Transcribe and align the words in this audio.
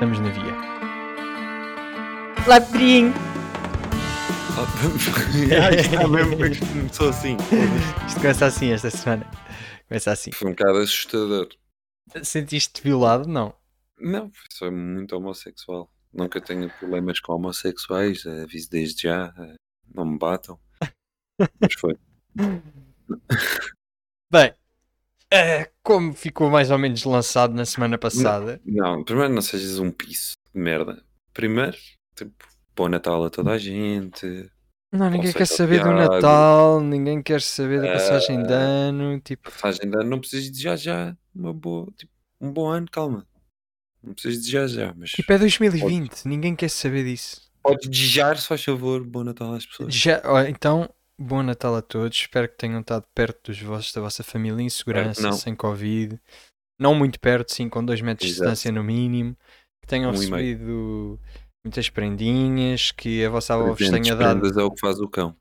Estamos 0.00 0.18
na 0.20 0.30
via. 0.30 0.54
Olá, 2.46 2.58
Pedrinho! 2.58 3.12
Ai, 5.62 5.74
está 5.74 6.08
mesmo 6.08 6.36
que 6.38 6.58
começou 6.72 7.10
assim. 7.10 7.36
Isto 8.08 8.18
começa 8.18 8.46
assim 8.46 8.72
esta 8.72 8.88
semana. 8.88 9.30
Começa 9.86 10.10
assim. 10.10 10.32
Foi 10.32 10.48
um 10.48 10.52
bocado 10.52 10.78
assustador. 10.78 11.48
Sentiste-te 12.22 12.82
violado? 12.82 13.28
Não. 13.28 13.54
Não, 13.98 14.32
sou 14.50 14.72
muito 14.72 15.14
homossexual. 15.14 15.92
Nunca 16.10 16.40
tenho 16.40 16.70
problemas 16.78 17.20
com 17.20 17.34
homossexuais, 17.34 18.24
aviso 18.24 18.70
desde 18.70 19.02
já, 19.02 19.34
não 19.94 20.06
me 20.06 20.18
batam. 20.18 20.58
Mas 21.60 21.74
foi. 21.74 21.94
Bem, 24.32 24.54
eh, 25.30 25.69
como 25.82 26.12
ficou 26.12 26.50
mais 26.50 26.70
ou 26.70 26.78
menos 26.78 27.04
lançado 27.04 27.54
na 27.54 27.64
semana 27.64 27.96
passada, 27.98 28.60
Não, 28.64 29.02
primeiro 29.04 29.32
não 29.32 29.42
sejas 29.42 29.78
um 29.78 29.90
piso 29.90 30.32
de 30.54 30.60
merda. 30.60 31.02
Primeiro, 31.32 31.76
tipo, 32.14 32.32
bom 32.76 32.88
Natal 32.88 33.24
a 33.24 33.30
toda 33.30 33.52
a 33.52 33.58
gente. 33.58 34.50
não, 34.92 35.08
ninguém 35.10 35.32
quer 35.32 35.46
saber 35.46 35.82
do. 35.82 35.90
Natal, 35.92 36.80
ninguém 36.80 37.22
quer 37.22 37.40
saber 37.40 37.80
da 37.80 37.92
passagem 37.92 38.42
de 38.42 38.52
Eh, 38.52 38.56
ano, 38.56 39.20
tipo, 39.20 39.50
Passagem 39.50 39.90
de 39.90 39.96
ano, 39.96 40.10
não 40.10 40.18
precisas 40.18 40.50
de 40.50 40.60
já 40.62 40.76
já 40.76 41.16
uma 41.34 41.52
boa, 41.52 41.86
tipo, 41.96 42.12
um 42.40 42.52
bom 42.52 42.68
ano, 42.68 42.86
calma. 42.90 43.26
Não 44.02 44.12
precisas 44.14 44.44
de 44.44 44.50
já 44.50 44.66
já, 44.66 44.94
mas 44.96 45.10
tipo 45.10 45.30
é 45.32 45.38
2020, 45.38 46.24
ninguém 46.26 46.56
quer 46.56 46.68
saber 46.70 47.04
disso. 47.04 47.50
podes 47.62 47.88
desejar, 47.88 48.36
se 48.38 48.46
faz 48.48 48.64
favor, 48.64 49.04
bom 49.04 49.22
Natal 49.22 49.54
às 49.54 49.66
pessoas. 49.66 49.94
Já, 49.94 50.20
então, 50.48 50.88
bom 51.20 51.42
Natal 51.42 51.74
a 51.76 51.82
todos. 51.82 52.16
Espero 52.18 52.48
que 52.48 52.56
tenham 52.56 52.80
estado 52.80 53.04
perto 53.14 53.50
dos 53.50 53.60
vossos, 53.60 53.92
da 53.92 54.00
vossa 54.00 54.22
família 54.22 54.62
em 54.62 54.68
segurança, 54.68 55.22
não. 55.22 55.32
sem 55.32 55.54
Covid. 55.54 56.20
Não 56.78 56.94
muito 56.94 57.20
perto, 57.20 57.52
sim, 57.52 57.68
com 57.68 57.84
dois 57.84 58.00
metros 58.00 58.26
de 58.28 58.34
Exato. 58.34 58.50
distância 58.50 58.72
no 58.72 58.82
mínimo. 58.82 59.36
Que 59.82 59.86
tenham 59.88 60.10
Um 60.10 60.12
recebido 60.12 61.20
muitas 61.64 61.90
prendinhas, 61.90 62.90
que 62.90 63.24
a 63.24 63.28
vossa 63.30 63.54
avó 63.54 63.66
vos 63.74 63.78
tenha 63.78 64.16
dado, 64.16 64.60
é 64.60 64.62
o 64.64 64.70
que 64.70 64.80
faz 64.80 64.98
o 64.98 65.08
cão. 65.08 65.36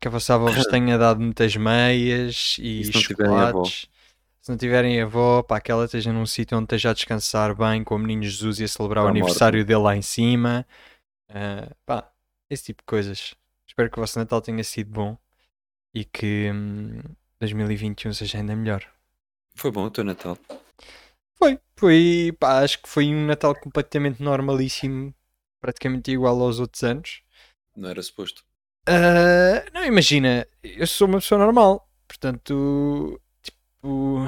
que 0.00 0.06
a 0.08 0.10
vossa 0.10 0.34
avó 0.34 0.46
vos 0.50 0.66
tenha 0.70 0.96
dado 0.98 1.20
muitas 1.20 1.56
meias 1.56 2.56
e, 2.58 2.80
E 2.80 2.84
se 2.84 2.94
não 2.94 3.00
tiverem 3.02 3.34
avó? 3.40 3.64
chocolates. 3.64 3.88
Se 4.40 4.50
não 4.50 4.58
tiverem 4.58 5.00
avó, 5.00 5.42
pá, 5.42 5.58
que 5.60 5.72
ela 5.72 5.86
esteja 5.86 6.12
num 6.12 6.26
sítio 6.26 6.56
onde 6.58 6.66
esteja 6.66 6.90
a 6.90 6.94
descansar 6.94 7.56
bem, 7.56 7.82
com 7.82 7.94
o 7.94 7.98
menino 7.98 8.22
Jesus 8.22 8.60
e 8.60 8.64
a 8.64 8.68
celebrar 8.68 9.04
o 9.04 9.08
Está 9.08 9.10
aniversário 9.18 9.64
dele 9.64 9.80
lá 9.80 9.96
em 9.96 10.02
cima. 10.02 10.66
Ah, 11.30 11.74
pá, 11.86 12.12
esse 12.50 12.64
tipo 12.64 12.82
de 12.82 12.86
coisas. 12.86 13.34
Espero 13.74 13.90
que 13.90 13.98
o 13.98 14.02
vosso 14.02 14.20
Natal 14.20 14.40
tenha 14.40 14.62
sido 14.62 14.92
bom 14.92 15.18
e 15.92 16.04
que 16.04 16.48
hum, 16.48 17.02
2021 17.40 18.12
seja 18.12 18.38
ainda 18.38 18.54
melhor. 18.54 18.88
Foi 19.56 19.72
bom 19.72 19.86
o 19.86 19.90
teu 19.90 20.04
Natal. 20.04 20.38
Foi, 21.36 21.58
foi, 21.76 22.36
pá, 22.38 22.62
acho 22.62 22.80
que 22.80 22.88
foi 22.88 23.06
um 23.12 23.26
Natal 23.26 23.52
completamente 23.52 24.22
normalíssimo, 24.22 25.12
praticamente 25.60 26.12
igual 26.12 26.40
aos 26.40 26.60
outros 26.60 26.84
anos. 26.84 27.22
Não 27.76 27.90
era 27.90 28.00
suposto. 28.00 28.44
Ah, 28.86 29.68
não, 29.72 29.84
imagina, 29.84 30.46
eu 30.62 30.86
sou 30.86 31.08
uma 31.08 31.18
pessoa 31.18 31.40
normal, 31.40 31.90
portanto, 32.06 33.20
tipo, 33.42 34.20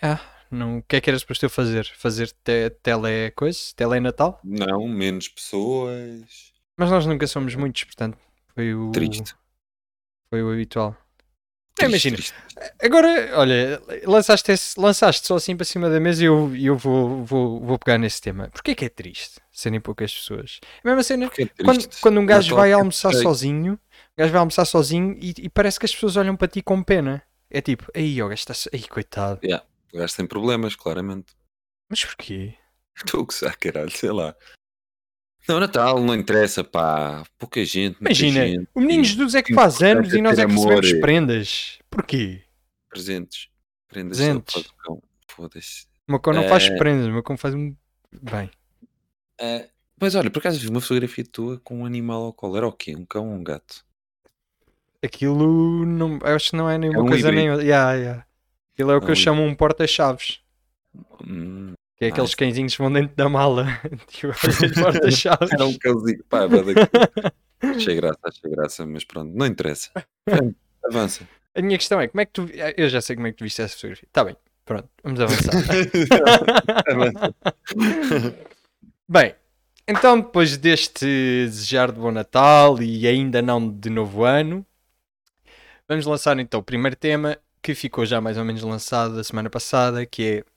ah, 0.00 0.20
não, 0.48 0.78
o 0.78 0.82
que 0.84 0.94
é 0.94 1.00
que 1.00 1.10
era 1.10 1.18
suposto 1.18 1.44
eu 1.44 1.50
fazer? 1.50 1.86
Fazer 1.96 2.30
te, 2.44 2.70
tele 2.80 3.32
coisa? 3.32 3.58
Tele 3.74 3.98
Natal? 3.98 4.38
Não, 4.44 4.86
menos 4.86 5.26
pessoas. 5.26 6.52
Mas 6.76 6.88
nós 6.88 7.04
nunca 7.04 7.26
somos 7.26 7.56
muitos, 7.56 7.82
portanto, 7.82 8.16
foi 8.54 8.74
o, 8.74 8.90
Triste. 8.90 9.34
foi 10.30 10.42
o 10.42 10.50
habitual. 10.52 10.96
Triste, 11.74 11.88
imagina, 12.08 12.16
triste. 12.16 12.34
agora, 12.82 13.30
olha, 13.38 13.82
lançaste, 14.04 14.52
esse- 14.52 14.78
lançaste 14.78 15.26
só 15.26 15.36
assim 15.36 15.56
para 15.56 15.64
cima 15.64 15.88
da 15.88 15.98
mesa 15.98 16.22
e 16.22 16.26
eu, 16.26 16.54
eu 16.54 16.76
vou, 16.76 17.24
vou, 17.24 17.60
vou 17.60 17.78
pegar 17.78 17.96
nesse 17.96 18.20
tema. 18.20 18.48
Porquê 18.50 18.74
que 18.74 18.84
é 18.84 18.88
triste 18.90 19.40
serem 19.50 19.80
poucas 19.80 20.12
pessoas? 20.14 20.60
É 20.62 20.88
a 20.88 20.90
mesma 20.90 21.02
cena, 21.02 21.30
é 21.38 21.46
quando, 21.64 21.88
quando 22.00 22.20
um 22.20 22.26
gajo 22.26 22.54
vai 22.54 22.72
almoçar 22.72 23.12
sozinho, 23.14 23.74
o 23.74 23.78
gajo 24.18 24.32
vai 24.32 24.40
almoçar 24.40 24.66
sozinho 24.66 25.16
e, 25.18 25.32
e 25.38 25.48
parece 25.48 25.80
que 25.80 25.86
as 25.86 25.92
pessoas 25.94 26.16
olham 26.18 26.36
para 26.36 26.46
ti 26.48 26.60
com 26.60 26.82
pena. 26.82 27.22
É 27.50 27.60
tipo, 27.62 27.90
aí, 27.94 28.20
ó, 28.20 28.28
gajo 28.28 28.40
está. 28.46 28.54
Aí, 28.72 28.82
coitado. 28.86 29.40
O 29.94 29.98
gajo 29.98 30.14
tem 30.16 30.26
problemas, 30.26 30.76
claramente. 30.76 31.34
Mas 31.88 32.04
porquê? 32.04 32.54
Estou 32.96 33.22
a 33.22 33.24
gozar, 33.24 33.56
caralho, 33.58 33.90
sei 33.90 34.10
lá. 34.10 34.36
Não, 35.48 35.58
Natal 35.58 36.00
não 36.00 36.14
interessa, 36.14 36.62
pá. 36.62 37.24
Pouca 37.38 37.64
gente, 37.64 37.96
Imagina, 38.00 38.46
gente. 38.46 38.68
o 38.74 38.80
menino 38.80 39.02
Jesus 39.04 39.34
é 39.34 39.42
que 39.42 39.52
faz 39.54 39.82
anos 39.82 40.12
é 40.12 40.18
e 40.18 40.22
nós 40.22 40.38
é 40.38 40.46
que 40.46 40.52
recebemos 40.52 40.92
prendas. 41.00 41.78
Porquê? 41.90 42.42
Presentes. 42.88 43.48
Prendas 43.88 44.18
Presentes. 44.18 44.64
Foda-se. 45.28 45.86
O 46.08 46.18
cão 46.18 46.32
não 46.32 46.48
faz 46.48 46.64
É. 46.64 46.76
prendas, 46.76 47.14
o 47.14 47.22
cão 47.22 47.36
faz 47.36 47.54
um. 47.54 47.74
Bem. 48.12 48.50
Ah, 49.40 49.64
mas 50.00 50.14
olha, 50.14 50.30
por 50.30 50.38
acaso 50.40 50.58
vi 50.60 50.68
uma 50.68 50.80
fotografia 50.80 51.24
tua 51.24 51.58
com 51.60 51.80
um 51.80 51.86
animal 51.86 52.22
ao 52.24 52.32
colo. 52.32 52.56
Era 52.56 52.66
o 52.68 52.72
quê? 52.72 52.94
Um 52.94 53.04
cão 53.04 53.28
ou 53.28 53.34
um 53.34 53.42
gato? 53.42 53.84
Aquilo 55.04 55.84
não, 55.84 56.18
acho 56.22 56.50
que 56.50 56.56
não 56.56 56.70
é 56.70 56.78
nenhuma 56.78 57.00
É 57.00 57.02
um 57.02 57.06
coisa 57.08 57.32
nem 57.32 57.50
outra. 57.50 57.64
Yeah, 57.64 57.92
yeah. 57.94 58.26
Aquilo 58.74 58.90
é 58.92 58.96
o 58.96 59.00
que 59.00 59.08
É 59.08 59.10
eu 59.10 59.16
chamo 59.16 59.42
um 59.42 59.54
porta-chaves. 59.54 60.40
Hum, 61.26 61.72
Que 62.02 62.06
é 62.06 62.08
aqueles 62.08 62.34
cãezinhos 62.34 62.74
que 62.74 62.82
vão 62.82 62.92
dentro 62.92 63.14
da 63.14 63.28
mala. 63.28 63.80
tipo, 64.10 64.32
porta-chaves. 64.74 65.52
era 65.52 65.64
um 65.64 65.78
cãozinho. 65.78 66.24
Pá, 66.28 66.40
achei 67.62 67.94
graça, 67.94 68.18
achei 68.24 68.50
graça, 68.50 68.84
mas 68.84 69.04
pronto, 69.04 69.32
não 69.32 69.46
interessa. 69.46 69.88
Avança. 70.84 71.28
A 71.54 71.62
minha 71.62 71.78
questão 71.78 72.00
é, 72.00 72.08
como 72.08 72.20
é 72.20 72.26
que 72.26 72.32
tu. 72.32 72.48
Eu 72.76 72.88
já 72.88 73.00
sei 73.00 73.14
como 73.14 73.28
é 73.28 73.30
que 73.30 73.38
tu 73.38 73.44
viste 73.44 73.62
essa 73.62 73.76
fotografia. 73.76 74.08
Está 74.08 74.24
bem, 74.24 74.36
pronto, 74.64 74.88
vamos 75.04 75.20
avançar. 75.20 75.52
Avança. 76.90 77.34
Bem, 79.08 79.36
então 79.86 80.18
depois 80.18 80.56
deste 80.56 81.06
desejar 81.06 81.92
de 81.92 82.00
bom 82.00 82.10
Natal 82.10 82.82
e 82.82 83.06
ainda 83.06 83.40
não 83.40 83.70
de 83.70 83.90
novo 83.90 84.24
ano, 84.24 84.66
vamos 85.88 86.04
lançar 86.04 86.36
então 86.40 86.58
o 86.58 86.64
primeiro 86.64 86.96
tema 86.96 87.38
que 87.62 87.76
ficou 87.76 88.04
já 88.04 88.20
mais 88.20 88.36
ou 88.36 88.44
menos 88.44 88.62
lançado 88.62 89.20
a 89.20 89.22
semana 89.22 89.48
passada, 89.48 90.04
que 90.04 90.24
é 90.24 90.51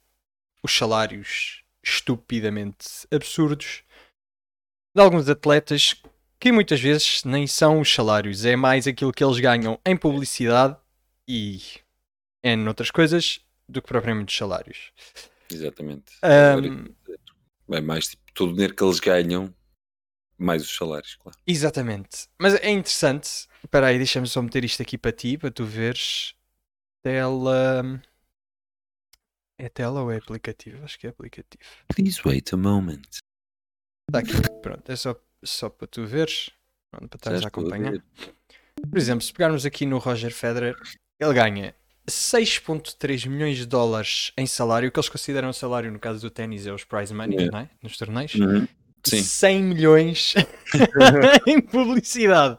os 0.66 0.76
salários 0.76 1.62
estupidamente 1.82 3.06
absurdos 3.10 3.84
de 4.94 5.00
alguns 5.00 5.28
atletas 5.28 5.94
que 6.38 6.50
muitas 6.52 6.80
vezes 6.80 7.22
nem 7.24 7.46
são 7.46 7.80
os 7.80 7.92
salários, 7.92 8.44
é 8.44 8.56
mais 8.56 8.86
aquilo 8.86 9.12
que 9.12 9.24
eles 9.24 9.38
ganham 9.38 9.80
em 9.86 9.96
publicidade 9.96 10.76
e 11.28 11.60
em 12.44 12.66
outras 12.68 12.90
coisas 12.90 13.40
do 13.68 13.80
que 13.80 13.88
propriamente 13.88 14.32
os 14.32 14.36
salários. 14.36 14.92
Exatamente. 15.50 16.12
Ahm, 16.22 16.94
É 17.70 17.80
mais 17.80 18.08
tipo 18.08 18.22
todo 18.34 18.50
o 18.50 18.52
dinheiro 18.52 18.74
que 18.74 18.84
eles 18.84 19.00
ganham, 19.00 19.54
mais 20.38 20.62
os 20.62 20.74
salários, 20.76 21.14
claro. 21.16 21.38
Exatamente. 21.46 22.28
Mas 22.38 22.54
é 22.54 22.70
interessante. 22.70 23.48
Espera 23.64 23.88
aí, 23.88 23.96
deixa-me 23.96 24.26
só 24.26 24.42
meter 24.42 24.64
isto 24.64 24.82
aqui 24.82 24.98
para 24.98 25.12
ti, 25.12 25.38
para 25.38 25.50
tu 25.50 25.64
veres. 25.64 26.34
Tela. 27.02 28.02
É 29.58 29.68
tela 29.68 30.02
ou 30.02 30.12
é 30.12 30.18
aplicativo? 30.18 30.84
Acho 30.84 30.98
que 30.98 31.06
é 31.06 31.10
aplicativo. 31.10 31.62
Please 31.94 32.20
wait 32.24 32.52
a 32.52 32.56
moment. 32.56 33.02
Está 34.08 34.18
aqui. 34.18 34.32
Pronto, 34.62 34.90
é 34.90 34.96
só, 34.96 35.16
só 35.42 35.68
para 35.68 35.86
tu 35.86 36.04
veres. 36.06 36.50
Pronto, 36.90 37.08
para 37.08 37.16
estares 37.16 37.44
a 37.44 37.48
acompanhar. 37.48 37.94
Por 38.88 38.98
exemplo, 38.98 39.24
se 39.24 39.32
pegarmos 39.32 39.64
aqui 39.64 39.86
no 39.86 39.98
Roger 39.98 40.32
Federer, 40.32 40.76
ele 41.18 41.34
ganha 41.34 41.74
6.3 42.08 43.28
milhões 43.28 43.56
de 43.56 43.66
dólares 43.66 44.32
em 44.36 44.46
salário, 44.46 44.88
o 44.88 44.92
que 44.92 44.98
eles 44.98 45.08
consideram 45.08 45.52
salário 45.52 45.90
no 45.90 45.98
caso 45.98 46.20
do 46.20 46.30
ténis 46.30 46.66
é 46.66 46.72
os 46.72 46.84
prize 46.84 47.12
money, 47.12 47.50
não 47.50 47.60
é? 47.60 47.70
Nos 47.82 47.96
torneios. 47.96 48.34
Uhum. 48.34 48.68
Sim. 49.04 49.22
100 49.22 49.62
milhões 49.62 50.34
em 51.46 51.60
publicidade. 51.60 52.58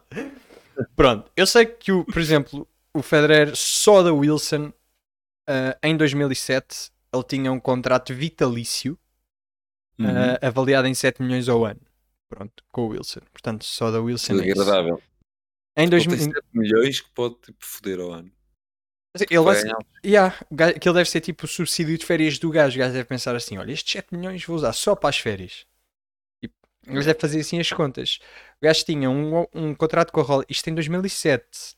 Pronto, 0.95 1.31
eu 1.35 1.45
sei 1.45 1.65
que, 1.65 1.91
o, 1.91 2.03
por 2.05 2.19
exemplo, 2.19 2.67
o 2.93 3.01
Federer 3.01 3.55
só 3.55 4.03
da 4.03 4.13
Wilson 4.13 4.71
ah, 5.47 5.77
em 5.83 5.95
2007 5.97 6.91
ele 7.13 7.23
tinha 7.23 7.51
um 7.51 7.59
contrato 7.59 8.13
vitalício 8.13 8.97
Uhum. 9.99 10.05
ah, 10.07 10.47
avaliado 10.47 10.87
em 10.87 10.93
7 10.93 11.23
milhões 11.23 11.49
ao 11.49 11.65
ano. 11.65 11.81
Pronto, 12.29 12.63
com 12.71 12.81
o 12.83 12.87
Wilson. 12.89 13.21
Portanto, 13.31 13.65
só 13.65 13.89
da 13.89 13.99
Wilson. 13.99 14.33
é 14.33 14.35
isso. 14.35 14.43
Desagradável. 14.53 15.01
Em 15.75 15.83
Ele 15.83 15.89
2000, 15.89 16.17
tem 16.17 16.33
7 16.33 16.47
milhões 16.53 17.01
que 17.01 17.09
pode 17.11 17.35
tipo, 17.35 17.65
foder 17.65 17.99
ao 18.01 18.11
ano. 18.11 18.31
ele 19.29 19.39
vai 19.41 19.55
ser, 19.55 19.73
yeah, 20.05 20.35
gajo- 20.51 20.75
aquilo 20.75 20.93
deve 20.93 21.09
ser 21.09 21.21
tipo 21.21 21.45
o 21.45 21.47
subsídio 21.47 21.97
de 21.97 22.05
férias 22.05 22.37
do 22.37 22.49
gajo. 22.51 22.75
O 22.75 22.79
gajo 22.79 22.93
deve 22.93 23.05
pensar 23.05 23.35
assim: 23.35 23.57
olha, 23.57 23.71
estes 23.71 23.91
7 23.91 24.13
milhões 24.15 24.43
vou 24.45 24.55
usar 24.55 24.73
só 24.73 24.95
para 24.95 25.09
as 25.09 25.17
férias. 25.17 25.65
Tipo, 26.43 26.53
gajo 26.85 27.07
deve 27.07 27.19
fazer 27.19 27.39
assim 27.39 27.59
as 27.59 27.71
contas. 27.71 28.19
O 28.61 28.65
gajo 28.65 28.85
tinha 28.85 29.09
um, 29.09 29.45
um 29.53 29.73
contrato 29.73 30.11
com 30.11 30.19
a 30.19 30.23
Rolex, 30.23 30.47
isto 30.51 30.69
em 30.69 30.75
2007. 30.75 31.75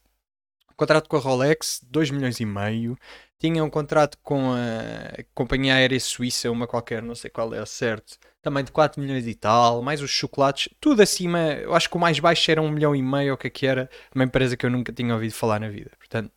Um 0.72 0.75
contrato 0.75 1.07
com 1.07 1.15
a 1.15 1.19
Rolex, 1.19 1.80
2 1.88 2.10
milhões 2.12 2.39
e 2.42 2.45
meio. 2.45 2.98
Tinha 3.41 3.63
um 3.63 3.69
contrato 3.69 4.18
com 4.21 4.51
a 4.51 5.24
companhia 5.33 5.75
aérea 5.75 6.00
suíça, 6.00 6.51
uma 6.51 6.68
qualquer, 6.68 7.01
não 7.01 7.15
sei 7.15 7.30
qual 7.30 7.53
é, 7.53 7.65
certo. 7.65 8.18
Também 8.41 8.63
de 8.65 8.71
4 8.71 9.01
milhões 9.01 9.25
e 9.25 9.33
tal, 9.33 9.81
mais 9.81 10.01
os 10.01 10.09
chocolates, 10.12 10.68
tudo 10.80 11.01
acima. 11.01 11.39
Eu 11.53 11.74
acho 11.74 11.89
que 11.89 11.95
o 11.95 12.00
mais 12.00 12.19
baixo 12.19 12.51
era 12.51 12.62
1 12.62 12.69
milhão 12.69 12.94
e 12.95 13.01
meio, 13.01 13.31
ou 13.31 13.36
o 13.36 13.38
que 13.38 13.47
é 13.47 13.50
que 13.50 13.65
era. 13.65 13.89
Uma 14.13 14.25
empresa 14.25 14.57
que 14.57 14.65
eu 14.65 14.69
nunca 14.69 14.91
tinha 14.91 15.13
ouvido 15.13 15.33
falar 15.33 15.59
na 15.59 15.69
vida. 15.69 15.91
Portanto, 15.97 16.31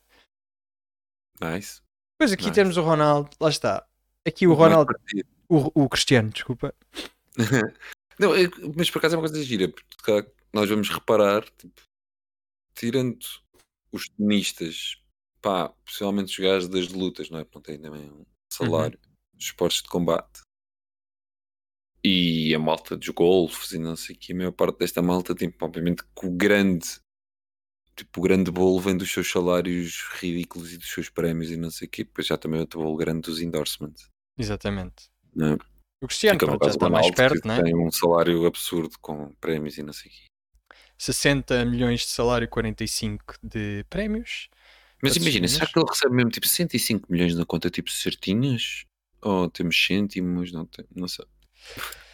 Nice. 1.41 1.81
Depois 2.17 2.33
aqui 2.33 2.45
Nice. 2.45 2.55
temos 2.55 2.77
o 2.77 2.83
Ronaldo, 2.83 3.31
lá 3.41 3.49
está. 3.49 3.85
Aqui 4.25 4.47
o 4.47 4.55
Ronaldo, 4.55 4.95
o, 5.49 5.83
o 5.85 5.89
Cristiano, 5.89 6.31
desculpa. 6.31 6.73
Não, 8.19 8.33
é- 8.35 8.49
mas 8.77 8.89
por 8.91 8.99
acaso 8.99 9.17
é 9.17 9.19
uma 9.19 9.29
coisa 9.29 9.43
gira, 9.43 9.69
porque 9.69 10.31
nós 10.53 10.69
vamos 10.69 10.89
reparar, 10.89 11.43
tipo, 11.59 11.83
tirando 12.75 13.19
os 13.91 14.09
tenistas, 14.11 15.02
pá, 15.43 15.69
principalmente 15.85 16.29
os 16.29 16.39
gajos 16.39 16.69
das 16.69 16.89
lutas, 16.89 17.29
não 17.29 17.41
é? 17.41 17.47
Não 17.53 17.61
têm 17.61 17.79
também 17.79 18.11
um 18.11 18.25
salário, 18.51 18.99
os 19.37 19.45
esportes 19.45 19.83
de 19.83 19.89
combate 19.89 20.41
e 22.05 22.55
a 22.55 22.59
malta 22.59 22.97
dos 22.97 23.09
golfes 23.11 23.73
e 23.73 23.79
não 23.79 23.95
sei 23.95 24.17
o 24.17 24.19
que, 24.19 24.33
a 24.33 24.37
maior 24.37 24.53
parte 24.53 24.79
desta 24.79 25.03
malta, 25.03 25.35
tipo, 25.35 25.65
obviamente 25.65 26.03
que 26.03 26.27
o 26.27 26.31
grande, 26.31 27.01
tipo, 27.95 28.21
o 28.21 28.23
grande 28.23 28.51
bolo 28.51 28.81
vem 28.81 28.97
dos 28.97 29.13
seus 29.13 29.31
salários 29.31 30.03
ridículos 30.15 30.73
e 30.73 30.79
dos 30.79 30.91
seus 30.91 31.09
prémios 31.09 31.51
e 31.51 31.57
não 31.57 31.71
sei 31.71 31.87
o 31.87 31.91
que, 31.91 32.05
depois 32.05 32.27
já 32.27 32.37
também 32.37 32.61
outro 32.61 32.81
bolo 32.81 32.97
grande 32.97 33.23
dos 33.23 33.41
endorsements. 33.41 34.09
Exatamente. 34.37 35.11
Não 35.35 35.55
é? 35.55 35.59
O 36.03 36.09
Cristiano 36.09 36.39
Fica 36.39 36.47
pronto, 36.47 36.65
já 36.65 36.71
está 36.71 36.91
mais 36.91 37.11
perto, 37.13 37.41
que 37.41 37.47
não 37.47 37.55
é? 37.55 37.63
tem 37.63 37.77
um 37.77 37.93
salário 37.93 38.45
absurdo 38.45 38.99
com 39.01 39.33
prémios 39.35 39.79
e 39.79 39.83
não 39.85 39.93
sei 39.93 40.11
o 40.11 40.15
quê. 40.15 40.25
60 40.99 41.65
milhões 41.65 42.01
de 42.01 42.09
salário, 42.09 42.49
45 42.49 43.37
de 43.43 43.85
prémios. 43.89 44.49
Mas 45.03 45.17
imagina, 45.17 45.49
será 45.49 45.67
que 45.67 45.77
ele 45.77 45.89
recebe 45.89 46.15
mesmo 46.15 46.31
tipo 46.31 46.47
105 46.47 47.11
milhões 47.11 47.35
na 47.35 47.45
conta, 47.45 47.69
tipo 47.69 47.91
certinhas? 47.91 48.85
Ou 49.21 49.51
temos 49.51 49.77
cêntimos? 49.77 50.53
Não, 50.53 50.65
tem, 50.65 50.85
não 50.95 51.09
sei. 51.09 51.27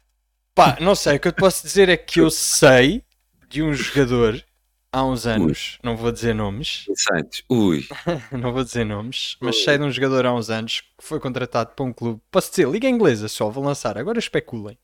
Pá, 0.55 0.77
não 0.79 0.95
sei, 0.95 1.17
o 1.17 1.19
que 1.19 1.27
eu 1.27 1.31
te 1.33 1.39
posso 1.39 1.61
dizer 1.61 1.87
é 1.89 1.97
que 1.97 2.19
eu 2.19 2.31
sei 2.31 3.03
de 3.47 3.61
um 3.61 3.73
jogador 3.73 4.43
há 4.91 5.05
uns 5.05 5.27
anos, 5.27 5.77
não 5.83 5.95
vou 5.95 6.11
dizer 6.11 6.33
nomes, 6.33 6.85
Insights. 6.89 7.43
Ui, 7.49 7.85
não 8.31 8.51
vou 8.51 8.63
dizer 8.63 8.85
nomes, 8.85 9.37
mas 9.39 9.63
sei 9.63 9.77
de 9.77 9.83
um 9.83 9.91
jogador 9.91 10.25
há 10.25 10.33
uns 10.33 10.49
anos 10.49 10.81
que 10.81 11.03
foi 11.03 11.19
contratado 11.19 11.71
para 11.75 11.85
um 11.85 11.93
clube. 11.93 12.21
Posso 12.31 12.49
dizer, 12.49 12.67
Liga 12.67 12.89
Inglesa 12.89 13.27
só, 13.27 13.49
vou 13.49 13.63
lançar, 13.63 13.97
agora 13.97 14.17
especulem. 14.17 14.79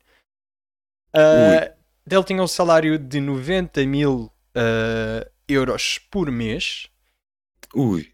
Ah, 1.12 1.72
dele 2.06 2.24
tinha 2.24 2.42
um 2.42 2.46
salário 2.46 2.98
de 2.98 3.20
90 3.20 3.84
mil 3.86 4.30
ah, 4.54 5.28
euros 5.48 5.98
por 6.10 6.30
mês, 6.30 6.88
ui. 7.74 8.12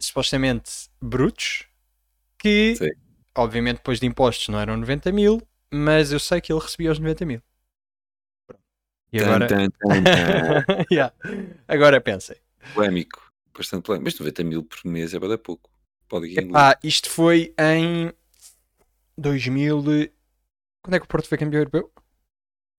supostamente 0.00 0.88
brutos, 1.00 1.66
que 2.38 2.76
Sim. 2.76 2.90
obviamente 3.36 3.76
depois 3.78 4.00
de 4.00 4.06
impostos 4.06 4.48
não 4.48 4.60
eram 4.60 4.76
90 4.76 5.10
mil, 5.12 5.40
mas 5.72 6.12
eu 6.12 6.20
sei 6.20 6.40
que 6.40 6.52
ele 6.52 6.60
recebia 6.60 6.92
os 6.92 6.98
90 6.98 7.24
mil. 7.26 7.42
E 9.12 9.20
agora, 9.20 9.46
tan, 9.46 9.68
tan, 9.70 10.02
tan. 10.04 10.84
Yeah. 10.90 11.14
agora 11.68 12.00
pensem. 12.00 12.36
Polémico. 12.74 13.22
Bastante 13.56 13.84
polémico. 13.84 14.04
Mas 14.10 14.18
90 14.18 14.44
mil 14.44 14.64
por 14.64 14.84
mês 14.84 15.14
é 15.14 15.18
bada 15.20 15.38
pouco. 15.38 15.70
Pode 16.08 16.36
Epá, 16.38 16.78
isto 16.82 17.08
foi 17.08 17.54
em 17.58 18.12
2000. 19.16 20.02
e- 20.02 20.12
Quando 20.82 20.94
é 20.94 20.98
que 20.98 21.04
o 21.04 21.08
Porto 21.08 21.28
foi 21.28 21.38
campeão 21.38 21.60
europeu? 21.60 21.90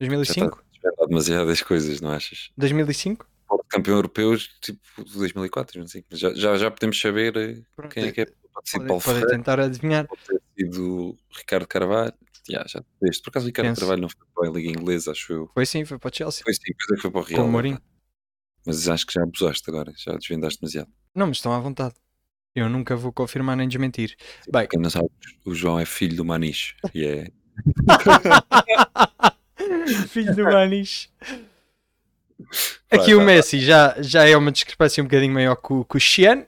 Já 0.02 0.08
2005? 0.10 0.64
está 0.74 0.90
já 1.00 1.06
demasiadas 1.08 1.62
coisas, 1.64 2.02
não 2.02 2.12
achas? 2.12 2.52
2005? 2.58 3.26
Campeão 3.70 3.96
europeu, 3.98 4.38
tipo 4.62 4.80
2004, 4.98 5.80
não 5.80 5.88
sei. 5.88 6.04
Já, 6.12 6.34
já, 6.34 6.58
já 6.58 6.72
podemos 6.72 7.00
saber 7.00 7.36
eh, 7.38 7.62
Pronto, 7.76 7.94
quem 7.94 8.06
é 8.06 8.12
que 8.12 8.22
é. 8.22 8.26
Pode 8.54 8.70
ser 8.70 8.80
Paulo 8.86 9.02
Ferreira, 9.02 9.28
tentar 9.28 9.60
adivinhar. 9.60 10.08
pode 10.08 10.22
ter 10.24 10.42
sido 10.58 11.18
Ricardo 11.38 11.68
Carvalho. 11.68 12.14
Já, 12.50 12.64
já 12.68 12.84
deste. 13.02 13.24
Por 13.24 13.30
acaso, 13.32 13.46
Ricardo 13.48 13.68
Penso. 13.70 13.82
Carvalho 13.82 14.02
não 14.04 14.10
foi 14.10 14.28
para 14.34 14.50
a 14.50 14.52
Liga 14.52 14.70
Inglesa, 14.70 15.12
acho 15.12 15.34
eu. 15.34 15.50
Foi 15.54 15.66
sim, 15.66 15.84
foi 15.84 16.00
para 16.00 16.10
o 16.10 16.16
Chelsea. 16.16 16.44
Foi 16.44 16.54
sim, 16.54 16.62
depois 16.68 17.02
foi 17.02 17.12
para 17.12 17.22
o 17.22 17.24
Com 17.26 17.30
Real. 17.32 17.46
o 17.46 17.52
Mourinho. 17.52 17.82
Mas 18.66 18.88
acho 18.88 19.06
que 19.06 19.14
já 19.14 19.24
abusaste 19.24 19.70
agora, 19.70 19.92
já 19.98 20.16
desvendaste 20.16 20.60
demasiado. 20.62 20.90
Não, 21.14 21.28
mas 21.28 21.38
estão 21.38 21.52
à 21.54 21.60
vontade. 21.60 21.96
Eu 22.56 22.70
nunca 22.70 22.96
vou 22.96 23.12
confirmar 23.12 23.58
nem 23.58 23.68
desmentir. 23.68 24.16
Bem, 24.50 24.68
Quem 24.68 24.80
não 24.80 24.90
sabe, 24.90 25.10
o 25.46 25.54
João 25.54 25.78
é 25.78 25.86
filho 25.86 26.16
do 26.16 26.24
Maniche 26.24 26.74
e 26.94 27.06
é. 27.06 27.32
filho 30.08 30.36
do 30.36 30.44
Manis. 30.44 31.10
Aqui 32.90 33.16
o 33.16 33.22
Messi 33.22 33.60
já, 33.60 33.96
já 34.00 34.28
é 34.28 34.36
uma 34.36 34.52
discrepância 34.52 35.02
um 35.02 35.06
bocadinho 35.06 35.34
maior 35.34 35.56
que 35.56 35.74
o, 35.74 35.86
que 35.86 35.98
o 35.98 36.00
Xian. 36.00 36.46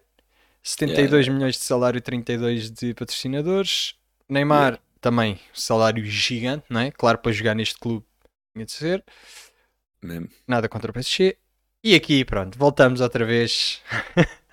72 0.63 1.29
milhões 1.29 1.55
de 1.55 1.61
salário, 1.61 2.01
32 2.01 2.69
de 2.69 2.93
patrocinadores. 2.93 3.95
Neymar 4.27 4.79
também, 4.99 5.39
salário 5.53 6.03
gigante, 6.05 6.65
não 6.69 6.81
é? 6.81 6.91
Claro, 6.91 7.19
para 7.19 7.31
jogar 7.31 7.55
neste 7.55 7.79
clube 7.79 8.05
tinha 8.53 8.65
de 8.65 8.71
ser. 8.71 9.03
Mesmo. 10.01 10.29
Nada 10.45 10.67
contra 10.67 10.91
o 10.91 10.93
PSG. 10.93 11.37
E 11.83 11.95
aqui, 11.95 12.25
pronto, 12.25 12.57
voltamos 12.57 12.99
outra 12.99 13.23
vez. 13.23 13.81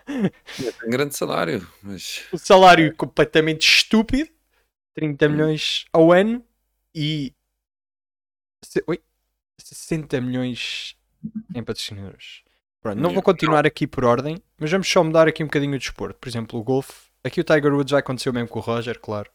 Tem 0.07 0.91
grande 0.91 1.17
salário, 1.17 1.67
mas 1.83 2.25
O 2.31 2.39
salário 2.39 2.95
completamente 2.95 3.67
estúpido. 3.67 4.31
30 4.95 5.29
milhões 5.29 5.87
ao 5.93 6.13
ano. 6.13 6.45
E. 6.95 7.35
Oi? 8.87 9.03
60 9.59 10.21
milhões 10.21 10.97
em 11.55 11.63
patrocinadores. 11.63 12.43
Pronto, 12.81 13.01
não 13.01 13.11
vou 13.11 13.23
continuar 13.23 13.67
aqui 13.67 13.87
por 13.87 14.05
ordem, 14.05 14.43
mas 14.59 14.71
vamos 14.71 14.89
só 14.89 15.03
mudar 15.03 15.27
aqui 15.27 15.43
um 15.43 15.47
bocadinho 15.47 15.75
o 15.75 15.79
desporto. 15.79 16.19
Por 16.19 16.29
exemplo, 16.29 16.59
o 16.59 16.63
golfe. 16.63 16.93
Aqui 17.23 17.41
o 17.41 17.45
Tiger 17.45 17.73
Woods 17.73 17.91
já 17.91 17.99
aconteceu 17.99 18.33
mesmo 18.33 18.49
com 18.49 18.59
o 18.59 18.63
Roger, 18.63 19.01
claro. 19.01 19.31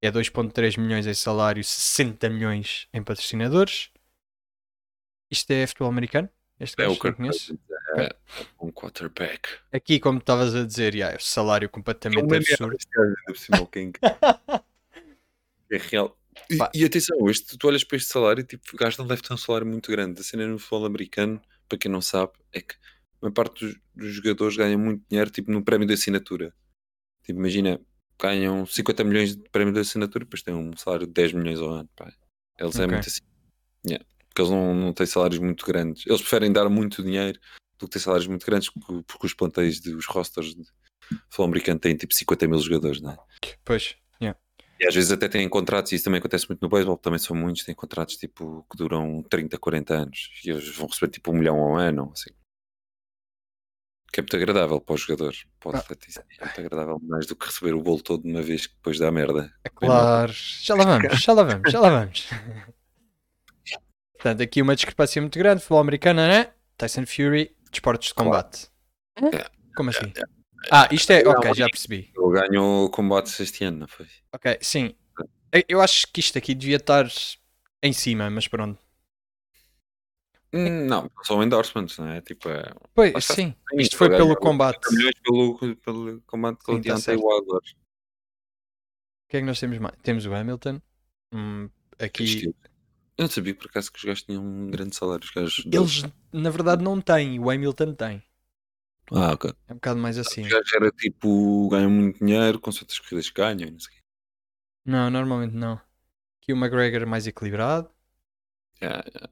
É 0.00 0.10
2.3 0.10 0.78
milhões 0.78 1.06
em 1.06 1.14
salário, 1.14 1.62
60 1.62 2.28
milhões 2.28 2.86
em 2.92 3.02
patrocinadores. 3.02 3.90
Isto 5.30 5.50
é 5.50 5.66
futebol 5.66 5.88
americano? 5.88 6.28
Este 6.60 6.80
é 6.80 6.86
o 6.86 6.96
que 6.96 7.08
eu 7.08 7.12
que 7.12 7.16
conheço. 7.16 7.58
é 7.96 8.14
um 8.60 8.70
quarterback. 8.70 9.48
Aqui, 9.72 9.98
como 9.98 10.18
estavas 10.18 10.54
a 10.54 10.64
dizer, 10.64 10.94
yeah, 10.94 11.14
é 11.14 11.18
o 11.18 11.20
salário 11.20 11.68
completamente 11.68 12.32
absurdo. 12.32 12.76
Por 13.26 13.36
cima, 13.36 13.60
o 13.60 13.66
King. 13.66 13.98
É 15.72 15.78
real. 15.78 16.14
E, 16.50 16.80
e 16.80 16.84
atenção, 16.84 17.28
este, 17.28 17.56
tu 17.58 17.66
olhas 17.66 17.84
para 17.84 17.96
este 17.96 18.10
salário, 18.10 18.42
tipo, 18.42 18.64
o 18.72 18.76
gajo 18.76 18.96
não 18.98 19.06
deve 19.06 19.22
ter 19.22 19.32
um 19.32 19.36
salário 19.36 19.66
muito 19.66 19.90
grande. 19.90 20.20
A 20.20 20.24
cena 20.24 20.46
no 20.46 20.58
futebol 20.58 20.86
americano, 20.86 21.40
para 21.68 21.78
quem 21.78 21.90
não 21.90 22.00
sabe, 22.00 22.32
é 22.52 22.60
que 22.60 22.74
a 22.74 22.78
maior 23.22 23.32
parte 23.32 23.64
dos, 23.64 23.76
dos 23.94 24.12
jogadores 24.14 24.56
ganham 24.56 24.78
muito 24.78 25.02
dinheiro, 25.08 25.30
tipo, 25.30 25.50
no 25.50 25.62
prémio 25.64 25.86
de 25.86 25.94
assinatura. 25.94 26.54
Tipo, 27.24 27.38
imagina, 27.38 27.80
ganham 28.20 28.64
50 28.64 29.04
milhões 29.04 29.36
de 29.36 29.48
prémio 29.50 29.72
de 29.72 29.80
assinatura, 29.80 30.24
depois 30.24 30.42
têm 30.42 30.54
um 30.54 30.76
salário 30.76 31.06
de 31.06 31.12
10 31.12 31.32
milhões 31.34 31.58
ao 31.60 31.70
ano. 31.70 31.90
Pá. 31.96 32.12
Eles 32.58 32.76
é 32.76 32.84
Ok. 32.84 32.94
muito 32.94 33.08
assim. 33.08 33.20
Yeah. 33.86 34.04
Porque 34.28 34.40
eles 34.40 34.50
não, 34.50 34.74
não 34.74 34.92
têm 34.92 35.06
salários 35.06 35.38
muito 35.38 35.66
grandes. 35.66 36.06
Eles 36.06 36.20
preferem 36.20 36.52
dar 36.52 36.68
muito 36.68 37.02
dinheiro 37.02 37.38
do 37.78 37.86
que 37.86 37.92
ter 37.92 37.98
salários 37.98 38.26
muito 38.26 38.46
grandes, 38.46 38.70
porque, 38.70 39.26
os 39.26 39.34
plantéis 39.34 39.80
dos 39.80 40.06
rosters 40.06 40.54
de 40.54 40.62
futebol 41.28 41.46
americano 41.46 41.80
têm 41.80 41.96
tipo 41.96 42.14
50 42.14 42.46
mil 42.48 42.58
jogadores, 42.60 43.00
não 43.00 43.10
é? 43.12 43.18
Pois. 43.64 43.96
E 44.82 44.86
às 44.88 44.94
vezes 44.96 45.12
até 45.12 45.28
têm 45.28 45.48
contratos, 45.48 45.92
e 45.92 45.94
isso 45.94 46.04
também 46.04 46.18
acontece 46.18 46.48
muito 46.48 46.60
no 46.60 46.68
beisebol, 46.68 46.96
também 46.98 47.18
são 47.18 47.36
muitos, 47.36 47.62
têm 47.62 47.72
contratos 47.74 48.16
tipo 48.16 48.66
que 48.68 48.76
duram 48.76 49.22
30, 49.22 49.56
40 49.56 49.94
anos 49.94 50.30
e 50.44 50.50
eles 50.50 50.68
vão 50.76 50.88
receber 50.88 51.08
tipo 51.12 51.30
um 51.30 51.34
milhão 51.36 51.56
ao 51.60 51.76
ano, 51.76 52.10
assim. 52.12 52.30
Que 54.12 54.18
é 54.18 54.22
muito 54.22 54.36
agradável 54.36 54.80
para 54.80 54.94
os 54.94 55.00
jogadores, 55.02 55.46
para 55.60 55.70
o 55.70 55.76
Ah. 55.76 55.78
atleta, 55.78 56.08
isso 56.08 56.20
é 56.20 56.44
muito 56.44 56.60
agradável 56.60 56.98
mais 57.00 57.26
do 57.26 57.36
que 57.36 57.46
receber 57.46 57.74
o 57.74 57.80
bolo 57.80 58.02
todo 58.02 58.24
de 58.24 58.28
uma 58.30 58.42
vez 58.42 58.66
que 58.66 58.74
depois 58.74 58.98
dá 58.98 59.10
merda. 59.12 59.54
É 59.64 59.68
claro. 59.68 60.32
Já 60.34 60.74
lá 60.74 60.84
vamos, 60.84 61.20
já 61.22 61.32
lá 61.32 61.42
vamos, 61.44 61.70
já 61.72 61.80
lá 61.80 61.88
vamos. 61.88 62.28
Portanto, 64.14 64.42
aqui 64.42 64.60
uma 64.62 64.74
discrepância 64.74 65.22
muito 65.22 65.38
grande. 65.38 65.60
Futebol 65.62 65.80
americano, 65.80 66.20
né? 66.20 66.52
Tyson 66.76 67.06
Fury, 67.06 67.56
desportos 67.70 68.08
de 68.08 68.14
combate. 68.14 68.68
É. 69.16 69.48
Como 69.76 69.90
assim? 69.90 70.12
Ah, 70.70 70.88
isto 70.90 71.10
é. 71.10 71.26
Ok, 71.26 71.54
já 71.54 71.68
percebi. 71.68 72.10
Ele 72.16 72.40
ganhou 72.40 72.90
combates 72.90 73.38
este 73.40 73.64
ano, 73.64 73.80
não 73.80 73.88
foi? 73.88 74.06
Ok, 74.32 74.58
sim. 74.60 74.94
Eu- 75.68 75.80
acho 75.80 76.06
que 76.12 76.20
isto 76.20 76.38
aqui 76.38 76.54
devia 76.54 76.76
estar 76.76 77.06
em 77.82 77.92
cima, 77.92 78.30
mas 78.30 78.48
pronto. 78.48 78.78
Hum, 80.54 80.86
Não, 80.86 81.10
são 81.22 81.42
endorsements, 81.42 81.98
não 81.98 82.08
é? 82.08 82.20
Tipo, 82.20 82.48
é... 82.50 82.62
Pois, 82.94 83.24
sim. 83.24 83.54
Sim, 83.70 83.76
Isto 83.78 83.96
foi 83.96 84.10
pelo 84.10 84.36
combate. 84.36 84.84
50 84.86 84.96
milhões 84.96 85.20
pelo, 85.22 85.76
pelo 85.76 86.20
combate 86.22 86.58
que 86.64 86.70
ele 86.72 86.80
tinha 86.82 87.18
o. 87.18 87.56
O 87.56 87.60
que 89.28 89.38
é 89.38 89.40
que 89.40 89.46
nós 89.46 89.58
temos 89.58 89.78
mais? 89.78 89.94
Temos 90.02 90.26
o 90.26 90.34
Hamilton. 90.34 90.80
Hum, 91.32 91.70
aqui. 91.98 92.24
Estilo. 92.24 92.54
Eu 93.16 93.24
não 93.24 93.30
sabia 93.30 93.54
por 93.54 93.66
acaso 93.66 93.90
que 93.92 93.98
os 93.98 94.04
gajos 94.04 94.22
tinham 94.24 94.42
um 94.44 94.70
grande 94.70 94.94
salário. 94.96 95.24
Os 95.24 95.30
gajos 95.30 95.64
Eles, 95.72 96.02
na 96.32 96.50
verdade, 96.50 96.82
não 96.84 97.00
têm. 97.00 97.38
O 97.38 97.50
Hamilton 97.50 97.94
tem. 97.94 98.22
Ah, 99.14 99.32
ok. 99.32 99.52
É 99.68 99.72
um 99.72 99.76
bocado 99.76 100.00
mais 100.00 100.16
assim. 100.18 100.42
Gajos 100.48 100.72
era 100.72 100.90
tipo, 100.90 101.68
ganham 101.68 101.90
muito 101.90 102.18
dinheiro 102.24 102.58
com 102.58 102.72
certas 102.72 102.98
corridas 102.98 103.28
que 103.28 103.34
ganham. 103.40 103.68
e 103.68 103.70
Não 103.70 103.80
sei. 103.80 103.94
Não, 104.86 105.10
normalmente 105.10 105.54
não. 105.54 105.74
Aqui 106.40 106.52
o 106.52 106.56
McGregor 106.56 107.06
mais 107.06 107.26
equilibrado. 107.26 107.88
Yeah, 108.82 109.04
yeah. 109.14 109.28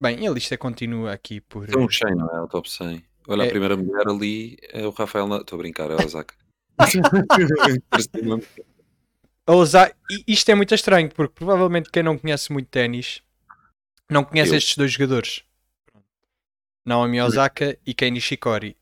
Bem, 0.00 0.24
ele 0.24 0.38
isto 0.38 0.52
é 0.52 0.56
continua 0.56 1.12
aqui 1.12 1.40
por. 1.40 1.68
São 1.70 1.84
os 1.84 1.96
100, 1.96 2.14
não 2.14 2.28
é? 2.36 2.40
O 2.40 2.48
top 2.48 2.70
100. 2.70 3.04
Olha, 3.28 3.44
É. 3.44 3.46
a 3.46 3.50
primeira 3.50 3.76
mulher 3.76 4.06
ali 4.08 4.58
é 4.70 4.86
o 4.86 4.90
Rafael. 4.90 5.26
Estou 5.36 5.56
a 5.56 5.62
brincar, 5.62 5.90
é 5.90 5.94
o 5.96 6.04
Osaka. 6.04 6.34
A 9.44 9.54
Isto 10.26 10.50
é 10.50 10.54
muito 10.54 10.72
estranho, 10.74 11.08
porque 11.12 11.34
provavelmente 11.34 11.90
quem 11.90 12.02
não 12.02 12.16
conhece 12.16 12.52
muito 12.52 12.68
ténis 12.68 13.22
não 14.08 14.24
conhece 14.24 14.52
Eu. 14.52 14.58
estes 14.58 14.76
dois 14.76 14.92
jogadores. 14.92 15.42
Naomi 16.86 17.20
Osaka 17.20 17.76
e 17.84 17.92
Kei 17.94 18.10
Nishikori. 18.10 18.76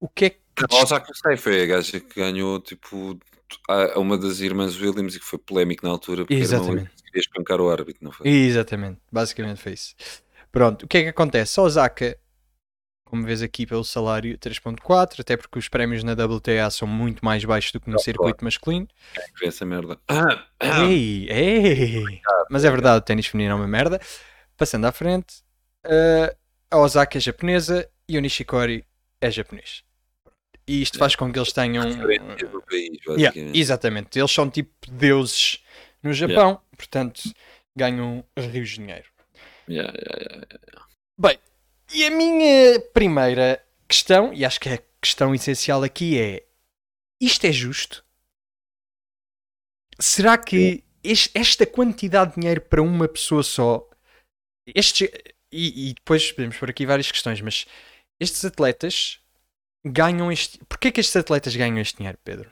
O 0.00 0.08
que 0.08 0.24
é 0.26 0.30
que. 0.30 0.38
o 0.70 0.74
Osaka 0.82 1.12
sei, 1.14 1.36
foi 1.36 1.62
a 1.62 1.66
gaja 1.66 2.00
que 2.00 2.20
ganhou 2.20 2.60
tipo 2.60 3.18
a 3.68 3.98
uma 3.98 4.18
das 4.18 4.40
irmãs 4.40 4.76
Williams 4.80 5.14
e 5.14 5.20
que 5.20 5.24
foi 5.24 5.38
polémico 5.38 5.84
na 5.86 5.92
altura 5.92 6.22
porque 6.24 6.34
Exatamente. 6.34 6.90
que 7.10 7.16
ia 7.18 7.20
espancar 7.20 7.60
o 7.60 7.70
árbitro, 7.70 8.04
não 8.04 8.12
foi? 8.12 8.28
Exatamente, 8.28 9.00
basicamente 9.10 9.60
foi 9.62 9.72
isso. 9.72 9.94
Pronto, 10.50 10.84
o 10.84 10.88
que 10.88 10.98
é 10.98 11.02
que 11.04 11.08
acontece? 11.08 11.58
A 11.60 11.62
Osaka, 11.62 12.18
como 13.04 13.24
vês 13.24 13.42
aqui 13.42 13.64
pelo 13.66 13.84
salário, 13.84 14.36
3.4, 14.38 15.20
até 15.20 15.36
porque 15.36 15.58
os 15.58 15.68
prémios 15.68 16.02
na 16.02 16.12
WTA 16.12 16.68
são 16.70 16.88
muito 16.88 17.24
mais 17.24 17.44
baixos 17.44 17.70
do 17.72 17.80
que 17.80 17.88
no 17.88 17.96
Ah, 17.96 18.00
circuito 18.00 18.44
masculino. 18.44 18.88
Quem 19.38 19.46
é 19.46 19.48
essa 19.48 19.64
merda? 19.64 19.98
Ah, 20.08 20.44
ah, 20.58 20.84
Ei, 20.84 21.28
ei! 21.30 22.20
Mas 22.50 22.64
é 22.64 22.70
verdade, 22.70 22.98
o 22.98 23.02
ténis 23.02 23.26
feminino 23.26 23.52
é 23.52 23.56
uma 23.56 23.68
merda. 23.68 24.00
Passando 24.56 24.86
à 24.86 24.92
frente, 24.92 25.42
eh, 25.84 26.34
a 26.70 26.78
Osaka 26.78 27.18
é 27.18 27.20
japonesa 27.20 27.88
e 28.08 28.18
o 28.18 28.20
Nishikori 28.20 28.84
é 29.20 29.30
japonês. 29.30 29.84
E 30.68 30.82
isto 30.82 30.98
faz 30.98 31.14
com 31.14 31.32
que 31.32 31.38
eles 31.38 31.52
tenham. 31.52 31.84
país, 32.68 32.98
Yeah, 33.20 33.38
exatamente, 33.54 34.18
eles 34.18 34.30
são 34.30 34.50
tipo 34.50 34.70
deuses 34.90 35.62
no 36.02 36.12
Japão, 36.12 36.60
portanto 36.76 37.22
ganham 37.76 38.24
rios 38.36 38.70
de 38.70 38.76
dinheiro. 38.78 39.08
Yeah, 39.68 39.92
yeah, 39.96 40.18
yeah. 40.24 40.86
Bem, 41.18 41.38
e 41.94 42.04
a 42.04 42.10
minha 42.10 42.80
primeira 42.92 43.64
questão, 43.88 44.32
e 44.32 44.44
acho 44.44 44.58
que 44.60 44.68
a 44.68 44.78
questão 45.00 45.34
essencial 45.34 45.82
aqui 45.82 46.18
é: 46.18 46.44
isto 47.20 47.44
é 47.44 47.52
justo? 47.52 48.04
Será 49.98 50.36
que 50.36 50.84
es- 51.02 51.30
esta 51.34 51.64
quantidade 51.66 52.34
de 52.34 52.40
dinheiro 52.40 52.60
para 52.60 52.82
uma 52.82 53.08
pessoa 53.08 53.42
só, 53.42 53.88
estes, 54.66 55.08
e, 55.52 55.90
e 55.90 55.94
depois 55.94 56.30
podemos 56.32 56.56
pôr 56.56 56.70
aqui 56.70 56.84
várias 56.84 57.10
questões, 57.10 57.40
mas 57.40 57.66
estes 58.20 58.44
atletas 58.44 59.20
ganham 59.86 60.30
este. 60.30 60.58
Porquê 60.66 60.90
que 60.90 61.00
estes 61.00 61.16
atletas 61.16 61.54
ganham 61.54 61.78
este 61.78 61.98
dinheiro, 61.98 62.18
Pedro? 62.24 62.50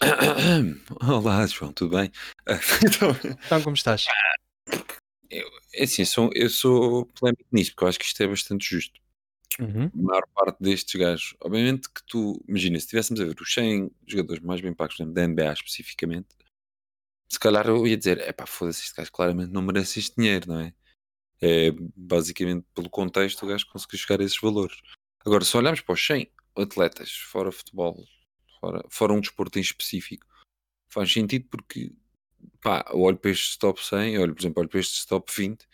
Olá, 1.02 1.46
João, 1.46 1.72
tudo 1.72 1.96
bem? 1.96 2.12
Então, 2.84 3.10
Então, 3.46 3.62
como 3.62 3.74
estás? 3.74 4.06
é 5.30 5.84
assim, 5.84 6.02
eu 6.02 6.06
sou, 6.06 6.30
eu 6.34 6.50
sou 6.50 7.06
polémico 7.06 7.44
nisso, 7.52 7.72
porque 7.72 7.84
eu 7.84 7.88
acho 7.88 7.98
que 7.98 8.04
isto 8.04 8.22
é 8.22 8.26
bastante 8.26 8.68
justo. 8.68 9.00
Uhum. 9.58 9.86
A 9.86 9.90
maior 9.94 10.26
parte 10.34 10.62
destes 10.62 10.94
gajos, 10.94 11.36
obviamente 11.40 11.88
que 11.90 12.02
tu, 12.06 12.42
imagina, 12.46 12.78
se 12.78 12.86
estivéssemos 12.86 13.20
a 13.20 13.24
ver 13.24 13.40
os 13.40 13.52
100 13.52 13.90
jogadores 14.06 14.42
mais 14.42 14.60
bem 14.60 14.72
pagos, 14.72 14.96
da 14.98 15.26
NBA 15.26 15.52
especificamente, 15.52 16.28
se 17.30 17.38
calhar 17.38 17.66
eu 17.66 17.86
ia 17.86 17.96
dizer, 17.96 18.18
é 18.20 18.32
pá, 18.32 18.46
foda-se, 18.46 18.82
este 18.82 18.96
gajo 18.96 19.12
claramente 19.12 19.52
não 19.52 19.62
merece 19.62 19.98
este 19.98 20.16
dinheiro, 20.16 20.48
não 20.48 20.60
é? 20.60 20.72
É 21.40 21.70
basicamente 21.94 22.66
pelo 22.74 22.88
contexto 22.88 23.44
o 23.44 23.48
gajo 23.48 23.66
conseguiu 23.66 23.98
chegar 23.98 24.20
a 24.20 24.24
esses 24.24 24.40
valores. 24.40 24.78
Agora, 25.24 25.44
se 25.44 25.56
olharmos 25.56 25.80
para 25.80 25.92
os 25.92 26.06
100 26.06 26.30
atletas, 26.60 27.10
fora 27.10 27.52
futebol, 27.52 28.04
fora, 28.60 28.84
fora 28.88 29.12
um 29.12 29.20
desporto 29.20 29.58
em 29.58 29.62
específico, 29.62 30.26
faz 30.88 31.12
sentido 31.12 31.46
porque, 31.50 31.92
pá, 32.60 32.84
eu 32.90 33.00
olho 33.00 33.16
para 33.16 33.30
estes 33.30 33.56
top 33.56 33.84
100, 33.84 34.14
eu 34.14 34.22
olho, 34.22 34.34
por 34.34 34.40
exemplo, 34.40 34.60
olho 34.60 34.68
para 34.68 34.80
estes 34.80 35.04
top 35.04 35.32
20 35.34 35.66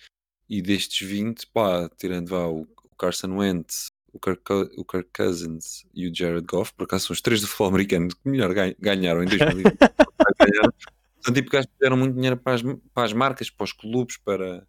e 0.49 0.61
destes 0.63 1.07
20, 1.07 1.47
pá, 1.49 1.89
tirando 1.97 2.29
vá, 2.29 2.47
o, 2.47 2.63
o 2.63 2.97
Carson 2.97 3.37
Wentz, 3.37 3.87
o 4.13 4.21
Kirk, 4.21 4.53
o 4.77 4.85
Kirk 4.85 5.11
Cousins 5.13 5.85
e 5.93 6.09
o 6.09 6.15
Jared 6.15 6.47
Goff, 6.47 6.73
por 6.75 6.85
acaso 6.85 7.07
são 7.07 7.15
os 7.15 7.21
três 7.21 7.41
do 7.41 7.49
futebol 7.49 7.69
americano 7.69 8.09
que 8.09 8.29
melhor 8.29 8.55
ganha- 8.55 8.77
ganharam 8.79 9.23
em 9.23 9.27
2020. 9.27 9.65
ganharam. 10.39 10.73
São 11.21 11.35
tipo 11.35 11.51
gajos 11.51 11.67
que 11.67 11.79
deram 11.81 11.97
muito 11.97 12.15
dinheiro 12.15 12.37
para 12.37 12.55
as, 12.55 12.63
para 12.63 13.05
as 13.05 13.13
marcas, 13.13 13.51
para 13.51 13.65
os 13.65 13.73
clubes, 13.73 14.19
para, 14.19 14.67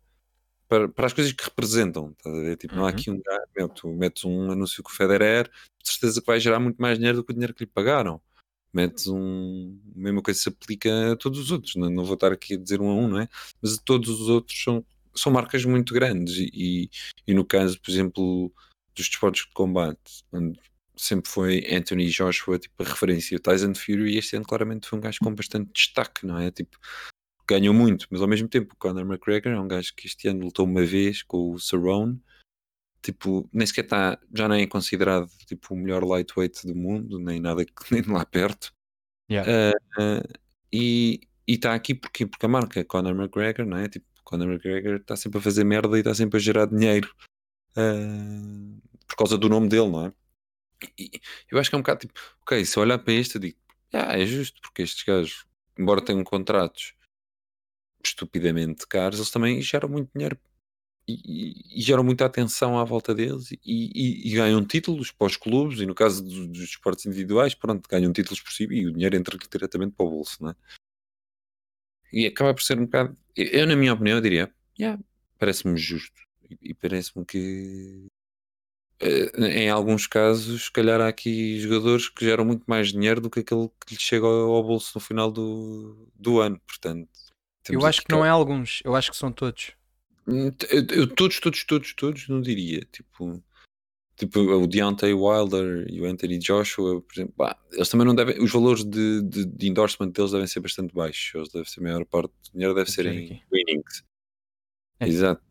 para, 0.67 0.88
para 0.89 1.05
as 1.07 1.13
coisas 1.13 1.31
que 1.34 1.43
representam. 1.43 2.15
Ver? 2.25 2.57
Tipo, 2.57 2.75
não 2.75 2.84
há 2.84 2.88
Uhum. 2.88 2.89
aqui 2.93 3.12
um 3.12 3.22
gajo, 3.22 3.48
meu, 3.55 3.69
tu 3.69 3.88
metes 3.89 4.25
um 4.25 4.51
anúncio 4.51 4.81
com 4.84 4.89
o 4.89 4.93
Federer, 4.93 5.50
de 5.84 5.89
certeza 5.91 6.19
que 6.22 6.27
vai 6.27 6.39
gerar 6.39 6.60
muito 6.60 6.81
mais 6.81 6.98
dinheiro 6.98 7.17
do 7.17 7.24
que 7.24 7.31
o 7.31 7.34
dinheiro 7.34 7.53
que 7.53 7.63
lhe 7.63 7.69
pagaram. 7.72 8.22
Metes 8.74 9.07
um. 9.07 9.79
A 9.95 10.00
mesma 10.00 10.22
coisa 10.22 10.39
se 10.39 10.50
aplica 10.50 11.13
a 11.13 11.15
todos 11.15 11.39
os 11.39 11.51
outros. 11.51 11.75
Não, 11.75 11.89
não 11.89 12.03
vou 12.03 12.15
estar 12.15 12.31
aqui 12.31 12.55
a 12.55 12.57
dizer 12.57 12.81
um 12.81 12.89
a 12.89 12.93
um, 12.95 13.07
não 13.07 13.19
é? 13.22 13.29
Mas 13.62 13.77
todos 13.77 14.10
os 14.10 14.27
outros 14.27 14.62
são, 14.62 14.86
são 15.15 15.31
marcas 15.31 15.63
muito 15.63 15.93
grandes. 15.93 16.36
E, 16.38 16.50
e, 16.53 16.89
e 17.25 17.34
no 17.34 17.45
caso, 17.45 17.79
por 17.79 17.89
exemplo, 17.89 18.51
dos 18.93 19.07
desportos 19.07 19.41
de 19.45 19.51
combate, 19.53 20.24
onde 20.31 20.60
sempre 20.98 21.29
foi 21.29 21.65
Anthony 21.74 22.07
Joshua, 22.10 22.60
tipo, 22.60 22.84
a 22.84 22.86
referência. 22.86 23.38
O 23.38 23.39
Tyson 23.39 23.74
Fury, 23.74 24.13
e 24.13 24.17
este 24.17 24.36
ano 24.36 24.45
claramente 24.45 24.88
foi 24.88 25.00
um 25.00 25.01
gajo 25.01 25.19
com 25.22 25.34
bastante 25.34 25.72
destaque, 25.74 26.25
não 26.25 26.38
é? 26.38 26.51
Tipo, 26.51 26.77
ganhou 27.47 27.73
muito, 27.73 28.07
mas 28.09 28.21
ao 28.21 28.27
mesmo 28.27 28.47
tempo 28.47 28.73
o 28.73 28.77
Conor 28.77 29.05
McGregor 29.05 29.53
é 29.53 29.59
um 29.59 29.67
gajo 29.67 29.93
que 29.95 30.07
este 30.07 30.27
ano 30.27 30.45
lutou 30.45 30.65
uma 30.65 30.85
vez 30.85 31.23
com 31.23 31.51
o 31.51 31.59
Cerrone. 31.59 32.21
Tipo, 33.01 33.47
nem 33.53 33.67
sequer 33.67 33.83
está, 33.83 34.19
já 34.33 34.47
nem 34.47 34.63
é 34.63 34.67
considerado 34.67 35.29
tipo, 35.45 35.73
o 35.73 35.77
melhor 35.77 36.03
lightweight 36.03 36.65
do 36.65 36.75
mundo, 36.75 37.19
nem 37.19 37.39
nada 37.39 37.63
que 37.63 37.71
nem 37.91 38.01
lá 38.03 38.25
perto. 38.25 38.73
Yeah. 39.29 39.73
Ah, 39.97 40.23
e 40.71 41.19
está 41.47 41.75
aqui 41.75 41.93
porque, 41.93 42.25
porque 42.25 42.45
a 42.45 42.49
marca 42.49 42.83
Conor 42.83 43.15
McGregor, 43.15 43.65
não 43.65 43.77
é? 43.77 43.87
Tipo, 43.87 44.05
Conor 44.23 44.47
McGregor 44.47 44.95
está 44.95 45.15
sempre 45.15 45.37
a 45.37 45.41
fazer 45.41 45.63
merda 45.63 45.95
e 45.95 45.99
está 45.99 46.13
sempre 46.15 46.37
a 46.37 46.39
gerar 46.39 46.65
dinheiro 46.65 47.13
ah, 47.75 48.79
por 49.07 49.15
causa 49.17 49.37
do 49.37 49.49
nome 49.49 49.69
dele, 49.69 49.89
não 49.89 50.07
é? 50.07 50.13
E 50.97 51.11
eu 51.51 51.59
acho 51.59 51.69
que 51.69 51.75
é 51.75 51.79
um 51.79 51.81
bocado 51.81 52.01
tipo, 52.01 52.19
ok, 52.41 52.65
se 52.65 52.77
eu 52.77 52.83
olhar 52.83 52.97
para 52.99 53.13
este, 53.13 53.35
eu 53.35 53.41
digo, 53.41 53.57
ah, 53.93 54.17
é 54.17 54.25
justo, 54.25 54.59
porque 54.61 54.81
estes 54.81 55.03
gajos, 55.03 55.45
embora 55.77 56.03
tenham 56.03 56.23
contratos 56.23 56.93
estupidamente 58.09 58.88
caros, 58.88 59.19
eles 59.19 59.31
também 59.31 59.62
geram 59.62 59.89
muito 59.89 60.09
dinheiro 60.15 60.38
e, 61.07 61.77
e- 61.79 61.81
geram 61.81 62.03
muita 62.03 62.25
atenção 62.25 62.79
à 62.79 62.83
volta 62.85 63.13
deles 63.15 63.51
e, 63.51 63.59
e- 63.65 64.31
ganham 64.35 64.65
títulos 64.65 65.12
para 65.12 65.27
os 65.27 65.38
clubes 65.38 65.79
e 65.81 65.85
no 65.85 65.95
caso 65.95 66.24
dos, 66.24 66.47
dos 66.47 66.62
esportes 66.63 67.05
individuais, 67.05 67.55
pronto, 67.55 67.88
ganham 67.89 68.13
títulos 68.13 68.41
por 68.41 68.51
si 68.53 68.65
e 68.71 68.88
o 68.88 68.93
dinheiro 68.93 69.15
entra 69.17 69.38
diretamente 69.51 69.93
para 69.95 70.05
o 70.05 70.09
bolso, 70.09 70.38
não 70.43 70.51
é? 70.51 70.55
E 72.12 72.25
acaba 72.25 72.53
por 72.53 72.63
ser 72.63 72.79
um 72.79 72.85
bocado, 72.85 73.17
eu, 73.35 73.67
na 73.67 73.75
minha 73.75 73.93
opinião, 73.93 74.17
eu 74.17 74.21
diria, 74.21 74.53
yeah, 74.79 75.01
parece-me 75.39 75.77
justo 75.77 76.21
e, 76.62 76.74
parece-me 76.74 77.25
que 77.25 78.05
eh, 79.00 79.63
em 79.65 79.69
alguns 79.69 80.07
casos, 80.07 80.65
se 80.65 80.71
calhar 80.71 81.01
há 81.01 81.07
aqui 81.07 81.59
jogadores 81.59 82.09
que 82.09 82.25
geram 82.25 82.45
muito 82.45 82.63
mais 82.67 82.89
dinheiro 82.91 83.21
do 83.21 83.29
que 83.29 83.39
aquele 83.41 83.69
que 83.85 83.93
lhes 83.95 84.01
chega 84.03 84.25
ao, 84.25 84.51
ao 84.55 84.63
bolso 84.63 84.91
no 84.95 85.01
final 85.01 85.31
do, 85.31 86.09
do 86.15 86.39
ano, 86.41 86.59
portanto. 86.67 87.09
Eu 87.69 87.86
acho 87.86 88.01
que 88.01 88.12
não 88.12 88.24
é 88.25 88.29
alguns, 88.29 88.81
eu 88.84 88.95
acho 88.95 89.12
que 89.12 89.17
são 89.17 89.31
todos. 89.31 89.72
Hum, 90.27 90.51
Eu, 90.69 90.86
eu 90.89 91.07
todos, 91.07 91.39
todos, 91.39 91.63
todos, 91.63 91.93
todos, 91.93 92.27
não 92.27 92.41
diria. 92.41 92.81
Tipo, 92.91 93.43
tipo 94.15 94.39
o 94.39 94.67
Deontay 94.67 95.13
Wilder 95.13 95.86
e 95.91 96.01
o 96.01 96.05
Anthony 96.05 96.38
Joshua, 96.39 97.01
por 97.01 97.13
exemplo, 97.13 97.34
pá, 97.36 97.57
eles 97.72 97.89
também 97.89 98.05
não 98.07 98.15
devem. 98.15 98.41
Os 98.43 98.51
valores 98.51 98.84
de, 98.84 99.22
de, 99.24 99.45
de 99.45 99.67
endorsement 99.69 100.10
deles 100.12 100.31
devem 100.31 100.48
ser 100.48 100.60
bastante 100.60 100.93
baixos. 100.93 101.34
Eles 101.36 101.50
devem 101.51 101.67
ser 101.67 101.79
a 101.79 101.84
maior 101.84 102.05
parte 102.05 102.31
do 102.31 102.51
dinheiro 102.53 102.74
deve 102.74 102.89
ser 102.91 103.05
em 103.05 103.25
aqui. 103.25 103.41
winnings. 103.51 104.03
É. 105.00 105.07
Exato. 105.07 105.43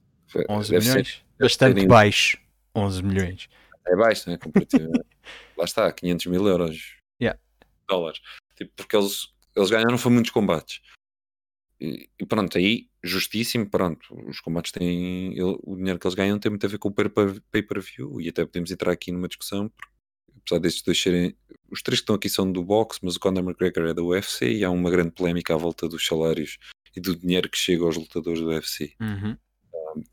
11 0.48 0.70
Deve 0.70 0.84
ser- 0.84 0.90
milhões. 0.90 1.24
Bastante 1.38 1.74
serem- 1.74 1.88
baixo. 1.88 2.38
11 2.74 3.02
milhões. 3.02 3.48
é 3.86 3.96
baixo, 3.96 4.28
né? 4.30 4.36
Comparativamente. 4.38 5.04
Lá 5.56 5.64
está, 5.64 5.92
500 5.92 6.26
mil 6.26 6.46
euros. 6.48 6.96
Yeah. 7.22 7.38
Dólares. 7.88 8.20
Tipo, 8.56 8.72
porque 8.76 8.96
eles, 8.96 9.28
eles 9.54 9.70
ganharam 9.70 9.96
foi 9.98 10.10
muitos 10.10 10.32
combates. 10.32 10.80
E, 11.80 12.08
pronto, 12.28 12.56
aí, 12.56 12.88
justíssimo, 13.02 13.68
pronto. 13.68 14.06
Os 14.28 14.40
combates 14.40 14.72
têm. 14.72 15.32
ele- 15.32 15.58
o 15.62 15.76
dinheiro 15.76 15.98
que 15.98 16.06
eles 16.06 16.14
ganham 16.14 16.38
tem 16.38 16.50
muito 16.50 16.64
a 16.64 16.68
ver 16.68 16.78
com 16.78 16.88
o 16.88 16.92
pay- 16.92 17.08
pay-per-view. 17.50 18.20
E 18.20 18.28
até 18.28 18.44
podemos 18.44 18.70
entrar 18.70 18.92
aqui 18.92 19.10
numa 19.12 19.28
discussão, 19.28 19.68
porque, 19.68 19.92
apesar 20.38 20.60
destes 20.60 20.82
dois 20.82 21.00
serem. 21.00 21.36
Os 21.70 21.82
três 21.82 21.98
que 22.00 22.04
estão 22.04 22.14
aqui 22.14 22.28
são 22.28 22.50
do 22.50 22.62
boxe, 22.62 23.00
mas 23.02 23.16
o 23.16 23.20
Conor 23.20 23.42
McGregor 23.42 23.86
é 23.88 23.94
da 23.94 24.02
UFC 24.02 24.52
e 24.52 24.64
há 24.64 24.70
uma 24.70 24.88
grande 24.90 25.10
polémica 25.10 25.54
à 25.54 25.56
volta 25.56 25.88
dos 25.88 26.06
salários 26.06 26.58
e 26.96 27.00
do 27.00 27.16
dinheiro 27.16 27.48
que 27.50 27.58
chega 27.58 27.82
aos 27.84 27.96
lutadores 27.96 28.40
do 28.40 28.46
UFC 28.48 28.94
Uhum. 29.00 29.36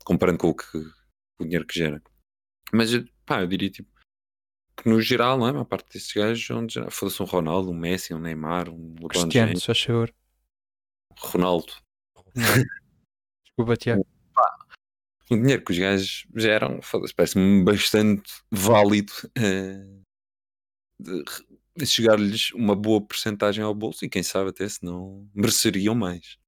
comparando 0.04 0.38
com 0.38 0.48
o, 0.48 0.54
que, 0.54 0.76
o 1.38 1.44
dinheiro 1.44 1.64
que 1.66 1.78
gera. 1.78 2.02
Mas 2.72 2.92
eu- 2.92 3.04
pá, 3.24 3.40
eu 3.42 3.46
diria 3.46 3.70
tipo 3.70 3.88
que 4.76 4.88
no 4.88 5.00
geral, 5.00 5.38
não 5.38 5.46
é? 5.46 5.50
A 5.50 5.52
maior 5.52 5.64
parte 5.66 5.92
destes 5.92 6.12
gajos 6.14 6.50
onde 6.50 6.80
fosse 6.90 7.22
um 7.22 7.26
Ronaldo, 7.26 7.70
um 7.70 7.74
Messi, 7.74 8.12
um 8.14 8.18
Neymar, 8.18 8.68
um 8.68 8.94
LeBron 8.94 9.08
Cristiano, 9.08 9.48
James, 9.48 9.64
faz 9.64 9.80
favor. 9.80 10.12
Ronaldo. 11.18 11.72
Desculpa, 13.44 13.76
Tiago. 13.76 14.06
O 15.30 15.36
dinheiro 15.36 15.64
que 15.64 15.72
os 15.72 15.78
gajos 15.78 16.26
geram, 16.36 16.80
parece-me 17.16 17.64
bastante 17.64 18.30
válido 18.50 19.12
de, 20.98 21.24
de 21.76 21.86
chegar-lhes 21.86 22.52
uma 22.52 22.76
boa 22.76 23.00
porcentagem 23.00 23.64
ao 23.64 23.74
bolso 23.74 24.04
e 24.04 24.08
quem 24.08 24.22
sabe 24.22 24.50
até 24.50 24.68
se 24.68 24.84
não 24.84 25.28
mereceriam 25.34 25.94
mais. 25.94 26.38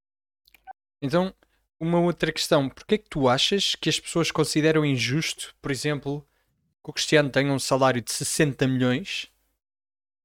Então, 1.01 1.35
uma 1.79 2.01
outra 2.01 2.33
questão. 2.33 2.69
Porquê 2.69 2.97
é 2.97 2.99
que 2.99 3.09
tu 3.09 3.29
achas 3.29 3.75
que 3.75 3.89
as 3.89 3.99
pessoas 3.99 4.31
consideram 4.31 4.85
injusto, 4.85 5.55
por 5.61 5.71
exemplo, 5.71 6.27
que 6.83 6.91
o 6.91 6.93
Cristiano 6.93 7.31
tenha 7.31 7.53
um 7.53 7.59
salário 7.59 8.01
de 8.01 8.13
60 8.13 8.67
milhões? 8.67 9.31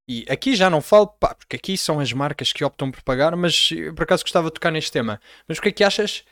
E 0.09 0.25
aqui 0.27 0.55
já 0.55 0.71
não 0.71 0.81
falo, 0.81 1.05
pá, 1.05 1.35
porque 1.35 1.55
aqui 1.55 1.77
são 1.77 1.99
as 1.99 2.11
marcas 2.11 2.51
que 2.51 2.63
optam 2.63 2.89
por 2.89 3.03
pagar, 3.03 3.35
mas 3.35 3.69
eu, 3.71 3.93
por 3.93 4.05
acaso 4.05 4.23
gostava 4.23 4.47
de 4.47 4.55
tocar 4.55 4.71
neste 4.71 4.91
tema. 4.91 5.21
Mas 5.47 5.59
porquê 5.59 5.69
é 5.69 5.71
que 5.71 5.83
achas, 5.83 6.23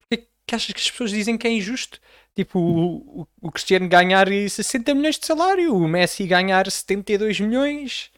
porquê 0.00 0.24
é 0.24 0.26
que 0.44 0.54
achas 0.56 0.72
que 0.74 0.80
as 0.80 0.90
pessoas 0.90 1.12
dizem 1.12 1.38
que 1.38 1.46
é 1.46 1.50
injusto? 1.52 2.00
Tipo, 2.34 2.58
o, 2.58 3.20
o, 3.20 3.28
o 3.40 3.52
Cristiano 3.52 3.88
ganhar 3.88 4.26
60 4.26 4.96
milhões 4.96 5.16
de 5.16 5.26
salário, 5.26 5.76
o 5.76 5.86
Messi 5.86 6.26
ganhar 6.26 6.68
72 6.68 7.38
milhões. 7.38 8.10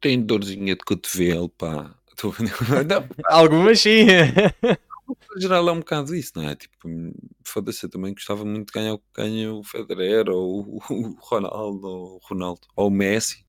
Tem 0.00 0.22
dorzinha 0.22 0.76
de 0.76 0.84
cotovelo, 0.84 1.48
pá. 1.58 1.96
Algumas 3.24 3.80
sim. 3.80 4.06
no 5.34 5.40
geral 5.40 5.68
é 5.68 5.72
um 5.72 5.80
bocado 5.80 6.14
isso, 6.14 6.30
não 6.36 6.48
é? 6.48 6.54
Tipo, 6.54 6.76
foda-se, 7.42 7.84
eu 7.84 7.90
também 7.90 8.14
gostava 8.14 8.44
muito 8.44 8.68
de 8.68 8.72
ganhar 8.72 8.94
o 8.94 8.98
que 8.98 9.04
ganha 9.16 9.52
o 9.52 9.64
Federer 9.64 10.28
ou 10.28 10.76
o 10.76 11.18
Ronaldo 11.18 11.88
ou 11.88 12.14
o 12.14 12.20
Ronaldo 12.22 12.60
ou 12.76 12.86
o 12.86 12.90
Messi. 12.90 13.43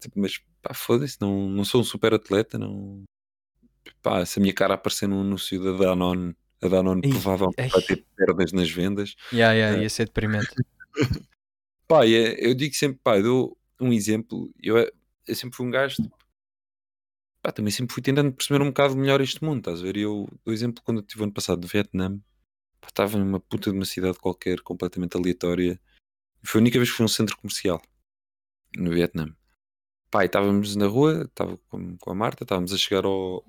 Tipo, 0.00 0.20
mas 0.20 0.38
pá, 0.62 0.74
foda-se, 0.74 1.20
não, 1.20 1.48
não 1.48 1.64
sou 1.64 1.80
um 1.80 1.84
super 1.84 2.14
atleta, 2.14 2.58
não. 2.58 3.04
Pá, 4.02 4.24
se 4.24 4.38
a 4.38 4.42
minha 4.42 4.54
cara 4.54 4.74
aparecer 4.74 5.08
num 5.08 5.20
anúncio 5.20 5.62
da 5.62 5.72
Danone, 5.72 6.36
a 6.62 6.68
Danone 6.68 7.02
Ih, 7.04 7.10
provavelmente 7.10 7.60
ai. 7.60 7.68
vai 7.68 7.82
ter 7.82 8.04
perdas 8.16 8.52
nas 8.52 8.70
vendas. 8.70 9.14
yeah, 9.32 9.52
yeah, 9.54 9.80
ia 9.80 9.88
ser 9.90 10.06
deprimente. 10.06 10.48
Pá, 11.86 12.04
é- 12.04 12.34
eu 12.44 12.54
digo 12.54 12.74
sempre, 12.74 12.98
pá, 13.02 13.16
eu 13.16 13.22
dou 13.22 13.58
um 13.80 13.92
exemplo. 13.92 14.52
Eu, 14.60 14.76
eu 14.76 15.34
sempre 15.34 15.56
fui 15.56 15.66
um 15.66 15.70
gajo, 15.70 16.02
tipo, 16.02 16.16
pá, 17.40 17.52
também 17.52 17.70
sempre 17.70 17.94
fui 17.94 18.02
tentando 18.02 18.32
perceber 18.32 18.60
um 18.62 18.68
bocado 18.68 18.96
melhor 18.96 19.20
este 19.20 19.42
mundo, 19.44 19.58
estás 19.58 19.80
a 19.80 19.82
ver? 19.84 19.96
Eu, 19.96 20.28
do 20.44 20.52
exemplo, 20.52 20.82
quando 20.82 20.98
eu 20.98 21.02
estive 21.02 21.22
ano 21.22 21.32
passado 21.32 21.62
no 21.62 21.68
Vietnã, 21.68 22.18
pá, 22.80 22.88
estava 22.88 23.18
numa 23.18 23.38
puta 23.38 23.70
de 23.70 23.76
uma 23.76 23.84
cidade 23.84 24.18
qualquer, 24.18 24.60
completamente 24.62 25.16
aleatória. 25.16 25.80
Foi 26.42 26.60
a 26.60 26.62
única 26.62 26.78
vez 26.78 26.90
que 26.90 26.96
fui 26.96 27.04
a 27.04 27.06
um 27.06 27.08
centro 27.08 27.36
comercial 27.36 27.80
no 28.76 28.90
Vietnã. 28.90 29.35
Pá, 30.16 30.24
estávamos 30.24 30.74
na 30.76 30.86
rua, 30.86 31.24
estava 31.24 31.58
com, 31.68 31.94
com 31.98 32.10
a 32.10 32.14
Marta, 32.14 32.42
estávamos 32.42 32.72
a 32.72 32.78
chegar 32.78 33.04
ao, 33.04 33.44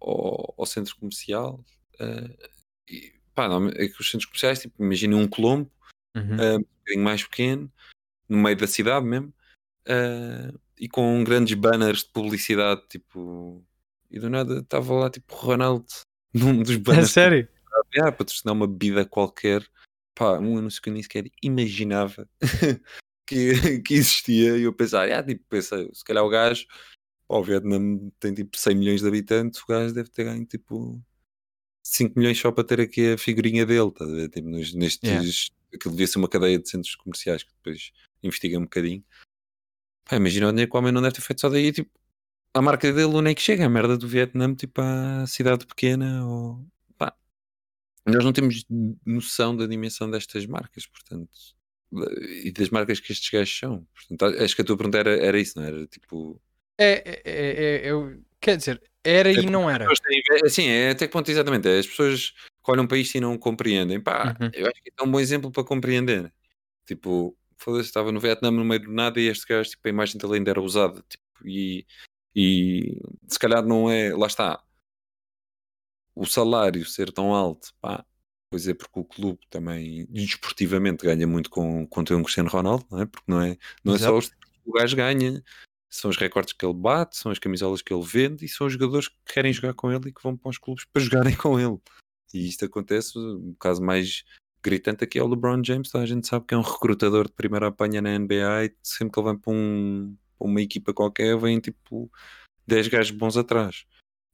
ao, 0.00 0.54
ao 0.56 0.64
centro 0.64 0.94
comercial. 0.94 1.58
eh, 1.98 2.48
e, 2.88 3.12
pá, 3.34 3.48
não, 3.48 3.66
é 3.70 3.88
que 3.88 4.00
os 4.00 4.08
centros 4.08 4.26
comerciais, 4.26 4.60
tipo, 4.60 4.80
imaginem 4.80 5.18
um 5.18 5.26
Colombo, 5.26 5.68
Uhum. 6.16 6.36
ah, 6.40 6.54
um 6.54 6.60
bocadinho 6.60 7.04
mais 7.04 7.24
pequeno, 7.24 7.72
no 8.28 8.38
meio 8.38 8.56
da 8.56 8.68
cidade 8.68 9.04
mesmo, 9.04 9.34
ah, 9.88 10.54
e 10.78 10.88
com 10.88 11.24
grandes 11.24 11.54
banners 11.54 12.04
de 12.04 12.10
publicidade, 12.10 12.82
tipo, 12.88 13.66
e 14.08 14.20
do 14.20 14.30
nada 14.30 14.60
estava 14.60 14.94
lá 14.94 15.10
tipo 15.10 15.34
Ronaldo 15.34 15.86
num 16.32 16.62
dos 16.62 16.76
É 16.76 16.78
banners 16.78 17.10
sério? 17.10 17.48
ah, 17.98 18.12
patrocinar 18.12 18.54
uma 18.54 18.68
bebida 18.68 19.04
qualquer, 19.04 19.66
pá, 20.14 20.38
um 20.38 20.58
anúncio 20.58 20.80
que 20.80 20.90
eu 20.90 20.94
nem 20.94 21.02
sequer 21.02 21.24
imaginava 21.42 22.28
que, 23.26 23.52
que 23.82 23.94
existia, 23.94 24.56
e 24.56 24.62
eu 24.62 24.72
pensava, 24.72 25.04
ah, 25.14 25.22
tipo, 25.22 25.44
pensei, 25.48 25.88
se 25.92 26.04
calhar 26.04 26.24
o 26.24 26.28
gajo, 26.28 26.66
pá, 27.28 27.36
o 27.36 27.42
Vietnã 27.42 27.78
tem 28.20 28.34
tipo 28.34 28.56
100 28.56 28.74
milhões 28.74 29.00
de 29.00 29.08
habitantes, 29.08 29.60
o 29.60 29.66
gajo 29.66 29.94
deve 29.94 30.10
ter 30.10 30.24
ganho 30.24 30.44
tipo 30.44 31.02
5 31.86 32.18
milhões 32.18 32.38
só 32.38 32.50
para 32.50 32.64
ter 32.64 32.80
aqui 32.80 33.12
a 33.12 33.18
figurinha 33.18 33.66
dele, 33.66 33.92
a 34.00 34.04
ver? 34.04 34.28
Tipo, 34.30 34.48
nos- 34.48 34.74
nestes, 34.74 35.02
Yeah. 35.02 35.28
aquilo 35.74 35.92
devia 35.94 36.06
ser 36.06 36.18
uma 36.18 36.28
cadeia 36.28 36.58
de 36.58 36.68
centros 36.68 36.94
comerciais 36.96 37.42
que 37.42 37.52
depois 37.52 37.92
investiga 38.22 38.58
um 38.58 38.62
bocadinho. 38.62 39.04
Pá, 40.04 40.16
imagina 40.16 40.48
o 40.48 40.50
dinheiro 40.50 40.70
que 40.70 40.76
o 40.76 40.80
homem 40.80 40.92
não 40.92 41.02
deve 41.02 41.14
ter 41.14 41.20
feito 41.22 41.40
só 41.40 41.48
daí, 41.48 41.72
tipo, 41.72 41.90
a 42.54 42.62
marca 42.62 42.92
dele 42.92 43.14
onde 43.14 43.30
é 43.30 43.34
que 43.34 43.42
chega, 43.42 43.66
a 43.66 43.68
merda 43.68 43.98
do 43.98 44.06
Vietnã, 44.06 44.54
tipo, 44.54 44.80
à 44.80 45.26
cidade 45.26 45.66
pequena, 45.66 46.26
ou 46.26 46.64
pá, 46.96 47.14
nós 48.06 48.24
não 48.24 48.32
temos 48.32 48.64
noção 49.04 49.56
da 49.56 49.66
dimensão 49.66 50.10
destas 50.10 50.46
marcas, 50.46 50.86
portanto, 50.86 51.30
e 52.44 52.50
das 52.52 52.70
marcas 52.70 53.00
que 53.00 53.12
estes 53.12 53.30
gajos 53.30 53.58
são. 53.58 53.86
Portanto, 53.94 54.42
acho 54.42 54.56
que 54.56 54.62
a 54.62 54.64
tua 54.64 54.76
pergunta 54.76 54.98
era, 54.98 55.16
era 55.16 55.38
isso, 55.38 55.58
não 55.58 55.66
era? 55.66 55.86
Tipo, 55.86 56.40
É, 56.78 56.92
é, 56.92 57.22
é, 57.24 57.64
é- 57.86 57.90
eu- 57.90 58.20
quer 58.40 58.56
dizer, 58.56 58.82
era 59.04 59.30
e 59.30 59.46
não 59.46 59.70
era. 59.70 59.86
Assim, 60.44 60.66
é 60.68 60.90
até 60.90 61.06
que 61.06 61.12
ponto 61.12 61.30
exatamente. 61.30 61.68
é, 61.68 61.78
As 61.78 61.86
pessoas 61.86 62.30
que 62.30 62.70
olham 62.70 62.86
para 62.86 62.98
isto 62.98 63.14
e 63.16 63.20
não 63.20 63.36
compreendem. 63.38 64.00
Pá, 64.00 64.36
Uhum. 64.40 64.50
eu 64.52 64.66
acho 64.66 64.82
que 64.82 64.90
é 64.98 65.04
um 65.04 65.10
bom 65.10 65.20
exemplo 65.20 65.50
para 65.52 65.62
compreender. 65.64 66.32
Tipo, 66.86 67.36
foda-se, 67.56 67.88
estava 67.88 68.10
no 68.12 68.20
Vietnã 68.20 68.50
no 68.50 68.64
meio 68.64 68.80
do 68.82 68.92
nada 68.92 69.20
e 69.20 69.26
este 69.28 69.46
gajo, 69.46 69.70
tipo, 69.70 69.86
a 69.86 69.90
imagem 69.90 70.18
dele 70.18 70.34
ainda 70.34 70.50
era 70.50 70.60
usada. 70.60 71.02
Tipo, 71.08 71.24
e, 71.48 71.86
e 72.34 73.00
se 73.28 73.38
calhar 73.38 73.64
não 73.64 73.90
é. 73.90 74.14
Lá 74.14 74.26
está. 74.26 74.62
O 76.14 76.26
salário 76.26 76.84
ser 76.86 77.12
tão 77.12 77.34
alto, 77.34 77.72
pá. 77.80 78.04
Pois 78.54 78.68
é, 78.68 78.72
porque 78.72 79.00
o 79.00 79.04
clube 79.04 79.40
também, 79.50 80.06
desportivamente, 80.08 81.04
ganha 81.04 81.26
muito 81.26 81.50
com, 81.50 81.84
com 81.88 82.04
ter 82.04 82.14
um 82.14 82.22
Cristiano 82.22 82.48
Ronaldo, 82.48 82.86
não 82.88 83.00
é? 83.02 83.06
Porque 83.06 83.24
não 83.26 83.40
é, 83.40 83.58
não 83.82 83.96
é 83.96 83.98
só 83.98 84.16
os 84.16 84.28
que 84.28 84.36
o 84.64 84.70
gajo 84.74 84.94
ganha, 84.94 85.42
são 85.90 86.08
os 86.08 86.16
recordes 86.16 86.52
que 86.52 86.64
ele 86.64 86.72
bate, 86.72 87.16
são 87.16 87.32
as 87.32 87.40
camisolas 87.40 87.82
que 87.82 87.92
ele 87.92 88.04
vende 88.04 88.44
e 88.44 88.48
são 88.48 88.68
os 88.68 88.72
jogadores 88.72 89.08
que 89.08 89.16
querem 89.26 89.52
jogar 89.52 89.74
com 89.74 89.90
ele 89.90 90.08
e 90.08 90.12
que 90.12 90.22
vão 90.22 90.36
para 90.36 90.50
os 90.50 90.58
clubes 90.58 90.84
para 90.84 91.02
jogarem 91.02 91.34
com 91.34 91.58
ele. 91.58 91.76
E 92.32 92.46
isto 92.48 92.64
acontece, 92.64 93.18
o 93.18 93.56
caso 93.58 93.82
mais 93.82 94.22
gritante 94.62 95.02
aqui 95.02 95.18
é 95.18 95.22
o 95.24 95.26
LeBron 95.26 95.60
James, 95.64 95.90
toda 95.90 96.04
a 96.04 96.06
gente 96.06 96.28
sabe 96.28 96.46
que 96.46 96.54
é 96.54 96.56
um 96.56 96.62
recrutador 96.62 97.26
de 97.26 97.32
primeira 97.32 97.66
apanha 97.66 98.00
na 98.00 98.10
NBA 98.10 98.66
e 98.66 98.74
sempre 98.84 99.14
que 99.14 99.18
ele 99.18 99.24
vai 99.30 99.36
para, 99.36 99.52
um- 99.52 100.16
para 100.38 100.46
uma 100.46 100.62
equipa 100.62 100.94
qualquer, 100.94 101.36
vem 101.36 101.58
tipo 101.58 102.08
10 102.68 102.86
gajos 102.86 103.10
bons 103.10 103.36
atrás. 103.36 103.84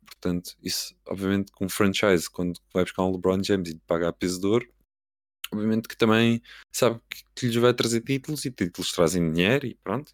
Portanto, 0.05 0.57
isso, 0.63 0.95
obviamente, 1.07 1.53
com 1.53 1.65
um 1.65 1.69
franchise, 1.69 2.29
quando 2.29 2.61
vai 2.73 2.85
buscar 2.85 3.05
um 3.05 3.13
LeBron 3.13 3.43
James 3.43 3.71
e 3.71 3.79
paga 3.87 4.09
a 4.09 4.13
peso 4.13 4.41
de 4.41 4.47
ouro, 4.47 4.69
obviamente 5.53 5.89
que 5.89 5.97
também 5.97 6.43
sabe 6.73 7.01
que, 7.09 7.25
que 7.35 7.47
lhes 7.47 7.57
vai 7.57 7.75
trazer 7.75 8.01
títulos 8.03 8.45
e 8.45 8.51
títulos 8.51 8.93
trazem 8.93 9.33
dinheiro 9.33 9.67
e 9.67 9.75
pronto. 9.75 10.13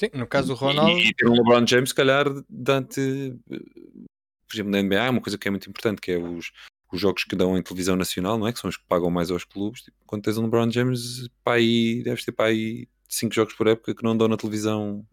Sim, 0.00 0.10
no 0.14 0.26
caso 0.26 0.48
do 0.48 0.54
Ronaldo, 0.54 0.98
E, 0.98 1.08
e 1.08 1.14
ter 1.14 1.26
um 1.26 1.32
LeBron 1.32 1.66
James, 1.66 1.90
se 1.90 1.94
calhar, 1.94 2.26
eh, 2.28 2.42
por 4.46 4.54
exemplo, 4.54 4.70
na 4.70 4.82
NBA, 4.82 5.10
uma 5.10 5.20
coisa 5.20 5.36
que 5.36 5.48
é 5.48 5.50
muito 5.50 5.68
importante, 5.68 6.00
que 6.00 6.12
é 6.12 6.18
os, 6.18 6.52
os 6.92 7.00
jogos 7.00 7.24
que 7.24 7.34
dão 7.34 7.58
em 7.58 7.62
televisão 7.62 7.96
nacional, 7.96 8.38
não 8.38 8.46
é? 8.46 8.52
Que 8.52 8.60
são 8.60 8.70
os 8.70 8.76
que 8.76 8.84
pagam 8.86 9.10
mais 9.10 9.30
aos 9.30 9.44
clubes. 9.44 9.82
Tipo, 9.82 9.96
quando 10.06 10.22
tens 10.22 10.38
um 10.38 10.44
LeBron 10.44 10.70
James, 10.70 11.28
pá, 11.42 11.54
aí, 11.54 12.02
deves 12.04 12.24
ter 12.24 12.32
pá, 12.32 12.46
aí 12.46 12.88
5 13.08 13.34
jogos 13.34 13.54
por 13.54 13.66
época 13.66 13.94
que 13.94 14.04
não 14.04 14.16
dão 14.16 14.28
na 14.28 14.36
televisão 14.36 15.04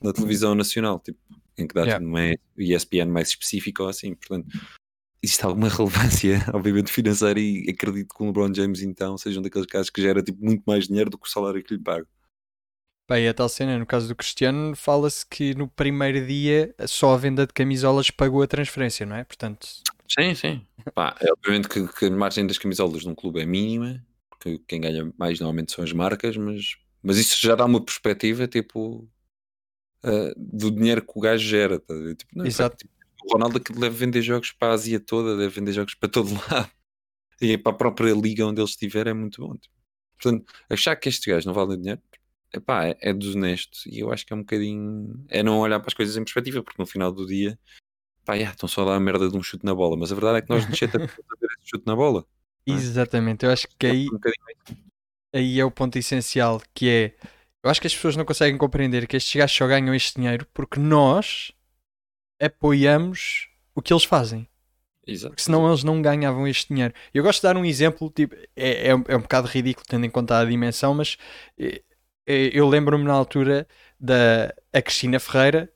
na 0.00 0.12
televisão 0.12 0.54
nacional, 0.54 1.00
tipo, 1.00 1.18
em 1.58 1.66
que 1.66 1.74
dá 1.74 1.82
Yeah. 1.82 2.04
não 2.04 2.18
é 2.18 2.34
ESPN 2.58 3.06
mais 3.06 3.28
específico 3.28 3.82
ou 3.82 3.88
assim, 3.88 4.14
portanto 4.14 4.48
existe 5.22 5.44
alguma 5.44 5.68
relevância, 5.70 6.44
obviamente 6.52 6.92
financeira 6.92 7.40
e 7.40 7.66
acredito 7.70 8.14
que 8.14 8.22
o 8.22 8.26
LeBron 8.26 8.52
James 8.54 8.82
então 8.82 9.16
seja 9.16 9.38
um 9.38 9.42
daqueles 9.42 9.66
casos 9.66 9.90
que 9.90 10.02
gera 10.02 10.22
tipo, 10.22 10.44
muito 10.44 10.62
mais 10.66 10.86
dinheiro 10.86 11.10
do 11.10 11.18
que 11.18 11.26
o 11.26 11.30
salário 11.30 11.62
que 11.62 11.74
lhe 11.74 11.82
paga. 11.82 12.06
Bem, 13.08 13.24
e 13.24 13.28
a 13.28 13.34
tal 13.34 13.48
cena, 13.48 13.78
no 13.78 13.86
caso 13.86 14.08
do 14.08 14.16
Cristiano, 14.16 14.74
fala-se 14.74 15.24
que 15.24 15.54
no 15.54 15.68
primeiro 15.68 16.26
dia 16.26 16.74
só 16.88 17.14
a 17.14 17.16
venda 17.16 17.46
de 17.46 17.52
camisolas 17.52 18.10
pagou 18.10 18.42
a 18.42 18.48
transferência, 18.48 19.06
não 19.06 19.14
é? 19.14 19.22
Portanto, 19.22 19.68
Sim, 20.08 20.34
sim. 20.34 20.66
Pá, 20.94 21.16
é 21.20 21.30
obviamente 21.32 21.68
que, 21.68 21.86
que 21.88 22.06
a 22.06 22.10
margem 22.10 22.46
das 22.46 22.58
camisolas 22.58 23.04
num 23.04 23.14
clube 23.14 23.40
é 23.40 23.46
mínima, 23.46 24.04
porque 24.30 24.58
quem 24.66 24.80
ganha 24.80 25.12
mais 25.18 25.40
normalmente 25.40 25.72
são 25.72 25.84
as 25.84 25.92
marcas, 25.92 26.36
mas, 26.36 26.76
mas 27.02 27.18
isso 27.18 27.38
já 27.40 27.54
dá 27.54 27.64
uma 27.64 27.84
perspectiva 27.84 28.46
tipo 28.46 29.08
ah, 30.06 30.32
do 30.36 30.70
dinheiro 30.70 31.02
que 31.02 31.12
o 31.14 31.20
gajo 31.20 31.46
gera. 31.46 31.78
tá? 31.78 31.94
Tipo, 32.16 32.30
não, 32.34 32.44
pá, 32.44 32.48
Exato. 32.48 32.76
tipo, 32.76 32.92
o 33.24 33.32
Ronaldo 33.32 33.60
que 33.60 33.72
deve 33.72 33.96
vender 33.96 34.22
jogos 34.22 34.52
para 34.52 34.68
a 34.68 34.74
Ásia 34.74 35.00
toda, 35.00 35.36
deve 35.36 35.52
vender 35.52 35.72
jogos 35.72 35.94
para 35.94 36.08
todo 36.08 36.30
lado. 36.50 36.70
E 37.40 37.58
para 37.58 37.72
a 37.72 37.74
própria 37.74 38.12
liga 38.12 38.46
onde 38.46 38.60
ele 38.60 38.68
estiver 38.68 39.06
é 39.06 39.12
muito 39.12 39.46
bom. 39.46 39.54
tipo. 39.56 39.74
Portanto, 40.20 40.50
achar 40.70 40.96
que 40.96 41.08
estes 41.08 41.26
gajos 41.26 41.44
não 41.44 41.52
valem 41.52 41.78
dinheiro 41.78 42.00
epá, 42.52 42.86
é, 42.86 42.96
é 43.00 43.12
desonesto 43.12 43.80
e 43.86 44.00
eu 44.00 44.12
acho 44.12 44.24
que 44.26 44.32
é 44.32 44.36
um 44.36 44.40
bocadinho 44.40 45.24
é 45.28 45.42
não 45.42 45.58
olhar 45.58 45.80
para 45.80 45.88
as 45.88 45.94
coisas 45.94 46.16
em 46.16 46.24
perspectiva, 46.24 46.62
porque 46.62 46.80
no 46.80 46.86
final 46.86 47.12
do 47.12 47.26
dia 47.26 47.58
pá, 48.24 48.34
yeah, 48.34 48.52
estão 48.52 48.68
só 48.68 48.82
a 48.82 48.86
dar 48.86 48.94
a 48.94 49.00
merda 49.00 49.28
de 49.28 49.36
um 49.36 49.42
chute 49.42 49.64
na 49.64 49.74
bola, 49.74 49.96
mas 49.96 50.10
a 50.10 50.14
verdade 50.14 50.38
é 50.38 50.42
que 50.42 50.50
nós 50.50 50.66
nos 50.68 50.76
chatamos 50.76 51.10
a 51.12 51.40
ver 51.40 51.48
esse 51.60 51.70
chute 51.70 51.86
na 51.86 51.94
bola. 51.94 52.26
é? 52.66 52.72
exatamente, 52.72 53.44
eu 53.44 53.52
acho 53.52 53.68
que 53.78 53.86
aí, 53.86 54.06
Um 54.08 54.12
bocadinho 54.12 54.84
aí 55.32 55.60
é 55.60 55.64
o 55.64 55.70
ponto 55.70 55.96
essencial, 55.96 56.60
que 56.74 56.88
é, 56.88 57.16
eu 57.66 57.70
acho 57.70 57.80
que 57.80 57.86
as 57.86 57.94
pessoas 57.94 58.16
não 58.16 58.24
conseguem 58.24 58.56
compreender 58.56 59.06
que 59.06 59.16
estes 59.16 59.34
gajos 59.34 59.56
só 59.56 59.66
ganham 59.66 59.94
este 59.94 60.16
dinheiro 60.16 60.46
porque 60.54 60.78
nós 60.80 61.52
apoiamos 62.40 63.48
o 63.74 63.82
que 63.82 63.92
eles 63.92 64.04
fazem. 64.04 64.48
Exato. 65.08 65.30
porque 65.30 65.42
senão 65.44 65.68
eles 65.68 65.84
não 65.84 66.02
ganhavam 66.02 66.48
este 66.48 66.74
dinheiro. 66.74 66.92
Eu 67.14 67.22
gosto 67.22 67.38
de 67.38 67.44
dar 67.44 67.56
um 67.56 67.64
exemplo, 67.64 68.10
tipo, 68.10 68.34
é, 68.56 68.88
é, 68.88 68.94
um- 68.94 69.04
é 69.06 69.16
um 69.16 69.20
bocado 69.20 69.46
ridículo 69.46 69.86
tendo 69.88 70.04
em 70.04 70.10
conta 70.10 70.38
a 70.40 70.44
dimensão, 70.44 70.94
mas 70.94 71.16
eh, 71.56 71.80
eh, 72.26 72.50
eu 72.52 72.68
lembro-me 72.68 73.04
na 73.04 73.12
altura 73.12 73.68
da 74.00 74.52
a 74.72 74.82
Cristina 74.82 75.20
Ferreira, 75.20 75.72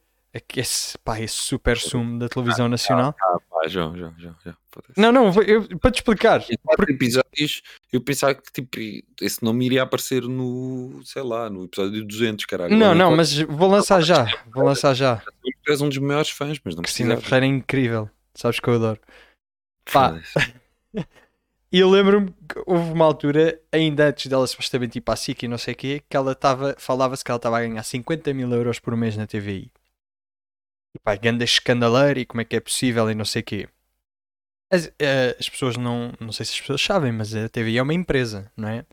esse, 0.56 0.96
pá, 0.98 1.20
esse 1.20 1.34
super 1.34 1.76
sumo 1.76 2.18
da 2.18 2.28
televisão 2.28 2.68
nacional. 2.68 3.14
Ah, 3.20 3.38
pá, 3.50 3.66
João, 3.68 3.96
João, 3.96 4.14
João, 4.18 4.36
João. 4.44 4.56
Não, 4.96 5.10
não, 5.10 5.32
eu- 5.42 5.78
para 5.78 5.90
te 5.90 5.96
explicar. 5.96 6.44
Em 6.48 6.56
quatro 6.62 6.88
episódios, 6.90 7.62
eu 7.92 8.00
pensava 8.00 8.34
que 8.36 8.52
tipo, 8.52 8.78
esse 9.20 9.42
nome 9.44 9.66
iria 9.66 9.82
aparecer 9.82 10.22
no, 10.22 11.00
sei 11.04 11.22
lá, 11.22 11.50
no 11.50 11.64
episódio 11.64 12.04
200, 12.04 12.44
caralho. 12.44 12.76
Não, 12.76 12.94
não, 12.94 13.16
mas 13.16 13.36
vou 13.36 13.68
lançar 13.68 14.00
já. 14.00 14.26
Vou 14.54 14.64
lançar 14.64 14.94
já. 14.94 15.16
Tu 15.64 15.70
és 15.70 15.80
um 15.80 15.88
dos 15.88 15.98
maiores 15.98 16.30
fãs, 16.30 16.60
mas 16.64 16.76
não 16.76 16.82
Cristina 16.82 17.14
precisava. 17.16 17.28
Ferreira 17.28 17.46
é 17.46 17.56
incrível. 17.58 18.10
Sabes 18.34 18.60
que 18.60 18.68
eu 18.68 18.74
adoro. 18.74 19.00
Pá. 19.92 20.20
E 21.72 21.78
eu 21.80 21.90
lembro-me 21.90 22.30
que 22.48 22.62
houve 22.66 22.92
uma 22.92 23.04
altura, 23.04 23.60
ainda 23.72 24.08
antes 24.08 24.28
dela 24.28 24.46
supostamente 24.46 24.98
ir 24.98 25.00
para 25.00 25.14
a 25.14 25.16
SIC 25.16 25.42
e 25.42 25.48
não 25.48 25.58
sei 25.58 25.74
o 25.74 25.76
quê, 25.76 26.02
que 26.08 26.16
ela 26.16 26.32
estava, 26.32 26.76
falava-se 26.78 27.24
que 27.24 27.30
ela 27.30 27.36
estava 27.38 27.58
a 27.58 27.62
ganhar 27.62 27.82
50 27.82 28.32
mil 28.32 28.48
euros 28.52 28.78
por 28.78 28.96
mês 28.96 29.16
na 29.16 29.26
TVI. 29.26 29.70
E 30.94 30.98
pá, 30.98 31.14
ganda 31.16 31.44
escandaleiro 31.44 32.20
e 32.20 32.26
como 32.26 32.40
é 32.40 32.44
que 32.44 32.57
é 32.57 32.61
possível 32.61 33.11
e 33.11 33.14
não 33.14 33.24
sei 33.24 33.42
o 33.42 33.44
quê. 33.44 33.68
As, 34.72 34.92
eh, 34.98 35.37
as 35.38 35.48
pessoas 35.48 35.76
não, 35.76 36.12
não 36.20 36.33
sei 36.33 36.46
se 36.46 36.53
as 36.53 36.61
pessoas 36.61 36.81
sabem, 36.81 37.12
mas 37.12 37.35
a 37.35 37.48
TVI 37.48 37.79
é 37.79 37.83
uma 37.83 37.94
empresa, 37.94 38.50
não 38.57 38.68
é? 38.68 38.87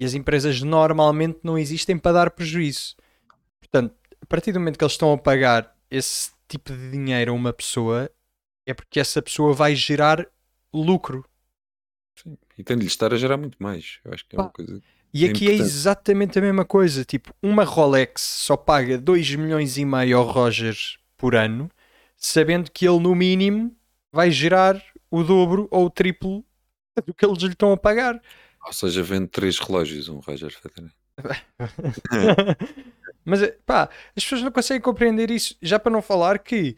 E 0.00 0.04
as 0.04 0.14
empresas 0.14 0.62
normalmente 0.62 1.40
não 1.42 1.58
existem 1.58 1.98
para 1.98 2.12
dar 2.12 2.30
prejuízo. 2.30 2.96
Portanto, 3.60 3.94
a 4.22 4.26
partir 4.26 4.52
do 4.52 4.60
momento 4.60 4.78
que 4.78 4.84
eles 4.84 4.92
estão 4.92 5.12
a 5.12 5.18
pagar 5.18 5.76
esse, 5.90 6.30
tipo 6.50 6.72
de 6.72 6.90
dinheiro 6.90 7.30
a 7.30 7.34
uma 7.34 7.52
pessoa, 7.52 8.10
é 8.66 8.74
porque 8.74 8.98
essa 8.98 9.22
pessoa 9.22 9.54
vai 9.54 9.74
gerar 9.74 10.26
lucro. 10.74 11.24
Sim. 12.18 12.36
E 12.58 12.64
tem 12.64 12.76
de 12.76 12.82
lhe 12.82 12.88
estar 12.88 13.14
a 13.14 13.16
gerar 13.16 13.36
muito 13.36 13.56
mais. 13.62 14.00
Eu 14.04 14.12
acho 14.12 14.26
que 14.26 14.34
é 14.34 14.36
Pá. 14.36 14.42
uma 14.44 14.50
coisa. 14.50 14.82
E 15.14 15.24
aqui 15.24 15.48
é 15.48 15.52
exatamente 15.52 16.38
a 16.38 16.42
mesma 16.42 16.64
coisa. 16.64 17.04
Tipo, 17.04 17.32
uma 17.42 17.64
Rolex 17.64 18.20
só 18.22 18.56
paga 18.56 18.98
2 18.98 19.36
milhões 19.36 19.78
e 19.78 19.84
meio 19.84 20.18
ao 20.18 20.24
Roger 20.24 20.76
por 21.20 21.36
ano, 21.36 21.70
sabendo 22.16 22.70
que 22.70 22.88
ele, 22.88 22.98
no 22.98 23.14
mínimo, 23.14 23.74
vai 24.12 24.30
gerar 24.30 24.82
o 25.10 25.22
dobro 25.22 25.68
ou 25.70 25.86
o 25.86 25.90
triplo 25.90 26.44
do 27.06 27.14
que 27.14 27.24
eles 27.24 27.38
lhe 27.42 27.52
estão 27.52 27.72
a 27.72 27.76
pagar. 27.76 28.20
Ou 28.66 28.72
seja, 28.72 29.02
vende 29.02 29.28
três 29.28 29.58
relógios, 29.58 30.08
um 30.08 30.18
Roger 30.18 30.50
Federer. 30.50 30.92
Mas, 33.24 33.40
pá, 33.66 33.88
as 34.16 34.24
pessoas 34.24 34.42
não 34.42 34.50
conseguem 34.50 34.80
compreender 34.80 35.30
isso. 35.30 35.56
Já 35.60 35.78
para 35.78 35.92
não 35.92 36.02
falar 36.02 36.38
que 36.38 36.74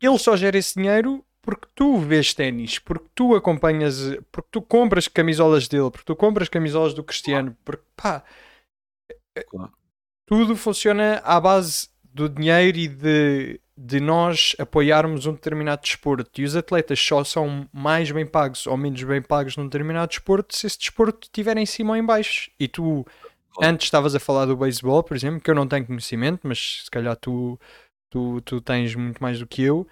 ele 0.00 0.18
só 0.18 0.36
gera 0.36 0.58
esse 0.58 0.74
dinheiro 0.74 1.24
porque 1.42 1.68
tu 1.74 1.98
vês 1.98 2.34
ténis, 2.34 2.78
porque 2.78 3.06
tu 3.14 3.34
acompanhas, 3.34 3.96
porque 4.30 4.48
tu 4.50 4.60
compras 4.60 5.08
camisolas 5.08 5.68
dele, 5.68 5.90
porque 5.90 6.04
tu 6.04 6.16
compras 6.16 6.48
camisolas 6.48 6.92
do 6.92 7.02
Cristiano, 7.02 7.56
porque, 7.64 7.84
pá, 7.96 8.22
Claro. 9.48 9.72
tudo 10.26 10.56
funciona 10.56 11.18
à 11.24 11.40
base 11.40 11.88
do 12.12 12.28
dinheiro 12.28 12.76
e 12.78 12.88
de, 12.88 13.60
de 13.76 14.00
nós 14.00 14.54
apoiarmos 14.58 15.26
um 15.26 15.32
determinado 15.32 15.82
desporto. 15.82 16.40
E 16.40 16.44
os 16.44 16.56
atletas 16.56 16.98
só 17.00 17.24
são 17.24 17.68
mais 17.72 18.10
bem 18.10 18.26
pagos 18.26 18.66
ou 18.66 18.76
menos 18.76 19.02
bem 19.02 19.22
pagos 19.22 19.56
num 19.56 19.64
determinado 19.64 20.08
desporto 20.08 20.56
se 20.56 20.66
esse 20.66 20.78
desporto 20.78 21.26
estiver 21.26 21.56
em 21.56 21.66
cima 21.66 21.90
ou 21.90 21.96
em 21.96 22.04
baixo. 22.04 22.50
E 22.58 22.68
tu, 22.68 23.06
antes 23.62 23.86
estavas 23.86 24.14
a 24.14 24.20
falar 24.20 24.46
do 24.46 24.56
beisebol, 24.56 25.02
por 25.02 25.16
exemplo, 25.16 25.40
que 25.40 25.50
eu 25.50 25.54
não 25.54 25.66
tenho 25.66 25.86
conhecimento, 25.86 26.40
mas 26.46 26.82
se 26.84 26.90
calhar 26.90 27.16
tu, 27.16 27.58
tu, 28.10 28.40
tu 28.42 28.60
tens 28.60 28.94
muito 28.94 29.22
mais 29.22 29.38
do 29.38 29.46
que 29.46 29.62
eu, 29.62 29.86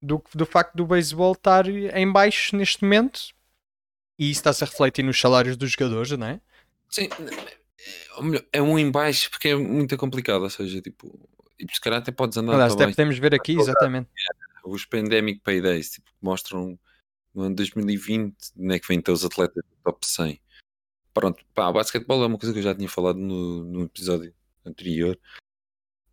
do, 0.00 0.22
do 0.34 0.46
facto 0.46 0.74
do 0.74 0.86
beisebol 0.86 1.32
estar 1.32 1.68
em 1.68 2.10
baixo 2.10 2.56
neste 2.56 2.82
momento. 2.82 3.20
E 4.18 4.30
isso 4.30 4.40
está-se 4.40 4.62
a 4.62 4.66
refletir 4.66 5.02
nos 5.02 5.18
salários 5.18 5.56
dos 5.56 5.72
jogadores, 5.72 6.12
não 6.12 6.26
é? 6.26 6.40
Sim, 6.88 7.08
é 8.52 8.62
um 8.62 8.78
em 8.78 8.90
baixo 8.90 9.30
porque 9.30 9.48
é 9.48 9.56
muito 9.56 9.96
complicado. 9.96 10.42
Ou 10.42 10.50
seja, 10.50 10.80
tipo, 10.80 11.28
e 11.62 11.74
se 11.74 11.80
calhar 11.80 12.00
até 12.00 12.10
podes 12.12 12.36
andar 12.36 12.54
Aliás, 12.54 12.72
até 12.74 12.86
podemos 12.88 13.18
ver 13.18 13.34
aqui, 13.34 13.52
exatamente. 13.52 14.08
Os 14.64 14.84
Pandemic 14.84 15.40
Paydays 15.40 15.90
tipo, 15.92 16.10
mostram 16.20 16.78
no 17.34 17.42
ano 17.42 17.56
2020 17.56 18.36
onde 18.58 18.74
é 18.74 18.78
que 18.78 18.86
vêm 18.88 19.00
ter 19.00 19.12
os 19.12 19.24
atletas 19.24 19.64
do 19.64 19.76
top 19.84 20.06
100. 20.06 20.40
Pronto, 21.14 21.44
pá, 21.54 21.68
o 21.68 21.72
basquetebol 21.72 22.22
é 22.22 22.26
uma 22.26 22.38
coisa 22.38 22.52
que 22.52 22.58
eu 22.60 22.62
já 22.62 22.74
tinha 22.74 22.88
falado 22.88 23.18
no, 23.18 23.64
no 23.64 23.82
episódio 23.82 24.34
anterior. 24.64 25.18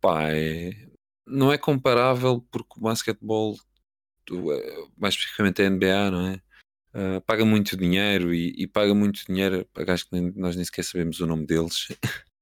Pá, 0.01 0.31
é, 0.31 0.71
não 1.25 1.51
é 1.51 1.57
comparável 1.57 2.45
porque 2.51 2.79
o 2.79 2.81
basquetebol, 2.81 3.55
eh, 4.31 4.87
mais 4.97 5.13
especificamente 5.13 5.61
a 5.61 5.69
NBA, 5.69 6.11
não 6.11 6.27
é? 6.27 6.41
Ah, 6.93 7.21
paga 7.21 7.45
muito 7.45 7.77
dinheiro 7.77 8.33
e, 8.33 8.53
e 8.57 8.67
paga 8.67 8.93
muito 8.95 9.23
dinheiro 9.25 9.65
para 9.73 9.85
gajos 9.85 10.05
que 10.05 10.13
nem- 10.19 10.33
nós 10.35 10.55
nem 10.55 10.65
sequer 10.65 10.83
sabemos 10.83 11.19
o 11.19 11.27
nome 11.27 11.45
deles 11.45 11.87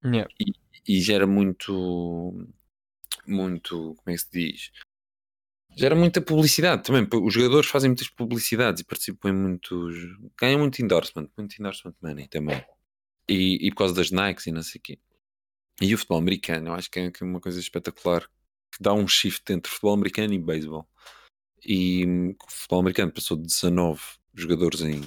Yeah. 0.05 0.29
e 0.87 1.01
gera 1.01 1.27
muito 1.27 2.47
muito, 3.27 3.95
como 3.95 4.01
é 4.07 4.13
que 4.13 4.17
se 4.19 4.31
diz? 4.31 4.71
Gera 5.77 5.95
muita 5.95 6.21
publicidade 6.21 6.83
também. 6.83 7.07
Os 7.23 7.33
jogadores 7.33 7.69
fazem 7.69 7.89
muitas 7.89 8.09
publicidades 8.09 8.81
e 8.81 8.85
participam 8.85 9.29
em 9.29 9.33
muitos. 9.33 9.95
ganham 10.39 10.59
muito 10.59 10.81
endorsement, 10.81 11.29
muito 11.37 11.55
endorsement 11.59 11.93
money 12.01 12.27
também. 12.27 12.63
E, 13.29 13.67
e 13.67 13.71
por 13.71 13.79
causa 13.79 13.93
das 13.93 14.09
Nikes 14.09 14.47
e 14.47 14.51
não 14.51 14.63
sei 14.63 14.79
o 14.79 14.81
quê. 14.81 14.99
E 15.81 15.93
o 15.93 15.97
futebol 15.97 16.17
americano, 16.17 16.69
eu 16.69 16.73
acho 16.73 16.89
que 16.89 16.99
é 16.99 17.11
que 17.11 17.23
é 17.23 17.27
uma 17.27 17.39
coisa 17.39 17.59
espetacular 17.59 18.23
que 18.71 18.81
dá 18.81 18.93
um 18.93 19.07
shift 19.07 19.51
entre 19.53 19.71
futebol 19.71 19.93
americano 19.93 20.33
e 20.33 20.39
beisebol. 20.39 20.87
E 21.63 22.05
hum, 22.05 22.29
o 22.31 22.51
futebol 22.51 22.79
americano 22.79 23.11
passou 23.11 23.37
de 23.37 23.43
19 23.43 24.01
jogadores 24.33 24.81
em, 24.81 25.01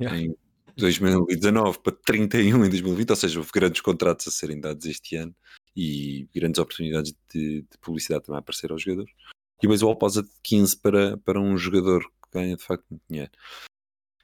Yeah. 0.00 0.18
em 0.18 0.34
2019 0.76 1.78
para 1.80 1.92
31 1.92 2.64
em 2.64 2.68
2020, 2.70 3.10
ou 3.10 3.16
seja, 3.16 3.38
houve 3.38 3.50
grandes 3.52 3.80
contratos 3.80 4.28
a 4.28 4.30
serem 4.30 4.60
dados 4.60 4.84
este 4.86 5.16
ano 5.16 5.34
e 5.76 6.28
grandes 6.34 6.58
oportunidades 6.58 7.14
de, 7.32 7.62
de 7.62 7.78
publicidade 7.80 8.24
também 8.24 8.36
a 8.36 8.40
aparecer 8.40 8.70
aos 8.72 8.82
jogadores. 8.82 9.12
E 9.62 9.66
o 9.66 9.68
beisebol 9.70 9.96
passa 9.96 10.22
de 10.22 10.30
15 10.42 10.76
para, 10.78 11.16
para 11.18 11.40
um 11.40 11.56
jogador 11.56 12.02
que 12.04 12.30
ganha 12.38 12.56
de 12.56 12.62
facto 12.62 12.84
muito 12.90 13.02
dinheiro. 13.08 13.30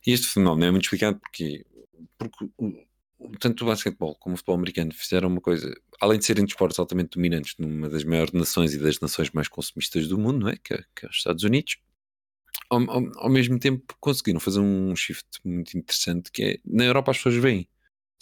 E 0.07 0.13
este 0.13 0.27
fenómeno 0.29 0.67
é 0.67 0.71
muito 0.71 0.85
explicado 0.85 1.19
porque, 1.21 1.65
porque 2.19 2.45
o- 2.57 2.85
o- 3.19 3.39
tanto 3.39 3.63
o 3.65 3.67
basquetebol 3.67 4.15
como 4.17 4.35
o 4.35 4.37
futebol 4.37 4.57
americano 4.57 4.93
fizeram 4.95 5.29
uma 5.29 5.41
coisa, 5.41 5.73
além 6.01 6.19
de 6.19 6.25
serem 6.25 6.45
desportos 6.45 6.79
altamente 6.79 7.11
dominantes 7.17 7.55
numa 7.59 7.89
das 7.89 8.03
maiores 8.05 8.33
nações 8.33 8.73
e 8.75 8.79
das 8.79 8.99
nações 9.01 9.31
mais 9.31 9.49
consumistas 9.49 10.09
do 10.09 10.19
mundo, 10.19 10.41
não 10.41 10.49
é? 10.49 10.57
que, 10.57 10.75
é- 10.75 10.85
que 10.97 11.07
é 11.07 11.09
os 11.09 11.17
Estados 11.17 11.45
Unidos, 11.45 11.77
ao, 12.71 12.81
ao- 12.91 13.19
ao 13.25 13.29
mesmo 13.29 13.59
tempo 13.59 13.95
conseguiram 14.01 14.41
fazer 14.41 14.61
um 14.61 14.95
shift 14.97 15.27
muito 15.45 15.77
interessante 15.77 16.31
que 16.33 16.43
é 16.43 16.59
na 16.65 16.85
Europa 16.85 17.11
as 17.11 17.19
pessoas 17.19 17.35
veem. 17.37 17.61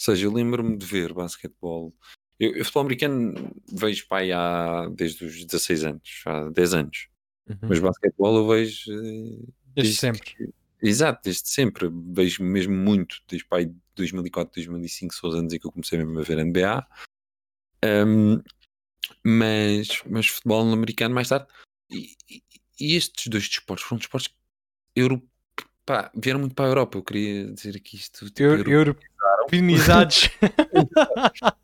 Ou 0.01 0.05
seja, 0.05 0.27
eu 0.27 0.33
lembro-me 0.33 0.77
de 0.77 0.87
ver 0.87 1.13
basquetebol. 1.13 1.95
Eu, 2.41 2.55
eu 2.57 2.65
futebol 2.65 2.83
americano 2.83 3.53
vejo 3.73 4.07
pai 4.09 4.31
há 4.33 4.89
desde 4.89 5.25
os 5.25 5.45
16 5.45 5.85
anos, 5.85 6.23
há 6.25 6.49
10 6.51 6.73
anos. 6.75 7.09
Uhum. 7.49 7.57
Mas 7.69 7.79
basquetebol 7.79 8.37
eu 8.37 8.47
vejo 8.49 8.93
eh, 8.93 9.39
Desde 9.75 9.95
sempre. 9.97 10.21
que- 10.23 10.51
exato, 10.83 11.21
desde 11.25 11.49
sempre. 11.49 11.89
Vejo 12.13 12.43
mesmo 12.45 12.75
muito, 12.77 13.17
desde 13.29 13.47
pai 13.49 13.67
de 13.67 13.75
2004, 13.97 14.55
2005, 14.55 15.15
são 15.15 15.31
os 15.31 15.37
anos 15.37 15.53
em 15.53 15.59
que 15.59 15.67
eu 15.67 15.73
comecei 15.73 15.99
mesmo 15.99 16.19
a 16.19 16.23
ver 16.23 16.39
NBA. 16.39 16.87
Ahm, 17.85 18.41
mas, 19.25 20.03
mas 20.07 20.27
futebol 20.29 20.73
americano 20.73 21.15
mais 21.15 21.29
tarde. 21.29 21.47
E, 21.91 22.15
e- 22.31 22.43
e 22.81 22.95
estes 22.95 23.27
dois 23.27 23.49
desportos 23.49 23.85
foram 23.85 23.99
desportos 23.99 24.33
euro, 24.99 25.23
pá, 25.87 26.11
vieram 26.15 26.41
muito 26.41 26.55
para 26.55 26.67
a 26.67 26.69
Europa. 26.69 26.99
Eu 26.99 27.03
queria 27.03 27.51
dizer 27.53 27.77
aqui 27.77 27.97
isto. 27.97 28.27
Tipo, 28.27 28.43
Eu, 28.43 28.57
euro- 28.71 28.97
Europenizados. 29.41 30.29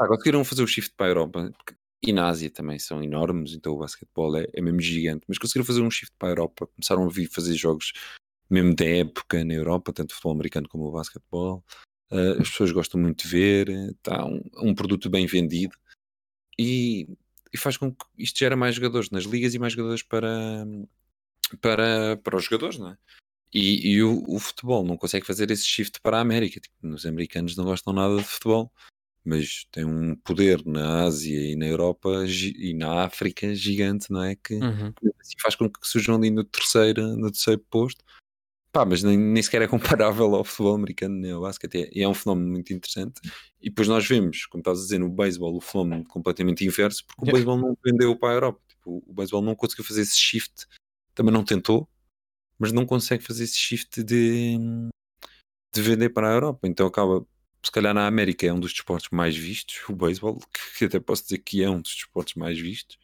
Ah, 0.00 0.06
conseguiram 0.06 0.44
fazer 0.44 0.62
o 0.62 0.66
shift 0.66 0.94
para 0.96 1.06
a 1.06 1.08
Europa 1.10 1.50
porque- 1.56 1.74
e 2.00 2.12
na 2.12 2.28
Ásia 2.28 2.48
também 2.48 2.78
são 2.78 3.02
enormes, 3.02 3.52
então 3.54 3.72
o 3.74 3.78
basquetebol 3.78 4.36
é, 4.36 4.46
é 4.54 4.60
mesmo 4.60 4.80
gigante, 4.80 5.24
mas 5.26 5.36
conseguiram 5.38 5.64
fazer 5.66 5.80
um 5.82 5.90
shift 5.90 6.14
para 6.16 6.28
a 6.28 6.30
Europa, 6.30 6.68
começaram 6.68 7.04
a 7.04 7.08
vir 7.08 7.26
fazer 7.28 7.54
jogos 7.56 7.92
mesmo 8.48 8.76
da 8.76 8.84
época 8.84 9.44
na 9.44 9.54
Europa, 9.54 9.92
tanto 9.92 10.12
o 10.12 10.14
futebol 10.14 10.32
americano 10.34 10.68
como 10.68 10.84
o 10.84 10.92
basquetebol. 10.92 11.64
Ah, 12.12 12.40
as 12.40 12.48
pessoas 12.48 12.70
gostam 12.70 13.00
muito 13.00 13.24
de 13.24 13.28
ver, 13.28 13.68
está 13.68 14.24
um, 14.24 14.40
um 14.62 14.72
produto 14.74 15.10
bem 15.10 15.26
vendido 15.26 15.76
e, 16.56 17.08
e 17.52 17.58
faz 17.58 17.76
com 17.76 17.90
que 17.92 18.04
isto 18.16 18.38
gera 18.38 18.54
mais 18.56 18.76
jogadores 18.76 19.10
nas 19.10 19.24
ligas 19.24 19.52
e 19.54 19.58
mais 19.58 19.72
jogadores 19.72 20.04
para, 20.04 20.64
para, 21.56 22.16
para 22.18 22.36
os 22.36 22.44
jogadores, 22.44 22.78
não 22.78 22.90
é? 22.90 22.96
E, 23.52 23.92
e 23.92 24.02
o, 24.02 24.22
o 24.28 24.38
futebol 24.38 24.84
não 24.84 24.96
consegue 24.96 25.26
fazer 25.26 25.50
esse 25.50 25.64
shift 25.64 26.00
para 26.02 26.18
a 26.18 26.20
América. 26.20 26.60
Tipo, 26.60 26.74
os 26.88 27.06
americanos 27.06 27.56
não 27.56 27.64
gostam 27.64 27.92
nada 27.92 28.16
de 28.16 28.24
futebol 28.24 28.70
mas 29.28 29.66
tem 29.70 29.84
um 29.84 30.16
poder 30.16 30.64
na 30.64 31.02
Ásia 31.04 31.38
e 31.52 31.54
na 31.54 31.66
Europa 31.66 32.24
e 32.26 32.72
na 32.72 33.04
África 33.04 33.54
gigante, 33.54 34.10
não 34.10 34.22
é? 34.22 34.34
Que 34.34 34.54
Uhum. 34.54 34.92
assim 35.20 35.34
faz 35.40 35.54
com 35.54 35.68
que 35.68 35.78
surjam 35.82 36.16
ali 36.16 36.30
no 36.30 36.42
terceiro, 36.42 37.06
no 37.16 37.30
terceiro 37.30 37.62
posto. 37.70 38.02
Pá, 38.72 38.86
mas 38.86 39.02
nem, 39.02 39.18
nem 39.18 39.42
sequer 39.42 39.62
é 39.62 39.68
comparável 39.68 40.34
ao 40.34 40.44
futebol 40.44 40.74
americano 40.74 41.14
nem 41.14 41.32
ao 41.32 41.42
basquete. 41.42 41.74
É- 41.74 41.90
E 41.92 42.02
é 42.02 42.08
um 42.08 42.14
fenómeno 42.14 42.50
muito 42.50 42.72
interessante. 42.72 43.20
E 43.60 43.68
depois 43.68 43.86
nós 43.88 44.06
vemos, 44.06 44.46
como 44.46 44.60
estás 44.62 44.78
a 44.78 44.82
dizer, 44.82 44.98
no 44.98 45.10
beisebol, 45.10 45.54
o 45.54 45.60
fenómeno 45.60 46.04
completamente 46.04 46.64
inverso, 46.64 47.04
porque 47.06 47.22
o 47.22 47.32
beisebol 47.32 47.58
não 47.58 47.76
vendeu 47.84 48.16
para 48.16 48.30
a 48.30 48.34
Europa. 48.34 48.60
Tipo, 48.68 49.02
o 49.06 49.12
beisebol 49.12 49.42
não 49.42 49.54
conseguiu 49.54 49.84
fazer 49.84 50.02
esse 50.02 50.16
shift, 50.16 50.66
também 51.18 51.34
não 51.34 51.42
tentou, 51.42 51.88
mas 52.56 52.70
não 52.70 52.86
consegue 52.86 53.24
fazer 53.24 53.42
esse 53.42 53.58
shift 53.58 54.04
de, 54.04 54.56
de 55.74 55.82
vender 55.82 56.10
para 56.10 56.30
a 56.30 56.32
Europa. 56.32 56.68
Então 56.68 56.86
acaba, 56.86 57.26
se 57.60 57.72
calhar 57.72 57.92
na 57.92 58.06
América 58.06 58.46
é 58.46 58.52
um 58.52 58.60
dos 58.60 58.72
desportos 58.72 59.08
mais 59.10 59.36
vistos, 59.36 59.80
o 59.88 59.96
beisebol, 59.96 60.38
que 60.78 60.84
até 60.84 61.00
posso 61.00 61.24
dizer 61.24 61.38
que 61.38 61.60
é 61.60 61.68
um 61.68 61.80
dos 61.80 61.92
desportos 61.92 62.34
mais 62.34 62.56
vistos, 62.56 62.96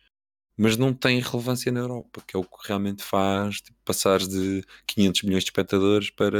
mas 0.56 0.76
não 0.76 0.94
tem 0.94 1.20
relevância 1.20 1.72
na 1.72 1.80
Europa, 1.80 2.22
que 2.24 2.36
é 2.36 2.38
o 2.38 2.44
que 2.44 2.68
realmente 2.68 3.02
faz 3.02 3.56
tipo, 3.60 3.76
passar 3.84 4.20
de 4.20 4.62
500 4.86 5.22
milhões 5.24 5.42
de 5.42 5.50
espectadores 5.50 6.10
para 6.10 6.38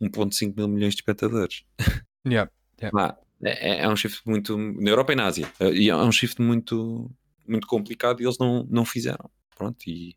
1.5 0.00 0.56
mil 0.56 0.68
milhões 0.68 0.94
de 0.94 1.00
espectadores. 1.00 1.64
Yeah. 2.26 2.50
Ah, 2.94 3.16
é, 3.42 3.84
é 3.84 3.88
um 3.88 3.96
shift 3.96 4.20
muito. 4.26 4.58
Na 4.58 4.90
Europa 4.90 5.14
e 5.14 5.16
na 5.16 5.26
Ásia. 5.26 5.50
E 5.72 5.88
é 5.88 5.96
um 5.96 6.12
shift 6.12 6.42
muito, 6.42 7.10
muito 7.46 7.66
complicado 7.66 8.20
e 8.20 8.24
eles 8.24 8.36
não, 8.36 8.64
não 8.68 8.84
fizeram. 8.84 9.30
Pronto, 9.56 9.78
e, 9.88 10.14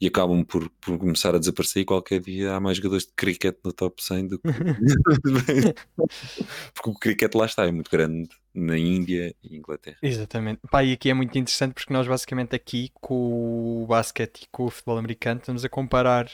e 0.00 0.06
acabam 0.06 0.44
por, 0.44 0.68
por 0.80 0.98
começar 0.98 1.34
a 1.34 1.38
desaparecer 1.38 1.82
e 1.82 1.84
qualquer 1.84 2.20
dia 2.20 2.54
há 2.54 2.60
mais 2.60 2.76
jogadores 2.76 3.06
de 3.06 3.12
cricket 3.14 3.56
no 3.64 3.72
top 3.72 4.02
100 4.02 4.28
do 4.28 4.38
que. 4.38 4.48
porque 6.74 6.90
o 6.90 6.94
cricket 6.94 7.34
lá 7.34 7.46
está, 7.46 7.64
é 7.64 7.72
muito 7.72 7.90
grande 7.90 8.28
na 8.54 8.76
Índia 8.76 9.34
e 9.42 9.56
Inglaterra. 9.56 9.96
Exatamente. 10.02 10.60
Pá, 10.70 10.84
e 10.84 10.92
aqui 10.92 11.10
é 11.10 11.14
muito 11.14 11.36
interessante 11.38 11.74
porque 11.74 11.92
nós 11.92 12.06
basicamente 12.06 12.54
aqui 12.54 12.90
com 13.00 13.82
o 13.82 13.86
basquete 13.86 14.42
e 14.42 14.48
com 14.50 14.66
o 14.66 14.70
futebol 14.70 14.98
americano 14.98 15.40
estamos 15.40 15.64
a 15.64 15.68
comparar 15.68 16.30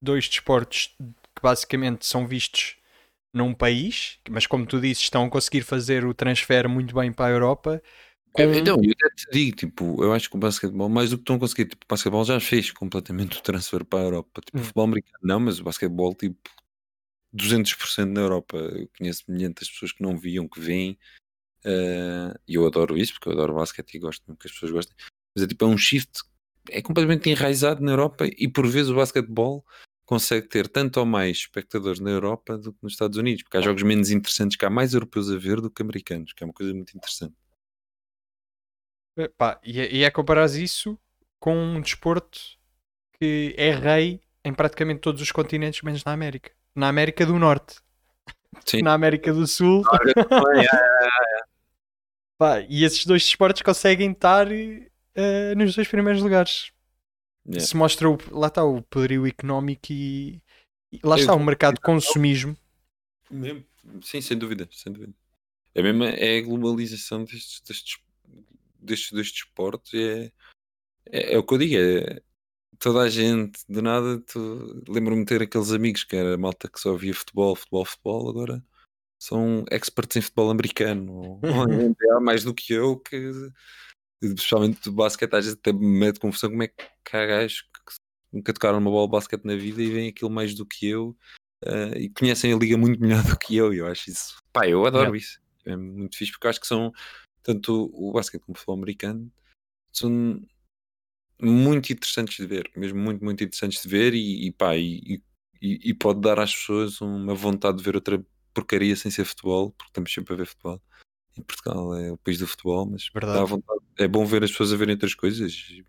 dois 0.00 0.28
desportos 0.28 0.94
que 0.98 1.42
basicamente 1.42 2.06
são 2.06 2.26
vistos 2.26 2.76
num 3.32 3.54
país, 3.54 4.18
mas 4.28 4.46
como 4.46 4.66
tu 4.66 4.80
disse, 4.80 5.02
estão 5.02 5.24
a 5.24 5.30
conseguir 5.30 5.62
fazer 5.62 6.04
o 6.04 6.12
transfer 6.12 6.68
muito 6.68 6.94
bem 6.94 7.12
para 7.12 7.26
a 7.26 7.30
Europa 7.30 7.82
com- 8.32 8.42
Eu, 8.42 8.64
não, 8.64 8.82
eu 8.82 8.90
até 8.92 9.14
te 9.14 9.26
digo, 9.32 9.56
tipo, 9.56 10.02
eu 10.02 10.12
acho 10.12 10.28
que 10.30 10.36
o 10.36 10.38
basquetebol, 10.38 10.88
mais 10.88 11.10
do 11.10 11.16
que 11.18 11.22
estão 11.22 11.36
a 11.36 11.38
conseguir, 11.38 11.66
tipo, 11.66 11.84
o 11.84 11.88
basquetebol 11.88 12.24
já 12.24 12.40
fez 12.40 12.70
completamente 12.70 13.38
o 13.38 13.42
transfer 13.42 13.84
para 13.84 14.00
a 14.00 14.02
Europa. 14.04 14.40
Tipo, 14.44 14.58
Hum. 14.58 14.60
o 14.60 14.64
futebol 14.64 14.84
americano 14.84 15.18
não, 15.22 15.40
mas 15.40 15.58
o 15.60 15.64
basquetebol, 15.64 16.14
tipo, 16.14 16.36
200% 17.32 18.12
na 18.12 18.20
Europa. 18.22 18.56
Eu 18.58 18.88
conheço 18.98 19.24
milhares 19.28 19.54
de 19.66 19.72
pessoas 19.72 19.92
que 19.92 20.02
não 20.02 20.16
viam, 20.16 20.48
que 20.48 20.60
veem. 20.60 20.98
eh, 21.64 22.34
E 22.48 22.54
eu 22.56 22.66
adoro 22.66 22.96
isso, 22.98 23.14
porque 23.14 23.28
eu 23.28 23.32
adoro 23.34 23.54
basquete 23.54 23.94
e 23.94 23.98
gosto 24.00 24.24
que 24.36 24.46
as 24.48 24.52
pessoas 24.52 24.72
gostem. 24.72 24.96
Mas 25.34 25.44
é 25.44 25.46
tipo, 25.48 25.64
é 25.64 25.68
um 25.68 25.78
shift, 25.78 26.10
é 26.70 26.82
completamente 26.82 27.30
enraizado 27.30 27.82
na 27.82 27.92
Europa 27.92 28.26
e 28.26 28.48
por 28.48 28.66
vezes 28.68 28.90
o 28.90 28.94
basquetebol 28.96 29.64
consegue 30.04 30.48
ter 30.48 30.68
tanto 30.68 30.98
ou 31.00 31.06
mais 31.06 31.38
espectadores 31.38 32.00
na 32.00 32.10
Europa 32.10 32.58
do 32.58 32.72
que 32.72 32.78
nos 32.82 32.92
Estados 32.94 33.16
Unidos, 33.18 33.42
porque 33.44 33.56
há 33.58 33.60
jogos 33.62 33.82
menos 33.84 34.10
interessantes 34.10 34.56
que 34.56 34.64
há 34.66 34.70
mais 34.70 34.94
europeus 34.94 35.30
a 35.30 35.36
ver 35.38 35.60
do 35.60 35.70
que 35.70 35.82
americanos, 35.82 36.32
que 36.32 36.42
é 36.44 36.46
uma 36.46 36.52
coisa 36.52 36.74
muito 36.74 36.96
interessante. 36.96 37.34
Pá, 39.36 39.60
e, 39.62 39.80
é, 39.80 39.92
e 39.92 40.04
é 40.04 40.10
comparar 40.10 40.46
isso 40.46 40.98
com 41.38 41.54
um 41.56 41.80
desporto 41.80 42.40
que 43.18 43.54
é 43.56 43.70
rei 43.70 44.20
em 44.44 44.52
praticamente 44.52 45.00
todos 45.00 45.20
os 45.20 45.30
continentes, 45.30 45.82
menos 45.82 46.04
na 46.04 46.12
América. 46.12 46.50
Na 46.74 46.88
América 46.88 47.26
do 47.26 47.38
Norte. 47.38 47.76
Sim. 48.64 48.82
Na 48.82 48.94
América 48.94 49.32
do 49.32 49.46
Sul. 49.46 49.82
Pá, 52.38 52.60
e 52.68 52.84
esses 52.84 53.06
dois 53.06 53.22
desportos 53.22 53.62
conseguem 53.62 54.10
estar 54.12 54.48
eh, 54.50 55.54
nos 55.54 55.76
dois 55.76 55.86
primeiros 55.86 56.22
lugares. 56.22 56.72
Yeah. 57.46 57.66
Se 57.66 57.76
mostra 57.76 58.08
o, 58.08 58.18
lá 58.30 58.48
está 58.48 58.64
o 58.64 58.82
poderio 58.82 59.26
económico 59.26 59.88
e, 59.90 60.40
e 60.90 61.00
lá 61.04 61.16
Eu 61.16 61.20
está 61.20 61.34
o 61.34 61.40
mercado 61.40 61.74
de 61.74 61.80
consumismo. 61.80 62.56
Mesmo. 63.30 63.64
Sim, 64.02 64.20
sem 64.20 64.38
dúvida, 64.38 64.68
sem 64.70 64.92
dúvida. 64.92 65.12
É 65.74 65.82
mesmo 65.82 66.04
é 66.04 66.38
a 66.38 66.42
globalização 66.42 67.24
destes, 67.24 67.60
destes, 67.60 67.98
destes, 68.82 69.12
destes 69.12 69.44
esportes. 69.44 69.94
É, 69.94 70.32
é, 71.10 71.34
é 71.34 71.38
o 71.38 71.42
que 71.42 71.54
eu 71.54 71.58
digo. 71.58 71.76
É, 71.76 72.22
toda 72.78 73.00
a 73.00 73.08
gente, 73.08 73.60
de 73.68 73.80
nada, 73.80 74.18
tu- 74.20 74.82
lembro-me 74.88 75.22
de 75.22 75.26
ter 75.26 75.42
aqueles 75.42 75.72
amigos 75.72 76.04
que 76.04 76.16
era 76.16 76.36
malta 76.36 76.68
que 76.68 76.80
só 76.80 76.94
via 76.94 77.14
futebol, 77.14 77.54
futebol, 77.54 77.84
futebol. 77.84 78.28
Agora 78.30 78.64
são 79.20 79.64
experts 79.70 80.16
em 80.16 80.20
futebol 80.20 80.50
americano 80.50 81.12
ou, 81.12 81.40
ou 81.42 81.68
em 81.68 81.86
NBA 81.86 82.20
mais 82.20 82.44
do 82.44 82.54
que 82.54 82.72
eu. 82.72 82.98
Que, 82.98 83.30
especialmente 84.20 84.82
do 84.82 84.92
basquete, 84.92 85.34
às 85.34 85.44
vezes 85.44 85.58
até 85.58 85.72
me 85.72 85.86
mete 85.86 86.20
confusão 86.20 86.50
como 86.50 86.62
é 86.62 86.68
que 86.68 87.16
há 87.16 87.26
gajos 87.26 87.62
que 87.62 87.94
nunca 88.32 88.52
tocaram 88.52 88.78
uma 88.78 88.90
bola 88.90 89.06
de 89.06 89.12
basquete 89.12 89.44
na 89.44 89.56
vida 89.56 89.82
e 89.82 89.90
veem 89.90 90.08
aquilo 90.08 90.30
mais 90.30 90.54
do 90.54 90.66
que 90.66 90.88
eu. 90.88 91.16
Uh, 91.64 91.96
e 91.96 92.10
conhecem 92.10 92.52
a 92.52 92.56
liga 92.56 92.76
muito 92.76 93.00
melhor 93.00 93.22
do 93.36 93.38
que 93.38 93.56
eu, 93.56 93.72
e 93.72 93.78
eu 93.78 93.86
acho 93.86 94.10
isso. 94.10 94.36
Pá, 94.52 94.66
eu 94.66 94.84
adoro 94.84 95.14
isso. 95.14 95.40
É 95.64 95.76
muito 95.76 96.16
fixe 96.16 96.32
porque 96.32 96.46
eu 96.46 96.50
acho 96.50 96.60
que 96.60 96.66
são 96.66 96.92
tanto 97.42 97.90
o 97.92 98.12
basquete 98.12 98.42
como 98.42 98.54
o 98.54 98.58
futebol 98.58 98.76
americano 98.76 99.30
são 99.92 100.40
muito 101.40 101.92
interessantes 101.92 102.36
de 102.36 102.46
ver, 102.46 102.70
mesmo 102.76 102.98
muito, 102.98 103.24
muito 103.24 103.42
interessantes 103.42 103.82
de 103.82 103.88
ver 103.88 104.14
e, 104.14 104.46
e 104.46 104.52
pá, 104.52 104.76
e, 104.76 105.22
e, 105.60 105.90
e 105.90 105.94
pode 105.94 106.20
dar 106.20 106.38
às 106.38 106.54
pessoas 106.54 107.00
uma 107.00 107.34
vontade 107.34 107.78
de 107.78 107.84
ver 107.84 107.94
outra 107.94 108.24
porcaria 108.54 108.94
sem 108.96 109.10
ser 109.10 109.24
futebol, 109.24 109.70
porque 109.72 109.90
estamos 109.90 110.12
sempre 110.12 110.34
a 110.34 110.36
ver 110.36 110.46
futebol. 110.46 110.80
Em 111.36 111.42
Portugal 111.42 111.94
é 111.94 112.12
o 112.12 112.18
país 112.18 112.38
do 112.38 112.46
futebol, 112.46 112.86
mas 112.86 113.08
vontade. 113.44 113.80
é 113.98 114.06
bom 114.06 114.24
ver 114.26 114.44
as 114.44 114.50
pessoas 114.50 114.72
a 114.72 114.76
verem 114.76 114.94
outras 114.94 115.14
coisas. 115.14 115.82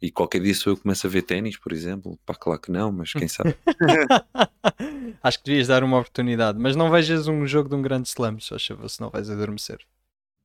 E 0.00 0.10
qualquer 0.12 0.40
dia 0.40 0.54
se 0.54 0.64
eu 0.66 0.76
começo 0.76 1.06
a 1.06 1.10
ver 1.10 1.22
ténis, 1.22 1.56
por 1.56 1.72
exemplo, 1.72 2.18
pá, 2.24 2.34
claro 2.34 2.60
que 2.60 2.70
não, 2.70 2.92
mas 2.92 3.12
quem 3.12 3.26
sabe. 3.26 3.56
Acho 5.20 5.38
que 5.38 5.44
devias 5.46 5.66
dar 5.66 5.82
uma 5.82 5.98
oportunidade, 5.98 6.58
mas 6.58 6.76
não 6.76 6.90
vejas 6.90 7.26
um 7.26 7.44
jogo 7.46 7.68
de 7.68 7.74
um 7.74 7.82
grande 7.82 8.08
slam, 8.08 8.38
só 8.38 8.56
favor, 8.58 8.88
senão 8.88 9.10
vais 9.10 9.28
adormecer. 9.28 9.84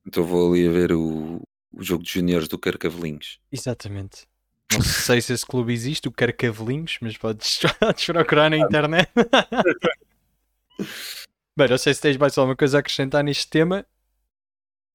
Então 0.06 0.24
vou 0.24 0.52
ali 0.52 0.66
a 0.66 0.70
ver 0.70 0.92
o, 0.92 1.40
o 1.72 1.82
jogo 1.82 2.02
de 2.02 2.10
juniores 2.10 2.48
do 2.48 2.58
Carcavelinhos. 2.58 3.38
Exatamente. 3.50 4.26
Não 4.72 4.82
sei 4.82 5.20
se 5.20 5.32
esse 5.32 5.46
clube 5.46 5.72
existe, 5.72 6.08
o 6.08 6.12
Carcavelinhos, 6.12 6.98
mas 7.00 7.16
podes, 7.16 7.60
podes 7.78 8.04
procurar 8.06 8.50
na 8.50 8.58
internet. 8.58 9.08
Bem, 11.56 11.68
não 11.68 11.78
sei 11.78 11.94
se 11.94 12.00
tens 12.00 12.16
mais 12.16 12.36
alguma 12.36 12.56
coisa 12.56 12.78
a 12.78 12.80
acrescentar 12.80 13.22
neste 13.22 13.48
tema. 13.48 13.86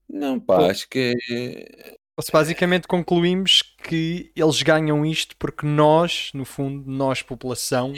Não, 0.09 0.37
pá, 0.37 0.69
acho 0.69 0.89
que 0.89 1.15
é. 1.31 1.97
Se 2.21 2.33
basicamente 2.33 2.85
concluímos 2.85 3.61
que 3.61 4.29
eles 4.35 4.61
ganham 4.61 5.05
isto 5.05 5.37
porque 5.37 5.65
nós, 5.65 6.31
no 6.33 6.43
fundo, 6.43 6.91
nós, 6.91 7.21
população, 7.21 7.93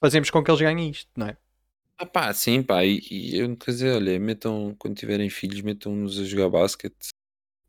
fazemos 0.00 0.30
com 0.30 0.42
que 0.42 0.50
eles 0.50 0.62
ganhem 0.62 0.88
isto, 0.88 1.10
não 1.14 1.26
é? 1.26 1.36
Ah, 1.98 2.04
pá, 2.06 2.32
sim, 2.34 2.62
pá. 2.62 2.84
E, 2.84 3.00
e 3.10 3.38
eu 3.38 3.56
quer 3.56 3.70
dizer, 3.70 3.96
olha, 3.96 4.18
metam, 4.20 4.74
quando 4.78 4.96
tiverem 4.96 5.30
filhos, 5.30 5.62
metam-nos 5.62 6.18
a 6.18 6.24
jogar 6.24 6.50
basquete. 6.50 7.08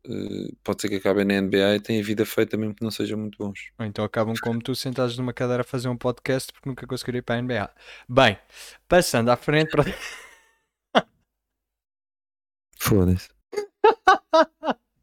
Eh, 0.04 0.52
pode 0.62 0.82
ser 0.82 0.88
que 0.88 0.96
acabem 0.96 1.24
na 1.24 1.40
NBA 1.40 1.76
e 1.76 1.80
tenham 1.80 2.02
a 2.02 2.04
vida 2.04 2.24
feita 2.26 2.56
mesmo 2.56 2.74
que 2.74 2.82
não 2.82 2.90
sejam 2.90 3.18
muito 3.18 3.38
bons. 3.38 3.70
Ou 3.78 3.86
então 3.86 4.04
acabam 4.04 4.34
como 4.42 4.60
tu, 4.62 4.74
sentados 4.74 5.16
numa 5.18 5.32
cadeira 5.32 5.62
a 5.62 5.64
fazer 5.64 5.88
um 5.88 5.96
podcast 5.96 6.52
porque 6.52 6.68
nunca 6.68 6.86
conseguiram 6.86 7.18
ir 7.18 7.22
para 7.22 7.36
a 7.36 7.42
NBA. 7.42 7.70
Bem, 8.08 8.38
passando 8.86 9.30
à 9.30 9.36
frente 9.36 9.70
para. 9.70 9.84
Foda-se. 12.78 13.28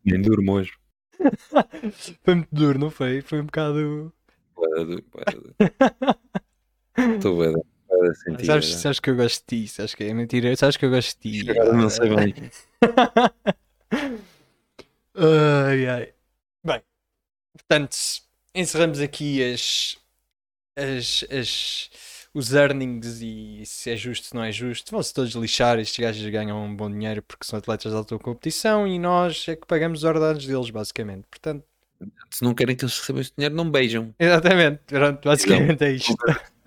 Nem 0.03 0.21
durmo 0.21 0.53
hoje. 0.53 0.71
Foi 2.23 2.35
muito 2.35 2.53
duro, 2.53 2.79
não 2.79 2.91
foi? 2.91 3.21
Foi 3.21 3.41
um 3.41 3.45
bocado. 3.45 4.13
Duro, 4.55 4.85
duro. 4.85 5.03
Estou 7.17 7.35
bué 7.35 7.74
sentida, 8.15 8.45
Sabes, 8.45 8.65
já. 8.69 8.77
sabes 8.77 8.99
que 8.99 9.09
eu 9.09 9.15
gosto 9.15 9.43
de 9.49 9.63
ti, 9.63 9.67
sabes 9.67 9.95
que 9.95 10.03
é 10.03 10.13
mentira, 10.13 10.55
sabes 10.55 10.77
que 10.77 10.85
eu 10.85 10.89
gosto 10.89 11.17
de 11.21 11.43
ti. 11.43 11.49
Agora 11.51 11.73
não 11.73 11.89
sei 11.89 12.15
bem. 12.15 12.33
ai, 15.15 15.87
ai. 15.87 16.13
Bem, 16.63 16.81
portanto, 17.53 17.95
encerramos 18.53 18.99
aqui 18.99 19.53
as, 19.53 19.97
as, 20.75 21.25
as, 21.31 21.89
os 22.33 22.53
earnings 22.53 23.21
e 23.21 23.63
se 23.65 23.91
é 23.91 23.95
justo, 23.95 24.27
se 24.27 24.35
não 24.35 24.43
é 24.43 24.51
justo. 24.51 24.91
Vão-se 24.91 25.13
todos 25.13 25.33
lixar. 25.35 25.79
Estes 25.79 25.99
gajos 25.99 26.27
ganham 26.29 26.63
um 26.63 26.75
bom 26.75 26.89
dinheiro 26.91 27.21
porque 27.23 27.45
são 27.45 27.57
atletas 27.59 27.91
de 27.91 27.97
alta 27.97 28.17
competição 28.19 28.87
e 28.87 28.99
nós 28.99 29.45
é 29.47 29.55
que 29.55 29.65
pagamos 29.67 29.99
os 29.99 30.03
ordenados 30.03 30.45
deles, 30.45 30.69
basicamente. 30.69 31.25
Portanto, 31.29 31.63
Se 32.29 32.43
não 32.43 32.53
querem 32.53 32.75
que 32.75 32.83
eles 32.83 32.97
recebam 32.99 33.21
esse 33.21 33.31
dinheiro, 33.37 33.55
não 33.55 33.69
beijam. 33.71 34.13
exatamente, 34.19 34.79
pronto, 34.87 35.21
basicamente 35.23 35.83
é 35.85 35.91
isto. 35.93 36.15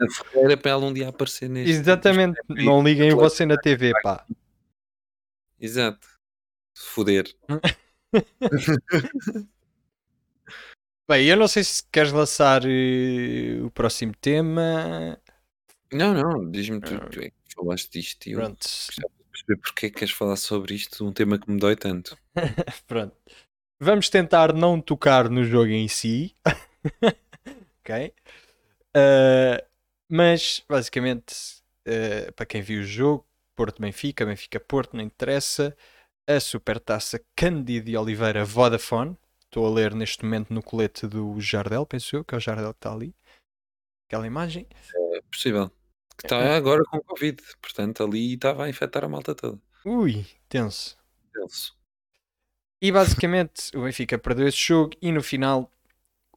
A 0.00 0.10
Ferreira 0.10 0.56
para 0.56 0.70
ela 0.70 0.86
um 0.86 0.92
dia 0.92 1.08
aparecer 1.08 1.48
neste. 1.48 1.72
Exatamente, 1.72 2.38
não 2.48 2.82
liguem 2.82 3.14
você 3.14 3.44
na 3.44 3.56
TV, 3.56 3.92
pá. 4.02 4.24
Exato. 5.60 6.06
Foder. 6.76 7.26
Bem, 11.08 11.26
eu 11.26 11.36
não 11.36 11.48
sei 11.48 11.64
se 11.64 11.82
queres 11.90 12.12
lançar 12.12 12.62
eh, 12.64 13.60
o 13.62 13.70
próximo 13.70 14.14
tema. 14.20 15.18
Não, 15.90 16.12
não, 16.12 16.50
diz-me 16.50 16.80
tu, 16.80 16.98
tu 17.10 17.20
é 17.20 17.30
que 17.30 17.54
falaste 17.54 17.90
disto 17.90 18.26
e 18.26 18.32
eu 18.32 18.40
Pronto, 18.40 18.66
perceber 19.32 19.56
porque 19.56 19.86
é 19.86 19.90
que 19.90 19.96
queres 19.96 20.12
falar 20.12 20.36
sobre 20.36 20.74
isto, 20.74 21.06
um 21.06 21.12
tema 21.12 21.38
que 21.38 21.50
me 21.50 21.58
dói 21.58 21.76
tanto. 21.76 22.16
pronto. 22.86 23.16
Vamos 23.80 24.10
tentar 24.10 24.52
não 24.52 24.80
tocar 24.80 25.30
no 25.30 25.44
jogo 25.44 25.70
em 25.70 25.88
si. 25.88 26.34
ok? 27.80 28.12
Uh, 28.94 29.64
mas, 30.08 30.64
basicamente, 30.68 31.34
uh, 31.86 32.32
para 32.32 32.46
quem 32.46 32.62
viu 32.62 32.80
o 32.80 32.84
jogo, 32.84 33.26
Porto-Benfica, 33.54 34.24
Benfica-Porto, 34.24 34.96
não 34.96 35.02
interessa. 35.02 35.76
A 36.26 36.38
supertaça 36.38 37.20
Cândido 37.34 37.86
de 37.86 37.96
Oliveira 37.96 38.44
Vodafone. 38.44 39.16
Estou 39.44 39.66
a 39.66 39.70
ler 39.70 39.94
neste 39.94 40.24
momento 40.24 40.52
no 40.52 40.62
colete 40.62 41.06
do 41.06 41.40
Jardel, 41.40 41.86
penso 41.86 42.16
eu, 42.16 42.24
que 42.24 42.34
é 42.34 42.38
o 42.38 42.40
Jardel 42.40 42.72
que 42.74 42.78
está 42.78 42.92
ali. 42.92 43.14
Aquela 44.06 44.26
imagem. 44.26 44.66
É 45.14 45.22
possível. 45.22 45.70
Que 46.16 46.26
está 46.26 46.56
agora 46.56 46.82
com 46.84 47.00
Covid, 47.00 47.42
portanto 47.62 48.04
ali 48.04 48.34
estava 48.34 48.64
a 48.64 48.68
infectar 48.68 49.04
a 49.04 49.08
malta 49.08 49.34
toda. 49.34 49.58
Ui, 49.84 50.26
tenso. 50.48 50.98
Tenso. 51.32 51.76
E 52.80 52.92
basicamente 52.92 53.76
o 53.76 53.84
Benfica 53.84 54.18
perdeu 54.18 54.46
esse 54.46 54.58
jogo 54.58 54.94
e 55.00 55.10
no 55.10 55.22
final 55.22 55.72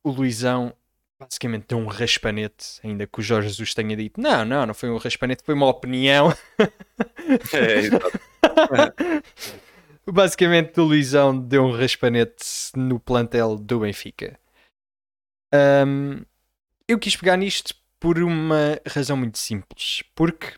o 0.04 0.10
Luizão 0.10 0.76
basicamente 1.22 1.68
deu 1.68 1.78
um 1.78 1.86
raspanete, 1.86 2.80
ainda 2.84 3.06
que 3.06 3.20
o 3.20 3.22
Jorge 3.22 3.50
Jesus 3.50 3.76
tenha 3.76 3.96
dito 3.96 4.20
não, 4.20 4.44
não, 4.44 4.66
não 4.66 4.74
foi 4.74 4.90
um 4.90 4.98
raspanete, 4.98 5.44
foi 5.44 5.54
uma 5.54 5.68
opinião. 5.68 6.36
É, 7.54 7.74
exato. 7.78 8.20
basicamente 10.06 10.80
o 10.80 10.84
Luizão 10.84 11.40
deu 11.40 11.64
um 11.64 11.72
raspanete 11.72 12.46
no 12.76 13.00
plantel 13.00 13.56
do 13.56 13.80
Benfica. 13.80 14.38
Ahm, 15.54 16.24
eu 16.88 17.00
quis 17.00 17.16
pegar 17.16 17.38
nisto 17.38 17.74
por 18.00 18.20
uma 18.20 18.80
razão 18.86 19.16
muito 19.16 19.38
simples, 19.38 20.04
porque 20.14 20.56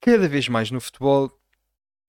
cada 0.00 0.28
vez 0.28 0.48
mais 0.48 0.70
no 0.70 0.80
futebol 0.80 1.30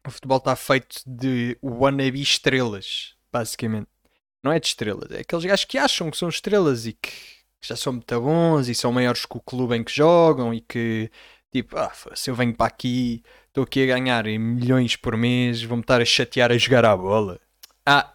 o 0.07 0.11
futebol 0.11 0.37
está 0.37 0.55
feito 0.55 1.01
de 1.05 1.57
wannabe 1.61 2.21
estrelas, 2.21 3.15
basicamente. 3.31 3.89
Não 4.41 4.51
é 4.51 4.59
de 4.59 4.67
estrelas, 4.67 5.11
é 5.11 5.19
aqueles 5.19 5.43
gajos 5.43 5.65
que 5.65 5.77
acham 5.77 6.09
que 6.09 6.17
são 6.17 6.29
estrelas 6.29 6.85
e 6.85 6.93
que 6.93 7.38
já 7.61 7.75
são 7.75 7.93
muito 7.93 8.21
bons 8.21 8.67
e 8.67 8.75
são 8.75 8.91
maiores 8.91 9.25
que 9.25 9.37
o 9.37 9.41
clube 9.41 9.75
em 9.75 9.83
que 9.83 9.91
jogam 9.93 10.53
e 10.53 10.61
que, 10.61 11.11
tipo, 11.51 11.77
ah, 11.77 11.91
se 12.15 12.29
eu 12.29 12.35
venho 12.35 12.53
para 12.55 12.67
aqui, 12.67 13.23
estou 13.47 13.63
aqui 13.63 13.83
a 13.83 13.85
ganhar 13.97 14.23
milhões 14.25 14.95
por 14.95 15.17
mês, 15.17 15.61
vou-me 15.63 15.81
estar 15.81 16.01
a 16.01 16.05
chatear 16.05 16.51
a 16.51 16.57
jogar 16.57 16.85
à 16.85 16.95
bola. 16.95 17.39
Ah, 17.85 18.13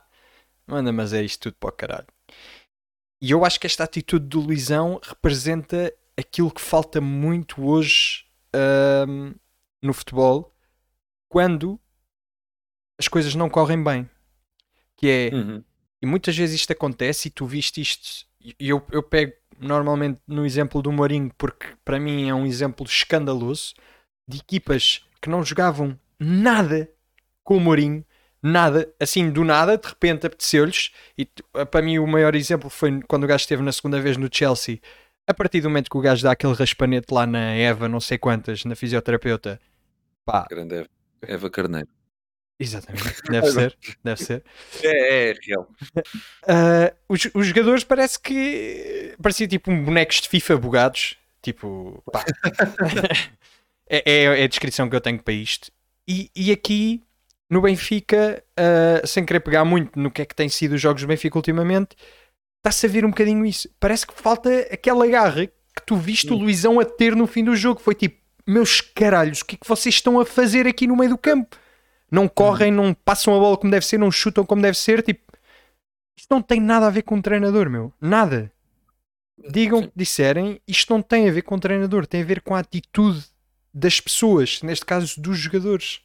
manda, 0.66 0.92
mas 0.92 1.12
é 1.12 1.22
isto 1.22 1.50
tudo 1.50 1.56
para 1.58 1.68
o 1.68 1.72
caralho. 1.72 2.06
E 3.20 3.30
eu 3.30 3.44
acho 3.44 3.58
que 3.58 3.66
esta 3.66 3.84
atitude 3.84 4.26
do 4.26 4.40
Luizão 4.40 5.00
representa 5.02 5.92
aquilo 6.16 6.50
que 6.50 6.60
falta 6.60 7.00
muito 7.00 7.64
hoje 7.64 8.24
ahm, 8.54 9.32
no 9.82 9.92
futebol 9.92 10.54
quando 11.28 11.80
as 12.98 13.08
coisas 13.08 13.34
não 13.34 13.50
correm 13.50 13.82
bem. 13.82 14.08
Que 14.96 15.08
é, 15.10 15.34
Uhum. 15.34 15.64
e 16.02 16.06
muitas 16.06 16.36
vezes 16.36 16.60
isto 16.60 16.72
acontece 16.72 17.28
e 17.28 17.30
tu 17.30 17.46
viste 17.46 17.80
isto, 17.80 18.26
e 18.44 18.68
eu, 18.68 18.82
eu 18.92 19.02
pego 19.02 19.32
normalmente 19.58 20.20
no 20.26 20.44
exemplo 20.44 20.82
do 20.82 20.92
Mourinho 20.92 21.30
porque 21.38 21.68
para 21.84 21.98
mim 21.98 22.28
é 22.28 22.34
um 22.34 22.44
exemplo 22.44 22.84
escandaloso 22.84 23.74
de 24.28 24.38
equipas 24.38 25.04
que 25.20 25.30
não 25.30 25.42
jogavam 25.42 25.98
nada 26.18 26.90
com 27.42 27.56
o 27.56 27.60
Mourinho, 27.60 28.04
nada, 28.42 28.92
assim 29.00 29.30
do 29.30 29.44
nada, 29.44 29.78
de 29.78 29.88
repente 29.88 30.26
apeteceu-lhes. 30.26 30.92
E 31.16 31.26
para 31.70 31.82
mim 31.82 31.98
o 31.98 32.06
maior 32.06 32.34
exemplo 32.34 32.68
foi 32.68 33.00
quando 33.08 33.24
o 33.24 33.26
gajo 33.26 33.42
esteve 33.42 33.62
na 33.62 33.72
segunda 33.72 34.00
vez 34.00 34.16
no 34.16 34.28
Chelsea. 34.30 34.80
A 35.26 35.32
partir 35.32 35.62
do 35.62 35.70
momento 35.70 35.90
que 35.90 35.96
o 35.96 36.00
gajo 36.00 36.22
dá 36.22 36.32
aquele 36.32 36.52
raspanete 36.52 37.12
lá 37.12 37.26
na 37.26 37.52
Eva, 37.52 37.88
não 37.88 38.00
sei 38.00 38.18
quantas, 38.18 38.64
na 38.64 38.74
fisioterapeuta, 38.74 39.58
pá, 40.24 40.46
Grande 40.50 40.74
Eva, 40.74 40.88
Eva 41.22 41.50
Carneiro. 41.50 41.88
Exatamente, 42.58 43.20
deve 43.30 43.50
ser, 43.50 43.76
deve 44.02 44.22
ser. 44.22 44.44
É, 44.82 45.30
é 45.30 45.34
real. 45.46 45.68
Ah, 46.46 46.92
os, 47.08 47.28
os 47.34 47.46
jogadores 47.46 47.84
parece 47.84 48.18
que 48.18 49.14
parecia 49.22 49.46
tipo 49.48 49.70
um 49.70 49.84
bonecos 49.84 50.20
de 50.20 50.28
FIFA 50.28 50.56
bugados. 50.56 51.16
Tipo, 51.42 52.02
pá. 52.10 52.24
é, 53.88 54.02
é- 54.10 54.40
é 54.40 54.44
a 54.44 54.48
descrição 54.48 54.88
que 54.88 54.96
eu 54.96 55.00
tenho 55.00 55.22
para 55.22 55.34
isto. 55.34 55.70
E, 56.08 56.30
e 56.34 56.50
aqui 56.50 57.02
no 57.50 57.60
Benfica, 57.60 58.42
ah, 58.56 59.06
sem 59.06 59.24
querer 59.24 59.40
pegar 59.40 59.64
muito 59.64 59.98
no 59.98 60.10
que 60.10 60.22
é 60.22 60.24
que 60.24 60.34
tem 60.34 60.48
sido 60.48 60.72
os 60.74 60.80
jogos 60.80 61.02
do 61.02 61.08
Benfica 61.08 61.36
ultimamente, 61.36 61.94
está-se 62.58 62.86
a 62.86 62.88
ver 62.88 63.04
um 63.04 63.10
bocadinho 63.10 63.44
isso. 63.44 63.68
Parece 63.78 64.06
que 64.06 64.14
falta 64.14 64.50
aquela 64.72 65.06
garra 65.06 65.46
que 65.46 65.84
tu 65.84 65.96
viste 65.96 66.32
o 66.32 66.36
Luizão 66.36 66.80
a 66.80 66.84
ter 66.84 67.14
no 67.14 67.26
fim 67.26 67.44
do 67.44 67.54
jogo. 67.54 67.80
Foi 67.80 67.94
tipo, 67.94 68.18
meus 68.46 68.80
caralhos, 68.80 69.40
o 69.40 69.44
que 69.44 69.56
é 69.56 69.58
que 69.58 69.68
vocês 69.68 69.94
estão 69.96 70.18
a 70.18 70.24
fazer 70.24 70.66
aqui 70.66 70.86
no 70.86 70.96
meio 70.96 71.10
do 71.10 71.18
campo? 71.18 71.56
Não 72.14 72.28
correm, 72.28 72.70
não 72.70 72.94
passam 72.94 73.34
a 73.34 73.38
bola 73.38 73.56
como 73.56 73.70
deve 73.72 73.84
ser, 73.84 73.98
não 73.98 74.10
chutam 74.10 74.46
como 74.46 74.62
deve 74.62 74.78
ser. 74.78 75.02
Tipo, 75.02 75.32
isto 76.16 76.28
não 76.30 76.40
tem 76.40 76.60
nada 76.60 76.86
a 76.86 76.90
ver 76.90 77.02
com 77.02 77.18
o 77.18 77.22
treinador, 77.22 77.68
meu. 77.68 77.92
Nada. 78.00 78.52
Digam 79.50 79.80
o 79.80 79.88
que 79.88 79.92
disserem, 79.96 80.60
isto 80.66 80.92
não 80.92 81.02
tem 81.02 81.28
a 81.28 81.32
ver 81.32 81.42
com 81.42 81.56
o 81.56 81.60
treinador, 81.60 82.06
tem 82.06 82.22
a 82.22 82.24
ver 82.24 82.40
com 82.40 82.54
a 82.54 82.60
atitude 82.60 83.26
das 83.72 84.00
pessoas, 84.00 84.62
neste 84.62 84.86
caso 84.86 85.20
dos 85.20 85.36
jogadores. 85.36 86.02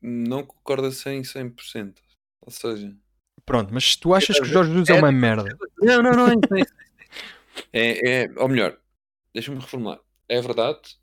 Não 0.00 0.42
concordo 0.42 0.86
assim 0.86 1.20
100%. 1.20 1.96
Ou 2.40 2.50
seja, 2.50 2.96
Pronto, 3.44 3.72
mas 3.72 3.92
se 3.92 4.00
tu 4.00 4.14
achas 4.14 4.36
que 4.40 4.46
o 4.46 4.48
Jorge 4.48 4.70
Jesus 4.70 4.88
é 4.88 4.94
uma 4.94 5.12
merda, 5.12 5.56
Não, 5.78 6.02
não, 6.02 6.12
não. 6.12 6.28
é 6.28 6.60
isso, 6.60 6.74
É, 7.72 8.24
é, 8.24 8.30
ou 8.36 8.48
melhor, 8.48 8.78
deixa-me 9.34 9.60
reformular. 9.60 10.00
É 10.28 10.40
verdade, 10.40 10.96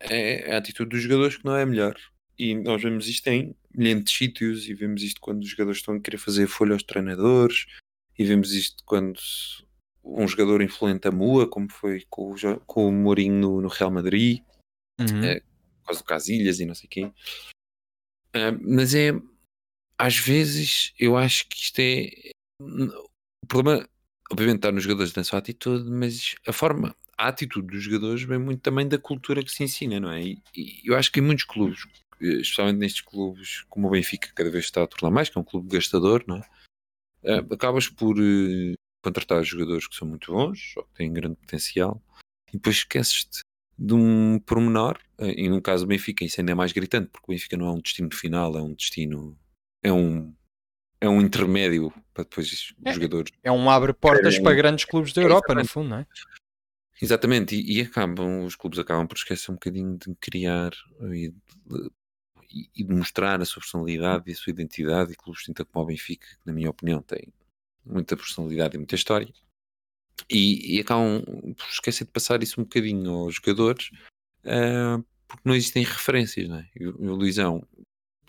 é 0.00 0.52
a 0.54 0.58
atitude 0.58 0.90
dos 0.90 1.00
jogadores 1.00 1.36
que 1.36 1.44
não 1.44 1.56
é 1.56 1.62
a 1.62 1.66
melhor. 1.66 1.96
E 2.38 2.54
nós 2.54 2.82
vemos 2.82 3.08
isto 3.08 3.26
em 3.28 3.54
milhares 3.74 4.04
de 4.04 4.10
sítios 4.10 4.68
e 4.68 4.74
vemos 4.74 5.02
isto 5.02 5.20
quando 5.20 5.42
os 5.42 5.48
jogadores 5.48 5.78
estão 5.78 5.94
a 5.94 6.00
querer 6.00 6.18
fazer 6.18 6.46
folha 6.46 6.74
aos 6.74 6.82
treinadores 6.82 7.66
e 8.18 8.24
vemos 8.24 8.52
isto 8.52 8.82
quando 8.84 9.18
um 10.04 10.26
jogador 10.28 10.62
influente 10.62 11.08
a 11.08 11.10
Mua, 11.10 11.48
como 11.48 11.70
foi 11.70 12.04
com 12.08 12.32
o, 12.32 12.60
com 12.60 12.88
o 12.88 12.92
Mourinho 12.92 13.34
no, 13.34 13.60
no 13.60 13.68
Real 13.68 13.90
Madrid, 13.90 14.42
Uhum. 14.98 15.24
É. 15.24 15.40
por 15.40 15.88
causa 15.88 16.00
do 16.00 16.06
Casilhas 16.06 16.58
e 16.58 16.64
não 16.64 16.74
sei 16.74 16.88
quem. 16.88 17.14
Ah, 18.32 18.52
mas 18.60 18.94
é 18.94 19.12
às 19.98 20.16
vezes 20.18 20.92
eu 20.98 21.16
acho 21.16 21.48
que 21.48 21.56
isto 21.56 21.78
é 21.80 22.10
o 22.60 23.46
problema, 23.46 23.88
obviamente 24.30 24.56
está 24.56 24.72
nos 24.72 24.82
jogadores 24.82 25.12
da 25.12 25.24
sua 25.24 25.38
atitude, 25.38 25.88
mas 25.90 26.34
a 26.46 26.52
forma, 26.52 26.94
a 27.16 27.28
atitude 27.28 27.68
dos 27.68 27.82
jogadores 27.82 28.22
vem 28.22 28.38
muito 28.38 28.60
também 28.60 28.86
da 28.88 28.98
cultura 28.98 29.42
que 29.42 29.50
se 29.50 29.64
ensina, 29.64 30.00
não 30.00 30.10
é? 30.10 30.22
E, 30.22 30.42
e 30.54 30.80
eu 30.84 30.96
acho 30.96 31.10
que 31.10 31.20
em 31.20 31.22
muitos 31.22 31.44
clubes, 31.44 31.84
eh, 31.86 32.05
especialmente 32.20 32.78
nestes 32.78 33.00
clubes 33.02 33.64
como 33.68 33.88
o 33.88 33.90
Benfica, 33.90 34.32
cada 34.34 34.50
vez 34.50 34.64
está 34.64 34.82
a 34.82 34.86
tornar 34.86 35.10
mais, 35.10 35.28
que 35.28 35.38
é 35.38 35.40
um 35.40 35.44
clube 35.44 35.68
gastador, 35.68 36.24
não 36.26 36.36
é? 36.36 36.42
Ah, 37.24 37.44
acabas 37.52 37.88
por 37.88 38.16
eh, 38.18 38.74
contratar 39.02 39.42
jogadores 39.42 39.86
que 39.88 39.96
são 39.96 40.06
muito 40.06 40.32
bons, 40.32 40.74
ou 40.76 40.84
que 40.84 40.94
têm 40.94 41.12
grande 41.12 41.36
potencial, 41.36 42.02
e 42.48 42.52
depois 42.52 42.76
esqueces-te 42.76 43.40
de 43.78 43.94
um 43.94 44.38
pormenor, 44.38 44.98
eh, 45.18 45.42
e 45.42 45.48
no 45.48 45.60
caso 45.60 45.84
do 45.84 45.88
Benfica 45.88 46.24
isso 46.24 46.40
ainda 46.40 46.52
é 46.52 46.54
mais 46.54 46.72
gritante, 46.72 47.08
porque 47.08 47.30
o 47.30 47.34
Benfica 47.34 47.56
não 47.56 47.66
é 47.66 47.72
um 47.72 47.80
destino 47.80 48.14
final, 48.14 48.56
é 48.56 48.62
um 48.62 48.74
destino, 48.74 49.38
é 49.82 49.92
um, 49.92 50.34
é 51.00 51.08
um 51.08 51.20
intermédio 51.20 51.92
para 52.14 52.24
depois 52.24 52.52
os 52.52 52.74
É. 52.84 52.92
jogadores. 52.92 53.32
É 53.42 53.52
um 53.52 53.68
abre 53.68 53.92
portas 53.92 54.36
É, 54.36 54.42
para 54.42 54.54
grandes 54.54 54.84
clubes 54.84 55.12
da 55.12 55.20
é, 55.20 55.24
Europa, 55.24 55.54
no 55.54 55.66
fundo, 55.66 55.90
não 55.90 55.98
é? 55.98 56.06
Exatamente, 57.02 57.54
e, 57.54 57.78
e 57.78 57.82
acabam, 57.82 58.44
os 58.44 58.56
clubes 58.56 58.78
acabam 58.78 59.06
por 59.06 59.16
esquecer 59.16 59.50
um 59.50 59.54
bocadinho 59.54 59.98
de 59.98 60.14
criar 60.14 60.70
e 61.12 61.28
de, 61.30 61.90
e- 62.62 62.70
e 62.76 62.84
de 62.84 62.94
mostrar 62.94 63.40
a 63.40 63.44
sua 63.44 63.60
personalidade 63.60 64.24
e 64.28 64.32
a 64.32 64.36
sua 64.36 64.50
identidade, 64.50 65.12
e 65.12 65.16
clubes 65.16 65.42
tinta 65.42 65.64
como 65.64 65.84
o 65.84 65.88
Benfica, 65.88 66.26
que 66.26 66.46
na 66.46 66.52
minha 66.52 66.70
opinião 66.70 67.02
tem 67.02 67.32
muita 67.84 68.16
personalidade 68.16 68.74
e 68.76 68.78
muita 68.78 68.94
história, 68.94 69.32
e, 70.30 70.76
e 70.76 70.80
acabam 70.80 71.22
por 71.56 71.66
esquecer 71.68 72.04
de 72.04 72.10
passar 72.10 72.42
isso 72.42 72.60
um 72.60 72.64
bocadinho 72.64 73.10
aos 73.12 73.34
jogadores, 73.36 73.90
ah, 74.44 75.00
porque 75.28 75.42
não 75.48 75.54
existem 75.54 75.84
referências, 75.84 76.48
não 76.48 76.58
é? 76.58 76.68
O- 76.80 77.14
Luizão, 77.14 77.66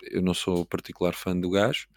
eu 0.02 0.22
não 0.22 0.34
sou 0.34 0.64
particular 0.66 1.14
fã 1.14 1.36
do 1.38 1.50
gajo, 1.50 1.88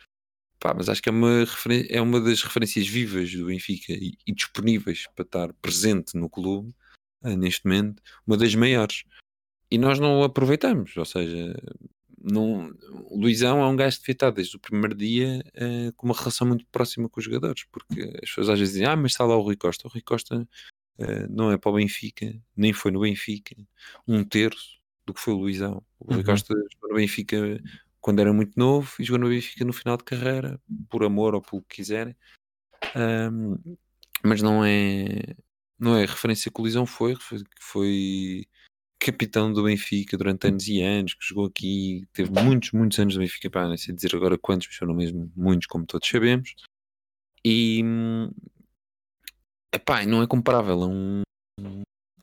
pá, 0.59 0.73
mas 0.73 0.89
acho 0.89 1.01
que 1.01 1.09
é 1.09 1.11
uma, 1.11 1.45
é 1.89 2.01
uma 2.01 2.19
das 2.21 2.41
referências 2.43 2.87
vivas 2.87 3.31
do 3.33 3.47
Benfica 3.47 3.93
e, 3.93 4.17
e 4.25 4.33
disponíveis 4.33 5.07
para 5.15 5.23
estar 5.25 5.53
presente 5.55 6.15
no 6.17 6.29
clube, 6.29 6.73
ah, 7.23 7.35
neste 7.35 7.65
momento, 7.65 8.01
uma 8.25 8.37
das 8.37 8.55
maiores. 8.55 9.03
E 9.69 9.77
nós 9.77 9.99
não 9.99 10.21
aproveitamos, 10.23 10.95
ou 10.97 11.05
seja, 11.05 11.55
não, 12.23 12.71
o 13.09 13.19
Luizão 13.19 13.61
é 13.61 13.67
um 13.67 13.75
gajo 13.75 13.99
devia 13.99 14.13
estar 14.13 14.31
desde 14.31 14.55
o 14.55 14.59
primeiro 14.59 14.95
dia 14.95 15.43
ah, 15.55 15.91
com 15.95 16.07
uma 16.07 16.15
relação 16.15 16.47
muito 16.47 16.65
próxima 16.67 17.09
com 17.09 17.19
os 17.19 17.25
jogadores, 17.25 17.63
porque 17.71 18.01
as 18.21 18.29
pessoas 18.29 18.49
às 18.49 18.59
vezes 18.59 18.73
dizem, 18.75 18.87
ah, 18.87 18.95
mas 18.95 19.11
está 19.11 19.25
lá 19.25 19.35
o 19.35 19.41
Rui 19.41 19.55
Costa. 19.55 19.87
O 19.87 19.91
Rui 19.91 20.01
Costa 20.01 20.47
ah, 20.99 21.27
não 21.29 21.51
é 21.51 21.57
para 21.57 21.71
o 21.71 21.75
Benfica, 21.75 22.33
nem 22.55 22.73
foi 22.73 22.91
no 22.91 23.01
Benfica, 23.01 23.55
um 24.07 24.23
terço 24.23 24.79
do 25.05 25.13
que 25.13 25.21
foi 25.21 25.33
o 25.33 25.37
Luizão. 25.37 25.83
O 25.99 26.05
Rui 26.13 26.17
Uhum. 26.17 26.23
Costa 26.23 26.53
jogou 26.53 26.89
no 26.89 26.95
Benfica 26.95 27.61
quando 27.99 28.19
era 28.19 28.33
muito 28.33 28.53
novo 28.57 28.91
e 28.99 29.03
jogou 29.03 29.19
no 29.19 29.29
Benfica 29.29 29.65
no 29.65 29.73
final 29.73 29.97
de 29.97 30.03
carreira, 30.03 30.59
por 30.89 31.03
amor 31.03 31.35
ou 31.35 31.41
pelo 31.41 31.61
que 31.63 31.77
quiserem. 31.77 32.15
Ahm, 32.95 33.55
mas 34.23 34.41
não 34.41 34.63
é 34.65 35.35
não 35.79 35.95
é 35.95 36.03
a 36.03 36.07
referência 36.07 36.51
que 36.51 36.59
o 36.59 36.63
Luizão 36.63 36.85
foi, 36.85 37.15
foi, 37.15 37.39
foi 37.59 38.45
capitão 39.01 39.51
do 39.51 39.63
Benfica 39.63 40.15
durante 40.15 40.47
anos 40.47 40.67
e 40.67 40.79
anos, 40.79 41.15
que 41.15 41.25
jogou 41.25 41.47
aqui, 41.47 42.07
teve 42.13 42.29
muitos, 42.29 42.71
muitos 42.71 42.99
anos 42.99 43.15
no 43.15 43.21
Benfica, 43.21 43.49
pá, 43.49 43.67
não 43.67 43.75
sei 43.75 43.95
dizer 43.95 44.15
agora 44.15 44.37
quantos, 44.37 44.67
mas 44.67 44.77
foram 44.77 44.93
mesmo 44.93 45.31
muitos, 45.35 45.65
como 45.65 45.87
todos 45.87 46.07
sabemos. 46.07 46.53
E 47.43 47.83
epá, 49.73 50.05
não 50.05 50.21
é 50.21 50.27
comparável 50.27 50.83
a 50.83 50.87
um 50.87 51.23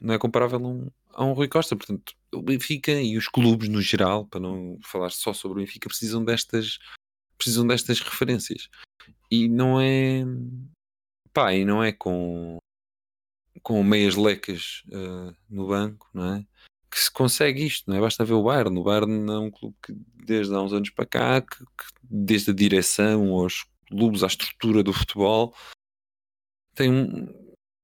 não 0.01 0.15
é 0.15 0.19
comparável 0.19 0.65
a 0.65 0.69
um, 0.69 0.91
a 1.15 1.25
um 1.25 1.33
Rui 1.33 1.49
Costa, 1.49 1.75
portanto, 1.75 2.15
o 2.33 2.41
Benfica 2.41 2.93
e 2.93 3.17
os 3.17 3.27
clubes 3.27 3.69
no 3.69 3.83
geral, 3.83 4.25
para 4.27 4.39
não 4.39 4.79
falar 4.85 5.11
só 5.11 5.33
sobre 5.33 5.59
o 5.59 5.61
Benfica, 5.65 5.89
precisam 5.89 6.25
destas 6.25 6.79
precisam 7.37 7.67
destas 7.67 8.01
referências. 8.01 8.69
E 9.29 9.49
não 9.49 9.81
é 9.81 10.23
pá, 11.33 11.53
e 11.53 11.65
não 11.65 11.83
é 11.83 11.91
com 11.91 12.59
com 13.63 13.83
meias 13.83 14.15
lecas 14.17 14.83
ah, 14.93 15.33
no 15.49 15.69
banco, 15.69 16.09
não 16.13 16.37
é? 16.37 16.47
Que 16.91 16.99
se 16.99 17.11
consegue 17.13 17.65
isto, 17.67 17.89
não 17.91 17.97
é? 17.97 18.01
Basta 18.01 18.25
ver 18.25 18.33
o 18.35 18.43
Bayern. 18.43 18.79
O 18.79 18.83
Bayern 18.83 19.31
é 19.31 19.39
um 19.39 19.51
clube 19.51 19.77
que 19.85 19.93
desde 20.25 20.55
há 20.55 20.61
uns 20.61 20.73
anos 20.73 20.91
para 20.91 21.07
cá, 21.07 21.41
que, 21.41 21.59
que 21.59 21.85
desde 22.03 22.51
a 22.51 22.55
direção 22.55 23.31
aos 23.33 23.65
clubes, 23.89 24.23
à 24.23 24.27
estrutura 24.27 24.83
do 24.83 24.93
futebol, 24.93 25.55
tem 26.75 26.91
um, 26.91 27.27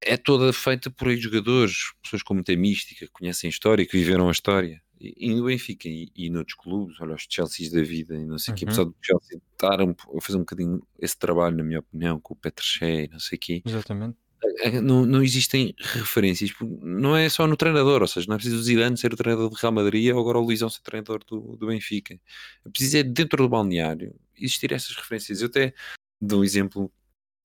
é 0.02 0.16
toda 0.16 0.52
feita 0.52 0.90
por 0.90 1.08
ex-jogadores, 1.08 1.92
pessoas 2.02 2.22
com 2.22 2.34
muita 2.34 2.54
mística, 2.56 3.06
que 3.06 3.12
conhecem 3.12 3.48
a 3.48 3.50
história, 3.50 3.86
que 3.86 3.96
viveram 3.96 4.28
a 4.28 4.32
história. 4.32 4.82
E, 5.00 5.30
e 5.30 5.34
no 5.34 5.46
Benfica 5.46 5.88
e, 5.88 6.10
e 6.14 6.30
noutros 6.30 6.54
clubes, 6.56 7.00
olha, 7.00 7.14
os 7.14 7.26
Chelseas 7.28 7.70
da 7.70 7.82
vida 7.82 8.14
e 8.14 8.24
não 8.24 8.38
sei 8.38 8.54
o 8.54 8.56
quê, 8.56 8.64
Uhum. 8.64 8.70
apesar 8.70 8.84
do 8.84 8.96
Chelsea 9.02 9.40
estar 9.52 9.80
a 9.80 10.20
fazer 10.20 10.36
um 10.36 10.40
bocadinho 10.40 10.86
esse 10.98 11.18
trabalho, 11.18 11.56
na 11.56 11.64
minha 11.64 11.80
opinião, 11.80 12.20
com 12.20 12.34
o 12.34 12.36
Petrechê 12.36 13.04
e 13.04 13.08
não 13.08 13.18
sei 13.18 13.36
o 13.36 13.40
quê, 13.40 13.62
Exatamente. 13.66 14.16
É, 14.60 14.80
não, 14.80 15.04
não 15.04 15.22
existem 15.22 15.74
referências, 15.78 16.50
não 16.80 17.16
é 17.16 17.28
só 17.28 17.46
no 17.46 17.56
treinador, 17.56 18.02
ou 18.02 18.08
seja, 18.08 18.26
não 18.28 18.34
é 18.34 18.38
preciso 18.38 18.58
o 18.58 18.62
Zidane 18.62 18.96
ser 18.96 19.12
o 19.12 19.16
treinador 19.16 19.50
do 19.50 19.56
Real 19.56 19.72
Madrid 19.72 20.12
ou 20.12 20.20
agora 20.20 20.38
o 20.38 20.42
Luizão 20.42 20.70
ser 20.70 20.82
treinador 20.82 21.24
do, 21.24 21.56
do 21.56 21.66
Benfica. 21.66 22.18
É 22.64 22.68
preciso 22.68 22.98
é 22.98 23.02
dentro 23.02 23.42
do 23.42 23.48
balneário 23.48 24.14
existir 24.36 24.72
essas 24.72 24.94
referências. 24.96 25.40
Eu 25.40 25.48
até 25.48 25.74
dou 26.20 26.40
um 26.40 26.44
exemplo 26.44 26.92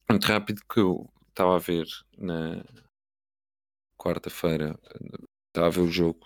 muito 0.09 0.25
rápido 0.25 0.61
que 0.71 0.79
eu 0.79 1.09
estava 1.29 1.55
a 1.55 1.59
ver 1.59 1.87
na 2.17 2.63
quarta-feira, 3.97 4.79
estava 5.49 5.67
a 5.67 5.69
ver 5.69 5.81
o 5.81 5.91
jogo, 5.91 6.19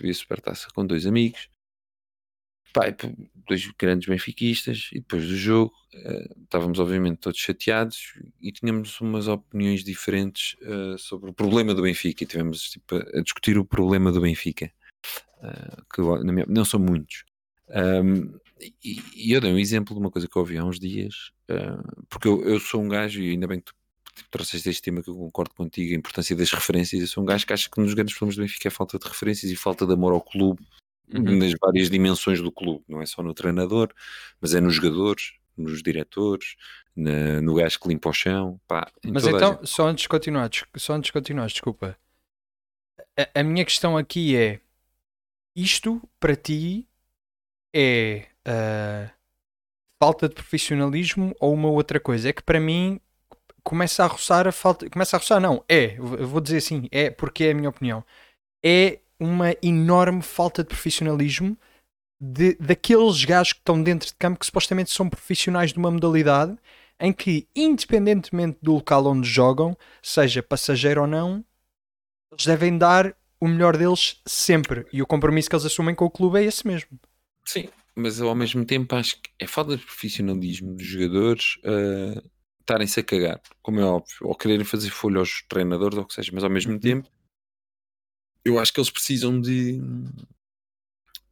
vi 0.00 0.10
a 0.10 0.14
Supertaça 0.14 0.68
com 0.74 0.86
dois 0.86 1.06
amigos 1.06 1.48
Pá, 2.72 2.84
dois 3.48 3.66
grandes 3.78 4.06
benfiquistas 4.06 4.90
e 4.92 4.96
depois 4.96 5.26
do 5.26 5.36
jogo 5.36 5.72
uh, 5.94 6.42
estávamos 6.42 6.78
obviamente 6.78 7.18
todos 7.18 7.40
chateados 7.40 8.14
e 8.40 8.52
tínhamos 8.52 9.00
umas 9.00 9.26
opiniões 9.26 9.82
diferentes 9.82 10.54
uh, 10.62 10.98
sobre 10.98 11.30
o 11.30 11.32
problema 11.32 11.74
do 11.74 11.82
Benfica 11.82 12.24
e 12.24 12.26
tivemos 12.26 12.70
tipo, 12.70 12.96
a 12.96 13.22
discutir 13.22 13.56
o 13.56 13.64
problema 13.64 14.12
do 14.12 14.20
Benfica 14.20 14.70
uh, 15.38 15.82
que 15.92 16.02
minha, 16.30 16.44
não 16.46 16.64
são 16.64 16.78
muitos. 16.78 17.24
Um, 17.70 18.38
e, 18.84 19.00
e, 19.14 19.32
eu 19.32 19.40
dei 19.40 19.52
um 19.52 19.58
exemplo 19.58 19.94
de 19.94 20.00
uma 20.00 20.10
coisa 20.10 20.26
que 20.26 20.36
eu 20.36 20.40
ouvi 20.40 20.56
há 20.56 20.64
uns 20.64 20.80
dias 20.80 21.32
porque 22.08 22.26
eu, 22.26 22.42
eu, 22.42 22.58
sou 22.58 22.82
um 22.82 22.88
gajo 22.88 23.20
e 23.20 23.30
ainda 23.30 23.46
bem 23.46 23.60
que 23.60 23.66
tu 23.66 23.74
tipo, 24.14 24.30
trouxeste 24.30 24.68
este 24.68 24.82
tema 24.82 25.02
que 25.02 25.08
eu 25.08 25.14
concordo 25.14 25.54
contigo 25.54 25.92
a 25.94 25.96
importância 25.96 26.34
das 26.34 26.50
referências 26.50 27.00
eu 27.00 27.06
sou 27.06 27.22
um 27.22 27.26
gajo 27.26 27.46
que 27.46 27.52
acha 27.52 27.68
que 27.70 27.80
um 27.80 27.84
dos 27.84 27.94
grandes 27.94 28.14
problemas 28.16 28.36
do 28.36 28.42
Benfica 28.42 28.68
é 28.68 28.70
a 28.70 28.72
falta 28.72 28.98
de 28.98 29.06
referências 29.06 29.52
e 29.52 29.54
falta 29.54 29.86
de 29.86 29.92
amor 29.92 30.12
ao 30.12 30.20
clube 30.20 30.66
uhum. 31.12 31.38
nas 31.38 31.52
várias 31.60 31.90
dimensões 31.90 32.40
do 32.40 32.52
clube, 32.52 32.84
não 32.88 33.00
é 33.00 33.06
só 33.06 33.22
no 33.22 33.34
treinador, 33.34 33.92
mas 34.40 34.54
é 34.54 34.60
nos 34.60 34.74
jogadores, 34.74 35.34
nos 35.56 35.82
diretores, 35.82 36.56
na, 36.94 37.40
no 37.40 37.54
gajo 37.54 37.80
que 37.80 37.88
limpa 37.88 38.08
o 38.08 38.12
chão. 38.12 38.60
Pá, 38.66 38.90
mas 39.04 39.26
então, 39.26 39.60
só 39.64 39.88
antes 39.88 40.02
de 40.02 40.08
continuar, 40.08 40.50
só 40.76 40.94
antes 40.94 41.08
de 41.08 41.12
continuar, 41.12 41.46
desculpa. 41.46 41.96
A, 43.18 43.40
a, 43.40 43.42
minha 43.42 43.64
questão 43.64 43.96
aqui 43.96 44.36
é: 44.36 44.60
isto 45.54 46.02
para 46.20 46.36
ti 46.36 46.88
é 47.74 48.26
uh, 48.46 49.10
falta 50.02 50.28
de 50.28 50.34
profissionalismo 50.34 51.34
ou 51.40 51.52
uma 51.52 51.68
outra 51.68 52.00
coisa? 52.00 52.28
É 52.28 52.32
que 52.32 52.42
para 52.42 52.60
mim 52.60 53.00
começa 53.62 54.04
a 54.04 54.06
roçar 54.06 54.48
a 54.48 54.52
falta. 54.52 54.88
Começa 54.88 55.16
a 55.16 55.18
roçar, 55.20 55.40
não, 55.40 55.64
é, 55.68 55.96
vou 55.96 56.40
dizer 56.40 56.58
assim, 56.58 56.88
é 56.90 57.10
porque 57.10 57.44
é 57.44 57.50
a 57.50 57.54
minha 57.54 57.68
opinião. 57.68 58.04
É 58.64 59.00
uma 59.20 59.54
enorme 59.62 60.22
falta 60.22 60.62
de 60.62 60.68
profissionalismo 60.68 61.56
de, 62.20 62.54
daqueles 62.54 63.24
gajos 63.24 63.52
que 63.52 63.60
estão 63.60 63.82
dentro 63.82 64.08
de 64.08 64.14
campo 64.14 64.38
que 64.38 64.46
supostamente 64.46 64.90
são 64.90 65.08
profissionais 65.08 65.72
de 65.72 65.78
uma 65.78 65.90
modalidade 65.90 66.56
em 67.00 67.12
que, 67.12 67.46
independentemente 67.54 68.58
do 68.60 68.74
local 68.74 69.06
onde 69.06 69.28
jogam, 69.28 69.76
seja 70.02 70.42
passageiro 70.42 71.02
ou 71.02 71.06
não, 71.06 71.44
eles 72.32 72.44
devem 72.44 72.76
dar 72.76 73.14
o 73.40 73.46
melhor 73.46 73.76
deles 73.76 74.20
sempre. 74.26 74.84
E 74.92 75.00
o 75.00 75.06
compromisso 75.06 75.48
que 75.48 75.54
eles 75.54 75.66
assumem 75.66 75.94
com 75.94 76.04
o 76.04 76.10
clube 76.10 76.40
é 76.40 76.44
esse 76.44 76.66
mesmo. 76.66 76.98
Sim, 77.44 77.68
mas 77.94 78.20
ao 78.20 78.34
mesmo 78.34 78.64
tempo 78.64 78.96
acho 78.96 79.20
que 79.20 79.30
é 79.38 79.46
falta 79.46 79.76
de 79.76 79.84
profissionalismo 79.84 80.74
dos 80.74 80.86
jogadores 80.86 81.56
uh, 81.58 82.20
estarem-se 82.60 82.98
a 82.98 83.04
cagar, 83.04 83.40
como 83.62 83.80
é 83.80 83.84
óbvio, 83.84 84.16
ou 84.22 84.34
quererem 84.34 84.64
fazer 84.64 84.90
folha 84.90 85.20
aos 85.20 85.42
treinadores 85.48 85.96
ou 85.96 86.04
o 86.04 86.06
que 86.06 86.14
seja, 86.14 86.32
mas 86.34 86.42
ao 86.42 86.50
mesmo 86.50 86.72
uhum. 86.72 86.80
tempo 86.80 87.08
eu 88.48 88.58
acho 88.58 88.72
que 88.72 88.80
eles 88.80 88.90
precisam 88.90 89.40
de, 89.40 89.78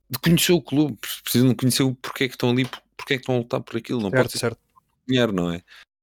de 0.09 0.19
conhecer 0.23 0.53
o 0.53 0.63
clube, 0.63 0.99
precisam 1.23 1.49
de 1.49 1.55
conhecer 1.55 1.83
o 1.83 1.95
porquê 1.95 2.25
é 2.25 2.29
que 2.29 2.35
estão 2.35 2.51
ali, 2.51 2.65
porquê 2.97 3.15
é 3.15 3.17
que 3.17 3.23
estão 3.23 3.37
a 3.37 3.39
lutar 3.39 3.61
por 3.61 3.77
aquilo, 3.77 4.01
não 4.01 4.11
certo, 4.11 4.23
pode 4.23 4.33
ser 4.33 4.39
certo. 4.39 4.61
dinheiro, 5.07 5.33
não 5.33 5.51
é? 5.51 5.63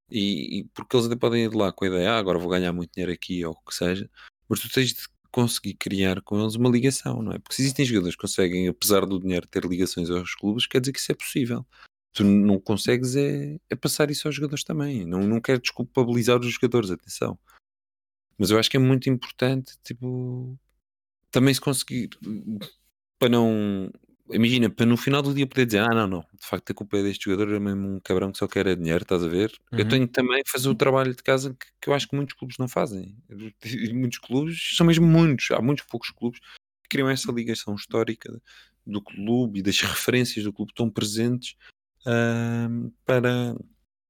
E, 0.09 0.59
e, 0.59 0.63
porque 0.73 0.95
eles 0.95 1.07
até 1.07 1.15
podem 1.15 1.45
ir 1.45 1.49
de 1.49 1.57
lá 1.57 1.71
com 1.71 1.85
a 1.85 1.87
ideia, 1.87 2.11
ah, 2.11 2.17
agora 2.17 2.37
vou 2.37 2.49
ganhar 2.49 2.73
muito 2.73 2.93
dinheiro 2.93 3.11
aqui 3.11 3.43
ou 3.45 3.53
o 3.53 3.69
que 3.69 3.73
seja, 3.73 4.09
mas 4.47 4.59
tu 4.59 4.69
tens 4.69 4.93
de 4.93 5.07
conseguir 5.31 5.73
criar 5.73 6.21
com 6.21 6.39
eles 6.39 6.55
uma 6.55 6.69
ligação, 6.69 7.23
não 7.23 7.31
é? 7.31 7.39
Porque 7.39 7.55
se 7.55 7.63
existem 7.63 7.85
jogadores 7.85 8.15
que 8.15 8.21
conseguem, 8.21 8.67
apesar 8.67 9.05
do 9.05 9.19
dinheiro, 9.19 9.47
ter 9.47 9.65
ligações 9.65 10.09
aos 10.11 10.35
clubes, 10.35 10.67
quer 10.67 10.79
dizer 10.79 10.93
que 10.93 10.99
isso 10.99 11.11
é 11.11 11.15
possível. 11.15 11.65
Tu 12.13 12.23
não 12.23 12.59
consegues 12.59 13.15
é, 13.15 13.57
é 13.67 13.75
passar 13.75 14.11
isso 14.11 14.27
aos 14.27 14.35
jogadores 14.35 14.63
também. 14.63 15.03
Não, 15.03 15.21
não 15.21 15.41
quero 15.41 15.59
desculpabilizar 15.59 16.39
os 16.39 16.53
jogadores, 16.53 16.91
atenção. 16.91 17.39
Mas 18.37 18.51
eu 18.51 18.59
acho 18.59 18.69
que 18.69 18.77
é 18.77 18.79
muito 18.79 19.09
importante, 19.09 19.75
tipo, 19.83 20.55
também 21.33 21.53
se 21.53 21.59
conseguir 21.59 22.09
para 23.19 23.29
não 23.29 23.91
imagina, 24.31 24.69
para 24.69 24.85
no 24.85 24.95
final 24.95 25.21
do 25.21 25.33
dia 25.33 25.45
poder 25.45 25.65
dizer, 25.65 25.79
ah 25.79 25.93
não, 25.93 26.07
não, 26.07 26.19
de 26.21 26.45
facto 26.45 26.71
a 26.71 26.73
culpa 26.73 26.97
é 26.97 27.03
deste 27.03 27.25
jogador, 27.25 27.53
é 27.53 27.59
mesmo 27.59 27.95
um 27.95 27.99
cabrão 27.99 28.31
que 28.31 28.37
só 28.37 28.47
quer 28.47 28.67
é 28.67 28.75
dinheiro, 28.75 29.03
estás 29.03 29.23
a 29.23 29.27
ver? 29.27 29.51
Uhum. 29.71 29.79
Eu 29.79 29.87
tenho 29.87 30.07
também 30.07 30.41
fazer 30.47 30.69
o 30.69 30.75
trabalho 30.75 31.13
de 31.13 31.21
casa 31.21 31.53
que, 31.53 31.65
que, 31.81 31.89
eu 31.89 31.93
acho 31.93 32.07
que 32.07 32.15
muitos 32.15 32.35
clubes 32.35 32.57
não 32.57 32.67
fazem. 32.67 33.17
muitos 33.93 34.19
clubes, 34.19 34.75
são 34.75 34.85
mesmo 34.87 35.05
muitos, 35.05 35.51
há 35.51 35.61
muitos 35.61 35.85
poucos 35.85 36.09
clubes 36.11 36.39
que 36.39 36.89
criam 36.89 37.09
essa 37.09 37.31
ligação 37.31 37.75
histórica 37.75 38.41
do 38.85 39.01
clube 39.01 39.59
e 39.59 39.63
das 39.63 39.79
referências 39.81 40.43
do 40.43 40.53
clube 40.53 40.73
tão 40.73 40.89
presentes 40.89 41.55
uh, 42.05 42.91
para, 43.05 43.55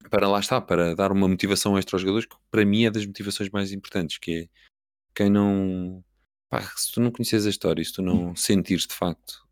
para 0.09 0.28
lá 0.28 0.39
está, 0.39 0.59
para 0.59 0.95
dar 0.95 1.11
uma 1.11 1.28
motivação 1.28 1.78
extra 1.78 1.95
aos 1.95 2.01
jogadores, 2.01 2.28
que 2.28 2.36
para 2.51 2.65
mim 2.65 2.86
é 2.86 2.91
das 2.91 3.05
motivações 3.05 3.49
mais 3.49 3.71
importantes, 3.71 4.17
que 4.17 4.32
é 4.32 4.47
quem 5.15 5.30
não 5.30 6.03
pá, 6.53 6.61
se 6.75 6.91
tu 6.91 7.01
não 7.01 7.09
conheces 7.11 7.47
a 7.47 7.49
história, 7.49 7.83
se 7.83 7.93
tu 7.93 8.03
não 8.03 8.35
sentires 8.35 8.85
de 8.85 8.93
facto 8.93 9.43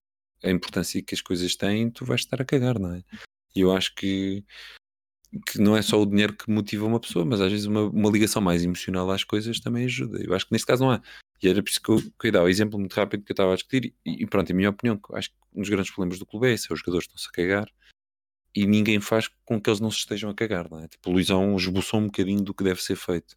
a 0.43 0.51
importância 0.51 1.01
que 1.01 1.15
as 1.15 1.21
coisas 1.21 1.55
têm, 1.55 1.89
tu 1.89 2.05
vais 2.05 2.21
estar 2.21 2.39
a 2.39 2.45
cagar, 2.45 2.77
não 2.77 2.93
é? 2.93 3.03
E 3.55 3.61
eu 3.61 3.75
acho 3.75 3.93
que, 3.95 4.43
que 5.47 5.59
não 5.59 5.75
é 5.75 5.81
só 5.81 5.99
o 5.99 6.05
dinheiro 6.05 6.35
que 6.35 6.49
motiva 6.49 6.85
uma 6.85 6.99
pessoa, 6.99 7.25
mas 7.25 7.41
às 7.41 7.51
vezes 7.51 7.65
uma, 7.65 7.83
uma 7.83 8.09
ligação 8.09 8.41
mais 8.41 8.63
emocional 8.63 9.09
às 9.09 9.23
coisas 9.23 9.59
também 9.59 9.85
ajuda. 9.85 10.23
Eu 10.23 10.33
acho 10.33 10.45
que 10.45 10.51
neste 10.51 10.65
caso 10.65 10.83
não 10.83 10.91
há. 10.91 11.01
E 11.41 11.47
era 11.47 11.61
por 11.61 11.69
isso 11.69 11.81
que 11.81 11.89
eu, 11.89 12.01
que 12.19 12.27
eu 12.27 12.31
dar 12.31 12.43
o 12.43 12.47
exemplo 12.47 12.79
muito 12.79 12.93
rápido 12.93 13.23
que 13.23 13.31
eu 13.31 13.33
estava 13.33 13.51
a 13.51 13.55
discutir. 13.55 13.95
E, 14.05 14.23
e 14.23 14.27
pronto, 14.27 14.51
em 14.51 14.55
minha 14.55 14.69
opinião, 14.69 14.99
acho 15.13 15.29
que 15.29 15.35
um 15.53 15.61
dos 15.61 15.69
grandes 15.69 15.91
problemas 15.91 16.19
do 16.19 16.25
clube 16.25 16.47
é 16.47 16.53
esse: 16.53 16.71
é 16.71 16.73
os 16.73 16.79
jogadores 16.79 17.05
estão-se 17.05 17.27
a 17.27 17.31
cagar 17.31 17.67
e 18.55 18.67
ninguém 18.67 18.99
faz 18.99 19.27
com 19.45 19.59
que 19.59 19.69
eles 19.69 19.79
não 19.79 19.89
se 19.89 19.97
estejam 19.97 20.29
a 20.29 20.35
cagar, 20.35 20.69
não 20.69 20.79
é? 20.79 20.87
Tipo, 20.87 21.09
o 21.09 21.13
Luizão 21.13 21.55
esboçou 21.55 21.99
um 21.99 22.05
bocadinho 22.05 22.41
do 22.43 22.53
que 22.53 22.63
deve 22.63 22.81
ser 22.81 22.95
feito. 22.95 23.35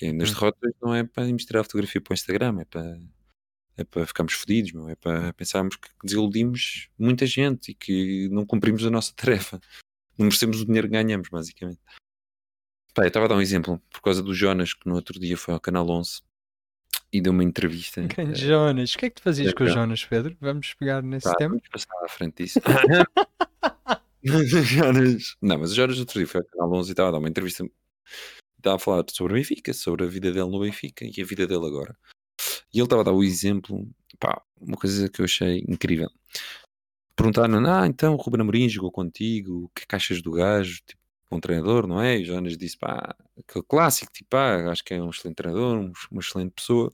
Que 0.00 0.14
nas 0.14 0.30
hum. 0.30 0.32
derrotas 0.32 0.72
não 0.80 0.94
é 0.94 1.04
para 1.04 1.26
mostrar 1.26 1.60
a 1.60 1.62
fotografia 1.62 2.00
para 2.00 2.12
o 2.12 2.14
Instagram, 2.14 2.60
é 2.60 2.64
para, 2.64 2.98
é 3.76 3.84
para 3.84 4.06
ficarmos 4.06 4.32
fodidos, 4.32 4.72
meu, 4.72 4.88
é 4.88 4.94
para 4.94 5.30
pensarmos 5.34 5.76
que 5.76 5.90
desiludimos 6.02 6.88
muita 6.98 7.26
gente 7.26 7.72
e 7.72 7.74
que 7.74 8.26
não 8.30 8.46
cumprimos 8.46 8.86
a 8.86 8.90
nossa 8.90 9.12
tarefa. 9.14 9.60
Não 10.16 10.24
merecemos 10.24 10.62
o 10.62 10.64
dinheiro 10.64 10.88
que 10.88 10.94
ganhamos, 10.94 11.28
basicamente. 11.28 11.80
Pá, 12.94 13.02
eu 13.02 13.08
estava 13.08 13.26
a 13.26 13.28
dar 13.28 13.36
um 13.36 13.42
exemplo, 13.42 13.78
por 13.90 14.00
causa 14.00 14.22
do 14.22 14.32
Jonas, 14.32 14.72
que 14.72 14.88
no 14.88 14.94
outro 14.94 15.20
dia 15.20 15.36
foi 15.36 15.52
ao 15.52 15.60
Canal 15.60 15.86
11 15.86 16.22
e 17.12 17.20
deu 17.20 17.34
uma 17.34 17.44
entrevista. 17.44 18.08
Quem, 18.08 18.34
Jonas, 18.34 18.94
o 18.94 18.98
que 18.98 19.04
é 19.04 19.10
que 19.10 19.16
tu 19.16 19.22
fazias 19.22 19.50
é, 19.50 19.52
com 19.52 19.64
o 19.64 19.68
Jonas, 19.68 20.02
Pedro? 20.02 20.34
Vamos 20.40 20.72
pegar 20.72 21.02
nesse 21.02 21.28
Pá, 21.28 21.34
tema? 21.34 21.56
Vamos 21.56 21.68
passar 21.68 22.04
à 22.06 22.08
frente 22.08 22.42
disso. 22.42 22.58
Jonas. 24.24 25.36
Não, 25.42 25.58
mas 25.58 25.72
o 25.72 25.74
Jonas 25.74 25.96
no 25.96 26.02
outro 26.02 26.18
dia 26.18 26.26
foi 26.26 26.40
ao 26.40 26.46
Canal 26.46 26.72
11 26.72 26.88
e 26.88 26.92
estava 26.92 27.10
a 27.10 27.12
dar 27.12 27.18
uma 27.18 27.28
entrevista 27.28 27.68
estava 28.60 28.76
a 28.76 28.78
falar 28.78 29.04
sobre 29.10 29.32
o 29.32 29.36
Benfica, 29.36 29.72
sobre 29.72 30.04
a 30.04 30.08
vida 30.08 30.30
dele 30.30 30.48
no 30.48 30.60
Benfica 30.60 31.04
e 31.04 31.20
a 31.20 31.24
vida 31.24 31.46
dele 31.46 31.66
agora. 31.66 31.96
E 32.72 32.78
ele 32.78 32.84
estava 32.84 33.02
a 33.02 33.04
dar 33.04 33.12
o 33.12 33.24
exemplo, 33.24 33.88
pá, 34.18 34.42
uma 34.60 34.76
coisa 34.76 35.08
que 35.08 35.20
eu 35.20 35.24
achei 35.24 35.64
incrível. 35.68 36.08
Perguntaram, 37.16 37.66
ah, 37.66 37.86
então 37.86 38.14
o 38.14 38.16
Ruben 38.16 38.40
Amorim 38.40 38.68
jogou 38.68 38.90
contigo, 38.90 39.64
o 39.64 39.68
que 39.70 39.86
caixas 39.86 40.22
do 40.22 40.32
gajo, 40.32 40.80
tipo, 40.86 41.00
um 41.30 41.40
treinador, 41.40 41.86
não 41.86 42.00
é? 42.00 42.18
E 42.18 42.22
o 42.22 42.26
Jonas 42.26 42.56
disse, 42.56 42.78
pá, 42.78 43.14
aquele 43.38 43.64
clássico, 43.64 44.12
tipo, 44.12 44.30
pá, 44.30 44.70
acho 44.70 44.84
que 44.84 44.94
é 44.94 45.02
um 45.02 45.10
excelente 45.10 45.36
treinador, 45.36 45.92
uma 46.10 46.20
excelente 46.20 46.52
pessoa. 46.52 46.92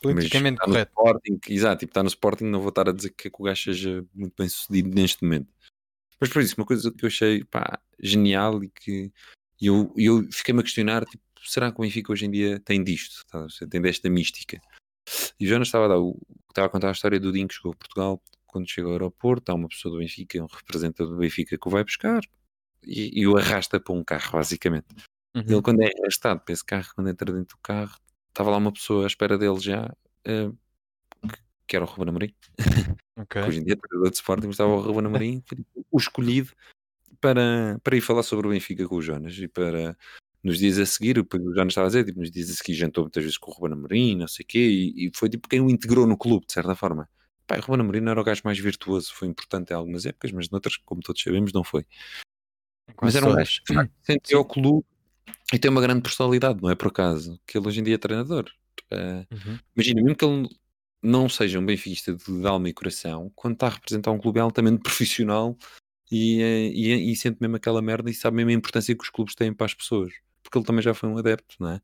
Politicamente 0.00 0.60
correto. 0.60 0.92
Sporting, 0.92 1.40
exato, 1.48 1.80
tipo, 1.80 1.90
está 1.90 2.02
no 2.02 2.08
Sporting, 2.08 2.44
não 2.44 2.60
vou 2.60 2.68
estar 2.68 2.88
a 2.88 2.92
dizer 2.92 3.10
que, 3.10 3.30
que 3.30 3.40
o 3.40 3.44
gajo 3.44 3.62
seja 3.62 4.04
muito 4.14 4.34
bem 4.36 4.48
sucedido 4.48 4.94
neste 4.94 5.22
momento. 5.22 5.52
Mas 6.20 6.28
por 6.28 6.42
isso, 6.42 6.54
uma 6.58 6.66
coisa 6.66 6.92
que 6.92 7.04
eu 7.04 7.08
achei, 7.08 7.42
pá, 7.44 7.80
genial 7.98 8.62
e 8.62 8.68
que 8.68 9.10
e 9.60 9.66
eu, 9.66 9.92
eu 9.96 10.28
fiquei-me 10.32 10.60
a 10.60 10.62
questionar, 10.62 11.04
tipo, 11.04 11.22
será 11.44 11.70
que 11.70 11.78
o 11.78 11.82
Benfica 11.82 12.12
hoje 12.12 12.26
em 12.26 12.30
dia 12.30 12.60
tem 12.60 12.82
disto? 12.82 13.24
Tá? 13.26 13.46
Tem 13.70 13.80
desta 13.80 14.08
mística? 14.10 14.60
E 15.38 15.46
o 15.46 15.48
Jonas 15.48 15.68
estava 15.68 15.86
a, 15.86 15.88
dar, 15.88 15.98
estava 16.48 16.66
a 16.66 16.70
contar 16.70 16.88
a 16.88 16.92
história 16.92 17.20
do 17.20 17.32
Dinho 17.32 17.48
que 17.48 17.54
chegou 17.54 17.72
a 17.72 17.76
Portugal, 17.76 18.22
quando 18.46 18.70
chega 18.70 18.86
ao 18.86 18.92
aeroporto, 18.92 19.50
há 19.50 19.54
uma 19.54 19.68
pessoa 19.68 19.92
do 19.92 19.98
Benfica, 19.98 20.42
um 20.42 20.46
representante 20.46 21.10
do 21.10 21.16
Benfica 21.16 21.58
que 21.58 21.68
o 21.68 21.70
vai 21.70 21.84
buscar 21.84 22.20
e, 22.82 23.20
e 23.20 23.26
o 23.26 23.36
arrasta 23.36 23.80
para 23.80 23.94
um 23.94 24.04
carro, 24.04 24.32
basicamente. 24.32 24.86
Uhum. 25.34 25.42
Ele, 25.42 25.62
quando 25.62 25.82
é 25.82 25.90
arrastado 26.00 26.40
para 26.40 26.52
esse 26.52 26.64
carro, 26.64 26.88
quando 26.94 27.10
entra 27.10 27.32
dentro 27.32 27.56
do 27.56 27.60
carro, 27.60 27.96
estava 28.28 28.50
lá 28.50 28.56
uma 28.56 28.72
pessoa 28.72 29.04
à 29.04 29.06
espera 29.06 29.36
dele 29.36 29.58
já, 29.58 29.86
uh, 30.28 30.58
que 31.66 31.76
era 31.76 31.84
o 31.84 31.88
Ruben 31.88 32.10
Amorim. 32.10 32.34
Okay. 33.16 33.42
hoje 33.42 33.60
em 33.60 33.64
dia, 33.64 33.76
treinador 33.76 34.10
de 34.10 34.16
Sporting, 34.16 34.48
estava 34.48 34.72
o 34.72 34.80
Ruben 34.80 35.06
Amorim, 35.06 35.44
o 35.88 35.98
escolhido 35.98 36.50
para, 37.24 37.80
para 37.82 37.96
ir 37.96 38.02
falar 38.02 38.22
sobre 38.22 38.46
o 38.46 38.50
Benfica 38.50 38.86
com 38.86 38.96
o 38.96 39.02
Jonas 39.02 39.38
e 39.38 39.48
para 39.48 39.96
nos 40.42 40.58
dias 40.58 40.78
a 40.78 40.84
seguir, 40.84 41.18
o 41.18 41.26
Jonas 41.54 41.68
estava 41.68 41.86
a 41.86 41.88
dizer, 41.88 42.04
tipo, 42.04 42.20
nos 42.20 42.30
dias 42.30 42.50
a 42.50 42.52
seguir 42.52 42.74
jantou 42.74 43.04
muitas 43.04 43.22
vezes 43.22 43.38
com 43.38 43.50
o 43.50 43.54
Ruben 43.54 43.72
Amorim, 43.72 44.16
não 44.16 44.28
sei 44.28 44.44
o 44.44 44.46
quê, 44.46 44.58
e, 44.58 45.06
e, 45.06 45.10
foi 45.14 45.30
tipo 45.30 45.48
quem 45.48 45.58
o 45.58 45.70
integrou 45.70 46.06
no 46.06 46.18
clube, 46.18 46.44
de 46.46 46.52
certa 46.52 46.74
forma. 46.74 47.08
Pai, 47.46 47.60
o 47.60 47.62
Ruben 47.62 47.80
Amorim 47.80 48.06
era 48.06 48.20
o 48.20 48.24
gajo 48.24 48.42
mais 48.44 48.58
virtuoso, 48.58 49.10
foi 49.14 49.26
importante 49.26 49.70
em 49.70 49.74
algumas 49.74 50.04
épocas, 50.04 50.32
mas 50.32 50.50
noutras, 50.50 50.76
como 50.76 51.00
todos 51.00 51.22
sabemos, 51.22 51.50
não 51.54 51.64
foi. 51.64 51.86
Mas 53.00 53.14
era 53.14 53.26
um 53.26 53.34
gajo 53.34 53.62
que 53.64 53.90
sentiu 54.02 54.40
o 54.40 54.44
clube 54.44 54.84
e 55.50 55.58
tem 55.58 55.70
uma 55.70 55.80
grande 55.80 56.02
personalidade, 56.02 56.60
não 56.60 56.68
é 56.68 56.74
por 56.74 56.88
acaso, 56.88 57.40
que 57.46 57.56
ele 57.56 57.66
hoje 57.66 57.80
em 57.80 57.84
dia 57.84 57.94
é 57.94 57.98
treinador. 57.98 58.50
Uh, 58.92 59.24
uhum. 59.32 59.58
Imagina, 59.74 60.02
mesmo 60.02 60.14
que 60.14 60.24
ele 60.26 60.48
não 61.02 61.26
seja 61.26 61.58
um 61.58 61.64
benfiquista 61.64 62.14
de 62.14 62.46
alma 62.46 62.68
e 62.68 62.74
coração, 62.74 63.32
quando 63.34 63.54
está 63.54 63.68
a 63.68 63.70
representar 63.70 64.10
um 64.10 64.18
clube 64.18 64.40
altamente 64.40 64.82
profissional, 64.84 65.56
e, 66.10 66.40
eh, 66.42 66.68
e, 66.68 67.12
e, 67.12 67.16
sente 67.16 67.38
mesmo 67.40 67.56
aquela 67.56 67.82
merda 67.82 68.10
e 68.10 68.14
sabe 68.14 68.36
mesmo 68.36 68.50
a 68.50 68.54
importância 68.54 68.94
que 68.94 69.02
os 69.02 69.10
clubes 69.10 69.34
têm 69.34 69.52
para 69.52 69.66
as 69.66 69.74
pessoas, 69.74 70.12
porque 70.42 70.58
ele 70.58 70.66
também 70.66 70.82
já 70.82 70.94
foi 70.94 71.08
um 71.08 71.18
adepto, 71.18 71.56
não 71.60 71.70
é? 71.70 71.80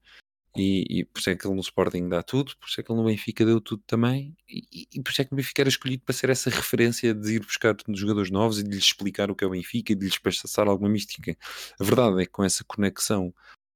E, 0.56 1.00
e 1.00 1.04
por 1.04 1.20
isso 1.20 1.30
é 1.30 1.36
que 1.36 1.46
ele 1.46 1.54
no 1.54 1.60
Sporting 1.60 2.08
dá 2.08 2.22
tudo, 2.22 2.56
por 2.56 2.68
isso 2.68 2.80
é 2.80 2.84
que 2.84 2.90
ele 2.90 2.98
no 2.98 3.06
Benfica 3.06 3.44
deu 3.44 3.60
tudo 3.60 3.82
também, 3.86 4.36
e, 4.48 4.88
e- 4.94 5.02
por 5.02 5.10
isso 5.12 5.22
é 5.22 5.24
que 5.24 5.32
o 5.32 5.36
Benfica 5.36 5.62
era 5.62 5.68
escolhido 5.68 6.02
para 6.04 6.12
ser 6.14 6.28
essa 6.30 6.50
referência 6.50 7.14
de 7.14 7.36
ir 7.36 7.40
buscar 7.40 7.76
jogadores 7.90 8.30
novos 8.30 8.58
e 8.58 8.64
de 8.64 8.70
lhes 8.70 8.84
explicar 8.84 9.30
o 9.30 9.36
que 9.36 9.44
é 9.44 9.46
o 9.46 9.50
Benfica 9.50 9.92
e 9.92 9.94
de 9.94 10.04
lhes 10.06 10.18
passar 10.18 10.66
alguma 10.66 10.90
mística. 10.90 11.36
A 11.78 11.84
verdade 11.84 12.20
é 12.22 12.26
que 12.26 12.32
com 12.32 12.42
essa 12.44 12.64
conexão 12.64 13.32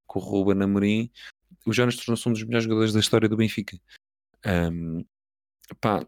com 0.06 0.18
o 0.18 0.22
Ruben 0.22 0.62
Amorim, 0.62 1.10
o 1.66 1.72
Jonas 1.72 1.96
tornou-se 1.96 2.28
um 2.28 2.32
dos 2.32 2.42
melhores 2.42 2.64
jogadores 2.64 2.92
da 2.92 3.00
história 3.00 3.28
do 3.28 3.36
Benfica. 3.36 3.78
Ahm, 4.44 5.04
pá, 5.80 6.04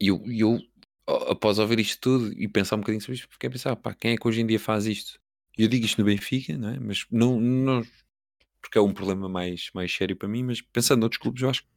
eu, 0.00 0.22
eu, 0.26 0.60
após 1.06 1.58
ouvir 1.58 1.78
isto 1.80 2.00
tudo 2.00 2.32
e 2.40 2.48
pensar 2.48 2.76
um 2.76 2.80
bocadinho 2.80 3.00
sobre 3.00 3.16
isto, 3.16 3.28
fiquei 3.30 3.48
a 3.48 3.50
pensar, 3.50 3.76
pá, 3.76 3.94
quem 3.94 4.12
é 4.12 4.16
que 4.16 4.26
hoje 4.26 4.40
em 4.40 4.46
dia 4.46 4.58
faz 4.58 4.86
isto? 4.86 5.18
Eu 5.56 5.68
digo 5.68 5.84
isto 5.84 5.98
no 5.98 6.04
Benfica, 6.04 6.56
não 6.56 6.68
é? 6.70 6.78
Mas 6.80 7.06
não, 7.10 7.40
não 7.40 7.86
porque 8.60 8.78
é 8.78 8.80
um 8.80 8.94
problema 8.94 9.28
mais, 9.28 9.70
mais 9.74 9.94
sério 9.94 10.16
para 10.16 10.28
mim, 10.28 10.42
mas 10.42 10.60
pensando 10.60 11.00
noutros 11.00 11.20
clubes, 11.20 11.42
eu 11.42 11.50
acho 11.50 11.62
que 11.62 11.68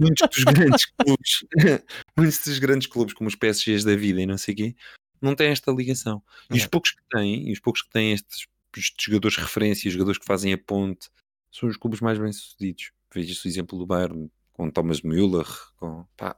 muitos 0.00 0.28
dos 0.28 0.44
grandes 0.76 0.86
clubes, 0.86 1.44
muitos 2.16 2.38
dos 2.44 2.58
grandes 2.58 2.86
clubes, 2.88 3.14
como 3.14 3.28
os 3.28 3.36
PSGs 3.36 3.84
da 3.86 3.94
vida 3.94 4.20
e 4.20 4.26
não 4.26 4.36
sei 4.36 4.54
o 4.54 4.56
quê, 4.56 4.76
não 5.22 5.34
têm 5.34 5.48
esta 5.48 5.70
ligação. 5.70 6.22
E 6.50 6.56
os 6.56 6.64
É. 6.64 6.68
poucos 6.68 6.90
que 6.90 7.02
têm, 7.08 7.48
e 7.48 7.52
os 7.52 7.60
poucos 7.60 7.82
que 7.82 7.90
têm 7.90 8.12
estes, 8.12 8.46
estes 8.76 9.04
jogadores 9.04 9.36
de 9.36 9.42
referência, 9.42 9.88
os 9.88 9.92
jogadores 9.94 10.18
que 10.18 10.26
fazem 10.26 10.52
a 10.52 10.58
ponte, 10.58 11.08
são 11.50 11.68
os 11.68 11.76
clubes 11.76 12.00
mais 12.00 12.18
bem-sucedidos. 12.18 12.90
Veja-se 13.14 13.46
o 13.46 13.48
exemplo 13.48 13.78
do 13.78 13.86
Bayern, 13.86 14.28
com 14.52 14.68
Thomas 14.70 15.00
Müller, 15.00 15.46
com, 15.76 16.04
pá, 16.16 16.36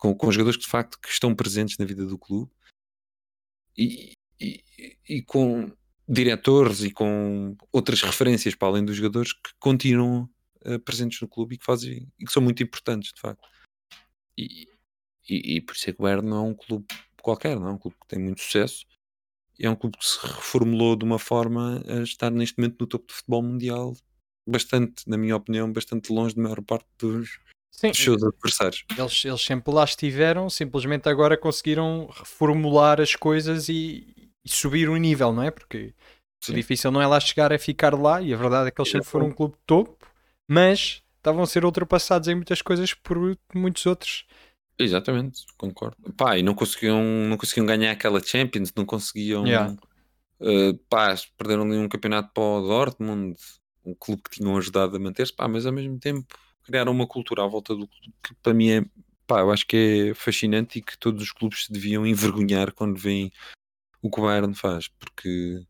com, 0.00 0.14
com 0.14 0.32
jogadores 0.32 0.56
que 0.56 0.64
de 0.64 0.70
facto 0.70 0.98
que 0.98 1.10
estão 1.10 1.34
presentes 1.34 1.76
na 1.78 1.84
vida 1.84 2.06
do 2.06 2.18
clube 2.18 2.50
e, 3.76 4.14
e, 4.40 4.64
e 5.08 5.22
com 5.22 5.70
diretores 6.08 6.82
e 6.82 6.90
com 6.90 7.56
outras 7.70 8.02
referências 8.02 8.54
para 8.54 8.68
além 8.68 8.84
dos 8.84 8.96
jogadores 8.96 9.32
que 9.32 9.50
continuam 9.60 10.28
eh, 10.64 10.78
presentes 10.78 11.20
no 11.20 11.28
clube 11.28 11.54
e 11.54 11.58
que 11.58 11.64
fazem 11.64 12.10
e 12.18 12.24
que 12.24 12.32
são 12.32 12.42
muito 12.42 12.62
importantes 12.62 13.12
de 13.12 13.20
facto. 13.20 13.46
E, 14.36 14.66
e, 15.28 15.56
e 15.56 15.60
por 15.60 15.76
isso 15.76 15.90
é 15.90 15.92
que 15.92 16.00
o 16.00 16.02
Bayern 16.02 16.26
não 16.26 16.46
é 16.46 16.48
um 16.48 16.54
clube 16.54 16.86
qualquer, 17.22 17.60
não 17.60 17.68
é 17.68 17.72
um 17.72 17.78
clube 17.78 17.96
que 18.00 18.08
tem 18.08 18.18
muito 18.18 18.40
sucesso. 18.40 18.86
É 19.58 19.68
um 19.68 19.76
clube 19.76 19.98
que 19.98 20.06
se 20.06 20.18
reformulou 20.26 20.96
de 20.96 21.04
uma 21.04 21.18
forma 21.18 21.82
a 21.86 22.02
estar 22.02 22.30
neste 22.30 22.58
momento 22.58 22.80
no 22.80 22.86
topo 22.86 23.06
do 23.06 23.12
futebol 23.12 23.42
mundial 23.42 23.94
bastante, 24.48 25.08
na 25.08 25.18
minha 25.18 25.36
opinião, 25.36 25.70
bastante 25.70 26.10
longe 26.10 26.34
da 26.34 26.42
maior 26.42 26.62
parte 26.62 26.88
dos, 26.98 27.38
Sim, 27.70 27.90
dos 27.90 28.02
seus 28.02 28.22
adversários. 28.22 28.84
eles, 28.96 29.24
eles 29.24 29.40
sempre 29.40 29.72
lá 29.72 29.84
estiveram, 29.84 30.50
simplesmente 30.50 31.08
agora 31.08 31.36
conseguiram 31.36 32.10
reformular 32.12 33.00
as 33.00 33.14
coisas 33.14 33.68
e, 33.68 34.30
e 34.44 34.48
subir 34.50 34.88
o 34.88 34.96
nível, 34.96 35.32
não 35.32 35.42
é? 35.42 35.50
Porque 35.50 35.94
o 36.42 36.46
Sim. 36.46 36.54
difícil 36.54 36.90
não 36.90 37.00
é 37.00 37.06
lá 37.06 37.18
chegar, 37.20 37.52
é 37.52 37.58
ficar 37.58 37.94
lá, 37.94 38.20
e 38.20 38.34
a 38.34 38.36
verdade 38.36 38.68
é 38.68 38.70
que 38.70 38.80
eles 38.80 38.90
sempre 38.90 39.08
foram 39.08 39.26
um 39.26 39.32
clube 39.32 39.54
topo, 39.66 39.96
mas 40.48 41.02
estavam 41.16 41.42
a 41.42 41.46
ser 41.46 41.64
ultrapassados 41.64 42.28
em 42.28 42.34
muitas 42.34 42.60
coisas 42.60 42.92
por 42.92 43.16
muitos 43.54 43.86
outros. 43.86 44.26
Exatamente, 44.78 45.44
concordo. 45.58 45.96
Pá, 46.16 46.38
e 46.38 46.42
não 46.42 46.54
conseguiam, 46.54 47.02
não 47.02 47.36
conseguiam 47.36 47.66
ganhar 47.66 47.92
aquela 47.92 48.20
Champions, 48.22 48.72
não 48.74 48.86
conseguiam. 48.86 49.46
Yeah. 49.46 49.76
eh, 50.40 50.72
pá, 50.88 51.14
perderam 51.36 51.62
ali 51.64 51.76
um 51.76 51.88
campeonato 51.88 52.30
para 52.32 52.42
o 52.42 52.66
Dortmund, 52.66 53.36
um 53.84 53.94
clube 53.94 54.22
que 54.22 54.36
tinham 54.36 54.56
ajudado 54.56 54.96
a 54.96 54.98
manter-se, 54.98 55.34
pá, 55.34 55.46
mas 55.46 55.66
ao 55.66 55.72
mesmo 55.72 55.98
tempo 55.98 56.26
criaram 56.70 56.92
uma 56.92 57.06
cultura 57.06 57.42
à 57.42 57.46
volta 57.48 57.74
do 57.74 57.88
clube 57.88 58.14
que 58.22 58.34
para 58.42 58.54
mim 58.54 58.70
é, 58.70 58.84
pá, 59.26 59.40
eu 59.40 59.50
acho 59.50 59.66
que 59.66 60.10
é 60.10 60.14
fascinante 60.14 60.78
e 60.78 60.82
que 60.82 60.96
todos 60.96 61.22
os 61.22 61.32
clubes 61.32 61.64
se 61.64 61.72
deviam 61.72 62.06
envergonhar 62.06 62.72
quando 62.72 62.96
veem 62.96 63.32
o 64.00 64.08
que 64.08 64.20
o 64.20 64.22
Bayern 64.22 64.54
faz, 64.54 64.88
porque 64.88 65.62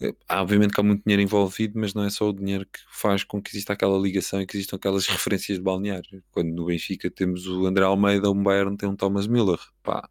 eh, 0.00 0.14
obviamente 0.30 0.74
que 0.74 0.80
há 0.80 0.84
muito 0.84 1.02
dinheiro 1.04 1.22
envolvido, 1.22 1.80
mas 1.80 1.94
não 1.94 2.04
é 2.04 2.10
só 2.10 2.28
o 2.28 2.32
dinheiro 2.32 2.66
que 2.66 2.80
faz 2.90 3.24
com 3.24 3.42
que 3.42 3.50
exista 3.50 3.72
aquela 3.72 3.98
ligação 3.98 4.40
e 4.40 4.46
que 4.46 4.56
existam 4.56 4.76
aquelas 4.76 5.06
referências 5.08 5.56
de 5.56 5.64
balneário. 5.64 6.22
Quando 6.30 6.52
no 6.52 6.66
Benfica 6.66 7.10
temos 7.10 7.46
o 7.46 7.66
André 7.66 7.84
Almeida, 7.84 8.30
o 8.30 8.34
Bayern 8.34 8.76
tem 8.76 8.88
um 8.88 8.94
Thomas 8.94 9.26
Müller, 9.26 9.58
pá, 9.82 10.06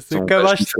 são 0.00 0.22
acabaste, 0.22 0.72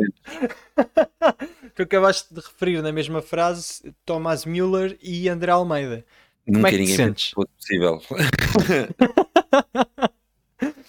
tu 1.75 1.83
acabaste 1.83 2.33
de 2.33 2.41
referir 2.41 2.81
na 2.81 2.93
mesma 2.93 3.21
frase 3.21 3.95
Thomas 4.05 4.45
Müller 4.45 4.97
e 5.03 5.29
André 5.29 5.53
Almeida. 5.53 6.05
Nunca 6.47 6.69
é 6.69 6.79
ninguém 6.79 6.97
pensou 6.97 7.15
que 7.15 7.35
fosse 7.35 7.49
possível. 7.57 8.03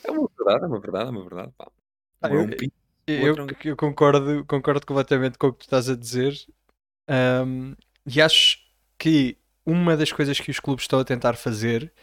é 0.03 0.11
uma 0.11 0.29
verdade, 0.37 0.63
é 0.63 0.67
uma 0.67 0.79
verdade, 0.79 1.07
é 1.07 1.11
uma 1.11 1.23
verdade. 1.23 1.53
Pá. 1.57 1.71
Ah, 2.21 2.29
Um 2.29 2.31
é 2.31 2.35
eu- 2.35 2.41
um 2.41 2.49
pinto, 2.49 2.73
Eu, 3.07 3.33
um- 3.35 3.47
eu 3.63 3.77
concordo, 3.77 4.45
concordo 4.45 4.85
completamente 4.85 5.37
com 5.37 5.47
o 5.47 5.53
que 5.53 5.59
tu 5.59 5.63
estás 5.63 5.89
a 5.89 5.95
dizer. 5.95 6.33
Ahm, 7.07 7.73
e 8.05 8.21
acho 8.21 8.59
que 8.97 9.37
uma 9.65 9.95
das 9.95 10.11
coisas 10.11 10.39
que 10.39 10.51
os 10.51 10.59
clubes 10.59 10.83
estão 10.85 10.99
a 10.99 11.05
tentar 11.05 11.35
fazer, 11.35 11.93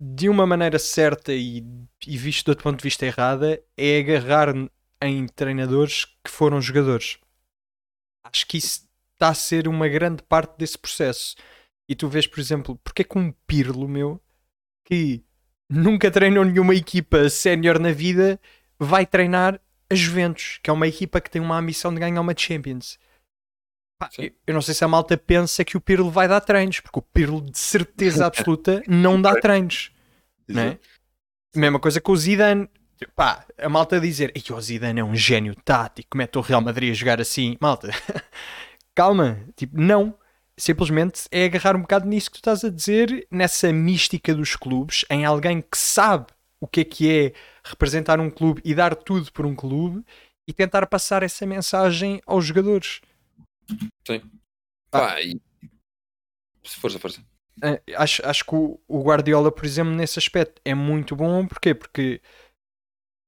de 0.00 0.28
uma 0.28 0.46
maneira 0.46 0.78
certa 0.78 1.32
e, 1.32 1.64
e 2.06 2.18
visto 2.18 2.44
de 2.46 2.50
outro 2.50 2.64
ponto 2.64 2.78
de 2.78 2.82
vista 2.84 3.06
errada, 3.06 3.62
é 3.76 3.98
agarrar 4.00 4.48
em 5.02 5.26
treinadores 5.28 6.04
que 6.04 6.30
foram 6.30 6.60
jogadores. 6.60 7.18
Acho 8.24 8.46
que 8.46 8.58
isso 8.58 8.88
está 9.14 9.28
a 9.28 9.34
ser 9.34 9.68
uma 9.68 9.88
grande 9.88 10.22
parte 10.22 10.56
desse 10.58 10.78
processo. 10.78 11.36
E 11.88 11.94
tu 11.94 12.08
vês, 12.08 12.26
por 12.26 12.40
exemplo, 12.40 12.76
porque 12.82 13.02
é 13.02 13.04
que 13.04 13.18
um 13.18 13.32
Pirlo, 13.46 13.88
meu, 13.88 14.20
que 14.84 15.22
nunca 15.68 16.10
treinou 16.10 16.44
nenhuma 16.44 16.74
equipa 16.74 17.28
sénior 17.28 17.78
na 17.78 17.92
vida, 17.92 18.40
vai 18.78 19.06
treinar 19.06 19.60
a 19.90 19.94
Juventus, 19.94 20.58
que 20.62 20.70
é 20.70 20.72
uma 20.72 20.86
equipa 20.86 21.20
que 21.20 21.30
tem 21.30 21.42
uma 21.42 21.58
ambição 21.58 21.92
de 21.92 22.00
ganhar 22.00 22.20
uma 22.20 22.34
Champions. 22.36 22.98
Pá, 23.98 24.10
eu, 24.18 24.54
não 24.54 24.60
sei 24.60 24.74
se 24.74 24.84
a 24.84 24.88
malta 24.88 25.16
pensa 25.16 25.64
que 25.64 25.76
o 25.76 25.80
Pirlo 25.80 26.10
vai 26.10 26.26
dar 26.26 26.40
treinos, 26.40 26.80
porque 26.80 26.98
o 26.98 27.02
Pirlo 27.02 27.40
de 27.40 27.58
certeza 27.58 28.26
absoluta 28.26 28.82
não 28.88 29.20
dá 29.20 29.34
treinos. 29.40 29.92
Não 30.48 30.62
é? 30.62 30.78
Mesma 31.54 31.78
coisa 31.78 32.00
com 32.00 32.12
o 32.12 32.16
Zidane. 32.16 32.68
Pá, 33.14 33.44
a 33.58 33.68
malta 33.68 34.00
dizer 34.00 34.32
que 34.32 34.52
o 34.52 34.60
Zidane 34.60 35.00
é 35.00 35.04
um 35.04 35.14
gênio 35.14 35.54
tático, 35.54 36.16
mete 36.16 36.38
o 36.38 36.40
Real 36.40 36.60
Madrid 36.60 36.90
a 36.90 36.94
jogar 36.94 37.20
assim. 37.20 37.56
Malta, 37.60 37.90
calma, 38.94 39.40
tipo, 39.56 39.80
não. 39.80 40.16
Simplesmente 40.58 41.22
é 41.30 41.44
agarrar 41.44 41.76
um 41.76 41.80
bocado 41.80 42.06
nisso 42.06 42.30
que 42.30 42.36
tu 42.36 42.40
estás 42.40 42.64
a 42.64 42.70
dizer, 42.70 43.26
nessa 43.30 43.72
mística 43.72 44.34
dos 44.34 44.54
clubes, 44.54 45.04
em 45.10 45.24
alguém 45.24 45.60
que 45.60 45.76
sabe 45.76 46.26
o 46.60 46.66
que 46.66 46.80
é 46.80 46.84
que 46.84 47.10
é 47.10 47.32
representar 47.64 48.20
um 48.20 48.30
clube 48.30 48.62
e 48.64 48.74
dar 48.74 48.94
tudo 48.94 49.30
por 49.32 49.44
um 49.44 49.54
clube 49.54 50.04
e 50.48 50.52
tentar 50.52 50.86
passar 50.86 51.22
essa 51.22 51.44
mensagem 51.44 52.20
aos 52.26 52.44
jogadores. 52.44 53.00
Sim. 54.06 54.22
Pá, 54.90 55.20
e... 55.20 55.40
Força, 56.62 56.98
força. 56.98 57.24
Eh, 57.62 57.82
acho, 57.96 58.26
acho 58.26 58.44
que 58.44 58.54
o, 58.54 58.80
o 58.88 59.02
Guardiola, 59.02 59.52
por 59.52 59.64
exemplo, 59.64 59.92
nesse 59.92 60.18
aspecto 60.18 60.60
é 60.64 60.74
muito 60.74 61.14
bom. 61.14 61.46
Porquê? 61.46 61.74
Porque 61.74 62.20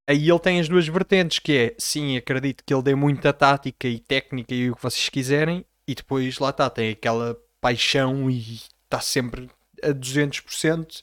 aí 0.08 0.28
ele 0.28 0.38
tem 0.38 0.60
as 0.60 0.68
duas 0.68 0.86
vertentes, 0.86 1.38
que 1.38 1.56
é, 1.56 1.76
sim, 1.78 2.16
acredito 2.16 2.64
que 2.64 2.72
ele 2.72 2.82
dê 2.82 2.94
muita 2.94 3.32
tática 3.32 3.88
e 3.88 3.98
técnica 3.98 4.54
e 4.54 4.70
o 4.70 4.76
que 4.76 4.82
vocês 4.82 5.08
quiserem, 5.08 5.64
e 5.86 5.94
depois 5.94 6.38
lá 6.38 6.50
está, 6.50 6.68
tem 6.68 6.90
aquela 6.90 7.36
paixão 7.60 8.30
e 8.30 8.60
está 8.84 9.00
sempre 9.00 9.48
a 9.82 9.88
200%. 9.88 11.02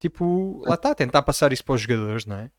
Tipo, 0.00 0.62
lá 0.66 0.74
está, 0.74 0.94
tentar 0.94 1.22
passar 1.22 1.52
isso 1.52 1.64
para 1.64 1.74
os 1.74 1.82
jogadores, 1.82 2.26
não 2.26 2.36
é? 2.36 2.50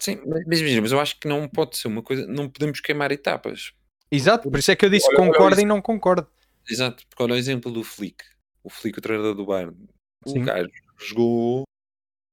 Sim, 0.00 0.20
mas, 0.26 0.42
imagina, 0.42 0.82
mas 0.82 0.92
eu 0.92 1.00
acho 1.00 1.18
que 1.18 1.28
não 1.28 1.48
pode 1.48 1.76
ser 1.76 1.88
uma 1.88 2.02
coisa, 2.02 2.26
não 2.26 2.48
podemos 2.48 2.80
queimar 2.80 3.12
etapas. 3.12 3.72
Exato, 4.10 4.50
por 4.50 4.58
isso 4.58 4.70
é 4.70 4.76
que 4.76 4.84
eu 4.84 4.90
disse 4.90 5.06
Olha, 5.08 5.16
concordo 5.16 5.60
e 5.60 5.64
não 5.64 5.80
concordo. 5.80 6.26
Exato, 6.68 7.06
porque 7.08 7.22
olha 7.22 7.34
o 7.34 7.38
exemplo 7.38 7.70
do 7.70 7.84
Flick, 7.84 8.24
o 8.62 8.70
Flick, 8.70 8.98
o 8.98 9.02
treinador 9.02 9.34
do 9.34 9.46
Bayern. 9.46 9.88
O 10.26 10.40
gajo 10.40 10.70
jogou 10.98 11.64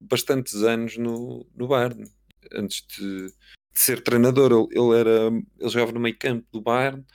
bastantes 0.01 0.55
anos 0.63 0.97
no, 0.97 1.45
no 1.55 1.67
Bayern 1.67 2.09
antes 2.53 2.85
de, 2.87 3.27
de 3.27 3.79
ser 3.79 4.01
treinador. 4.01 4.51
Ele, 4.51 4.79
ele 4.79 4.99
era, 4.99 5.27
ele 5.27 5.69
jogava 5.69 5.91
no 5.91 5.99
meio 5.99 6.17
campo 6.17 6.45
do 6.51 6.61
Bayern, 6.61 7.05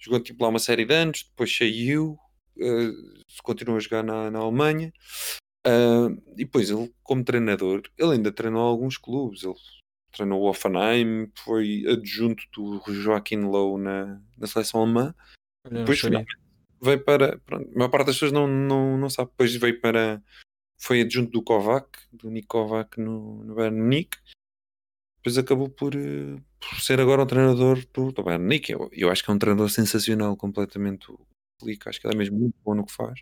jogou 0.00 0.20
tipo 0.20 0.42
lá 0.42 0.48
uma 0.48 0.58
série 0.58 0.84
de 0.84 0.94
anos, 0.94 1.24
depois 1.24 1.54
saiu, 1.54 2.18
eh, 2.58 2.90
continuou 3.42 3.76
a 3.76 3.80
jogar 3.80 4.02
na, 4.02 4.30
na 4.30 4.38
Alemanha. 4.38 4.92
Ah, 5.64 6.08
e 6.32 6.44
depois 6.44 6.70
ele, 6.70 6.92
como 7.02 7.24
treinador, 7.24 7.82
ele 7.98 8.12
ainda 8.12 8.32
treinou 8.32 8.62
alguns 8.62 8.96
clubes. 8.96 9.42
Ele 9.42 9.54
treinou 10.12 10.40
o 10.42 10.48
Offenheim, 10.48 11.30
foi 11.36 11.84
adjunto 11.86 12.42
do 12.52 12.82
Joaquim 12.92 13.42
Low 13.42 13.78
na, 13.78 14.20
na 14.38 14.46
seleção 14.46 14.82
alemã. 14.82 15.14
Não 15.70 15.84
Depois 15.84 16.00
veio 16.82 17.04
para. 17.04 17.38
Pronto, 17.40 17.70
a 17.70 17.78
maior 17.78 17.90
parte 17.90 18.06
das 18.06 18.16
pessoas 18.16 18.32
não, 18.32 18.46
não, 18.46 18.96
não 18.96 19.10
sabe. 19.10 19.30
Depois 19.30 19.54
veio 19.54 19.80
para. 19.80 20.22
Foi 20.78 21.02
adjunto 21.02 21.30
do 21.30 21.42
Kovac, 21.42 21.86
do 22.10 22.30
Nick 22.30 22.46
Kovac 22.46 22.98
no, 22.98 23.44
no 23.44 23.54
Bayern 23.54 23.78
Munique. 23.78 24.16
Depois 25.18 25.36
acabou 25.36 25.68
por, 25.68 25.94
eh, 25.94 26.40
por 26.60 26.80
ser 26.80 27.00
agora 27.00 27.22
o 27.22 27.26
treinador 27.26 27.84
do, 27.92 28.12
do 28.12 28.22
Bayern 28.22 28.44
Munique. 28.44 28.72
Eu, 28.72 28.90
eu 28.92 29.10
acho 29.10 29.24
que 29.24 29.30
é 29.30 29.34
um 29.34 29.38
treinador 29.38 29.68
sensacional, 29.70 30.36
completamente 30.36 31.10
o. 31.10 31.18
Acho 31.86 32.00
que 32.00 32.06
ele 32.06 32.14
é 32.14 32.18
mesmo 32.18 32.38
muito 32.38 32.56
bom 32.64 32.74
no 32.74 32.86
que 32.86 32.92
faz. 32.92 33.20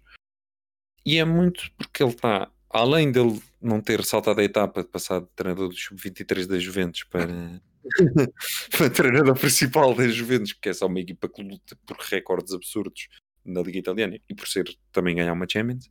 E 1.05 1.19
é 1.19 1.25
muito 1.25 1.73
porque 1.77 2.03
ele 2.03 2.13
está, 2.13 2.51
além 2.71 3.11
dele 3.11 3.43
não 3.61 3.81
ter 3.81 4.05
saltado 4.05 4.41
a 4.41 4.45
etapa 4.45 4.83
de 4.83 4.89
passar 4.89 5.21
de 5.21 5.27
treinador 5.35 5.69
do 5.69 5.75
Sub-23 5.75 6.47
da 6.47 6.59
Juventus 6.59 7.03
para, 7.05 7.61
para 8.77 8.91
treinador 8.91 9.37
principal 9.37 9.93
da 9.93 10.07
Juventus, 10.07 10.53
que 10.53 10.69
é 10.69 10.73
só 10.73 10.87
uma 10.87 11.01
equipa 11.01 11.29
que 11.29 11.43
luta 11.43 11.77
por 11.85 11.97
recordes 11.97 12.55
absurdos 12.55 13.09
na 13.45 13.61
Liga 13.61 13.79
Italiana 13.79 14.21
e 14.29 14.35
por 14.35 14.47
ser 14.47 14.69
também 14.93 15.17
ganhar 15.17 15.33
uma 15.33 15.47
Champions, 15.51 15.89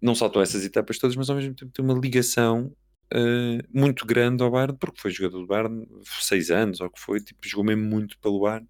não 0.00 0.14
saltou 0.14 0.42
essas 0.42 0.64
etapas 0.64 0.98
todas, 0.98 1.16
mas 1.16 1.30
ao 1.30 1.36
mesmo 1.36 1.54
tempo 1.54 1.72
tem 1.72 1.84
uma 1.84 1.94
ligação 1.94 2.74
uh, 3.12 3.68
muito 3.72 4.06
grande 4.06 4.42
ao 4.42 4.50
Bayern, 4.50 4.76
porque 4.78 5.00
foi 5.00 5.10
jogador 5.10 5.40
do 5.40 5.46
Bayern 5.46 5.86
seis 6.04 6.50
anos, 6.50 6.80
ou 6.80 6.86
o 6.86 6.90
que 6.90 7.00
foi, 7.00 7.20
tipo, 7.20 7.46
jogou 7.46 7.64
mesmo 7.64 7.84
muito 7.84 8.18
pelo 8.18 8.40
Bayern. 8.40 8.68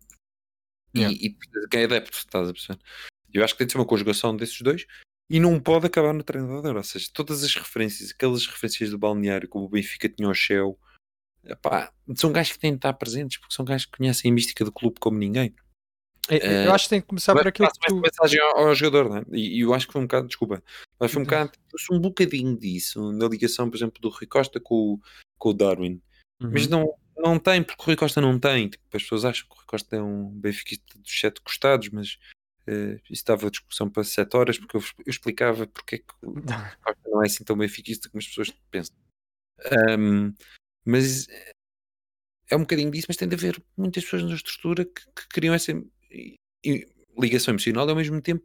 Yeah. 0.95 1.17
E, 1.17 1.29
e 1.29 1.69
quem 1.69 1.83
é 1.83 1.85
adepto, 1.85 2.19
estás 2.19 2.49
a 2.49 2.53
perceber? 2.53 2.79
Eu 3.33 3.43
acho 3.43 3.55
que 3.55 3.59
tem 3.59 3.67
de 3.67 3.73
ser 3.73 3.79
uma 3.79 3.87
conjugação 3.87 4.37
desses 4.37 4.61
dois 4.61 4.87
e 5.31 5.41
não 5.41 5.59
pode 5.59 5.87
acabar 5.87 6.13
no 6.13 6.23
treinador. 6.23 6.77
Ou 6.77 6.83
seja, 6.83 7.09
todas 7.13 7.43
as 7.43 7.55
referências, 7.55 8.11
aquelas 8.11 8.47
referências 8.47 8.91
do 8.91 8.99
balneário, 8.99 9.49
como 9.49 9.65
o 9.65 9.69
Benfica 9.69 10.09
tinha 10.09 10.29
ao 10.29 10.35
Shell, 10.35 10.79
epá, 11.45 11.93
são 12.15 12.31
gajos 12.31 12.53
que 12.53 12.59
têm 12.59 12.73
de 12.73 12.77
estar 12.77 12.93
presentes 12.93 13.39
porque 13.39 13.55
são 13.55 13.65
gajos 13.65 13.87
que 13.87 13.97
conhecem 13.97 14.31
a 14.31 14.35
mística 14.35 14.65
do 14.65 14.73
clube 14.73 15.01
como 15.01 15.19
ninguém. 15.19 15.55
É, 16.29 16.67
eu 16.67 16.73
acho 16.73 16.85
que 16.85 16.91
tem 16.91 17.01
que 17.01 17.07
começar 17.09 17.35
por 17.35 17.47
aquilo 17.47 17.69
que 17.69 17.87
tu. 17.89 18.01
mensagem 18.01 18.41
ao, 18.41 18.69
ao 18.69 18.75
jogador, 18.75 19.19
é? 19.19 19.25
E, 19.37 19.59
e 19.59 19.61
eu 19.61 19.75
acho 19.75 19.87
que 19.87 19.93
foi 19.93 20.01
um 20.03 20.07
bocado, 20.07 20.29
desculpa, 20.29 20.63
mas 20.99 21.11
foi 21.13 21.21
um 21.21 21.25
bocado, 21.25 21.53
um 21.91 21.99
bocadinho 22.01 22.57
disso 22.57 23.13
na 23.13 23.29
ligação, 23.29 23.69
por 23.69 23.77
exemplo, 23.77 24.01
do 24.01 24.09
Rui 24.09 24.27
Costa 24.27 24.61
com, 24.61 24.95
o- 24.95 25.01
com 25.37 25.49
o 25.51 25.53
Darwin. 25.53 26.01
Mas 26.41 26.65
Uhum. 26.67 26.71
não, 26.71 26.95
não 27.17 27.39
tem, 27.39 27.63
porque 27.63 27.83
o 27.83 27.87
Rui 27.87 27.97
Costa 27.97 28.21
não 28.21 28.39
tem. 28.39 28.69
Tipo, 28.69 28.85
as 28.97 29.03
pessoas 29.03 29.25
acham 29.25 29.47
que 29.49 29.53
o 29.53 29.57
Rui 29.57 29.65
Costa 29.67 29.97
é 29.97 30.03
um 30.03 30.31
benfiquista 30.31 30.85
dos 30.99 31.21
sete 31.21 31.41
costados, 31.41 31.89
mas 31.91 32.19
eh, 32.69 33.01
isso 33.11 33.25
dava 33.25 33.51
discussão 33.51 33.91
para 33.91 34.05
sete 34.05 34.37
horas, 34.37 34.59
porque 34.59 34.77
eu, 34.77 34.81
eu 34.81 35.11
explicava 35.11 35.67
porque 35.67 35.97
é 35.97 35.99
que 35.99 36.15
o 36.23 36.31
Rui 36.39 36.77
Costa 36.85 37.01
não 37.11 37.23
é 37.23 37.27
assim 37.27 37.43
tão 37.45 37.57
benfiquista 37.59 38.09
como 38.09 38.21
as 38.21 38.27
pessoas 38.29 38.51
pensam. 38.71 38.95
Ahm, 39.89 40.33
mas 40.85 41.27
é 42.49 42.57
um 42.57 42.61
bocadinho 42.61 42.91
disso, 42.91 43.07
mas 43.09 43.17
tem 43.17 43.29
de 43.29 43.35
haver 43.35 43.63
muitas 43.77 44.05
pessoas 44.05 44.23
na 44.25 44.35
estrutura 44.35 44.85
que, 44.85 45.03
que 45.15 45.29
criam 45.29 45.55
essa 45.55 45.73
e- 46.13 46.37
e 46.65 46.87
ligação 47.19 47.53
emocional 47.53 47.87
e 47.87 47.91
ao 47.91 47.97
mesmo 47.97 48.21
tempo 48.21 48.45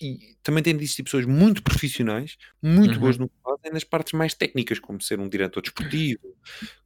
e 0.00 0.34
também 0.42 0.62
tem 0.62 0.74
de 0.74 0.82
existir 0.82 1.02
pessoas 1.02 1.26
muito 1.26 1.62
profissionais, 1.62 2.36
muito 2.62 2.94
Uhum. 2.94 3.00
boas 3.00 3.18
no 3.18 3.28
que 3.28 3.34
fazem, 3.44 3.70
nas 3.70 3.84
partes 3.84 4.14
mais 4.14 4.32
técnicas, 4.32 4.78
como 4.78 4.98
ser 5.00 5.20
um 5.20 5.28
diretor 5.28 5.60
desportivo, 5.60 6.34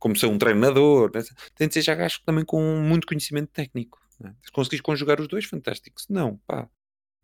como 0.01 0.17
ser 0.17 0.27
um 0.27 0.37
treinador. 0.37 1.13
né? 1.15 1.23
Tem 1.55 1.69
de 1.69 1.75
ser 1.75 1.83
já 1.83 1.95
gajos 1.95 2.19
também 2.27 2.45
com 2.45 2.61
muito 2.81 3.07
conhecimento 3.07 3.51
técnico. 3.53 4.01
né? 4.19 4.35
Se 4.45 4.51
conseguires 4.51 4.81
conjugar 4.83 5.21
os 5.21 5.29
dois, 5.29 5.45
fantástico. 5.45 6.01
Se 6.01 6.13
não, 6.13 6.39
pá, 6.39 6.69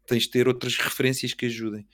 tens 0.06 0.24
de 0.24 0.30
ter 0.30 0.46
outras 0.46 0.76
referências 0.76 1.34
que 1.34 1.46
ajudem. 1.46 1.88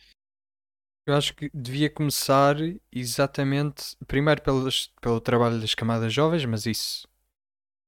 Eu 1.06 1.14
acho 1.14 1.34
que 1.34 1.50
devia 1.54 1.88
começar 1.88 2.56
exatamente, 2.92 3.96
primeiro 4.06 4.42
pelas, 4.42 4.88
pelo 5.00 5.20
trabalho 5.20 5.60
das 5.60 5.74
camadas 5.74 6.12
jovens, 6.12 6.44
mas 6.44 6.66
isso, 6.66 7.08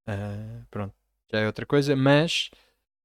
ah, 0.06 0.64
pronto, 0.70 0.94
já 1.30 1.40
é 1.40 1.46
outra 1.46 1.66
coisa, 1.66 1.96
mas 1.96 2.48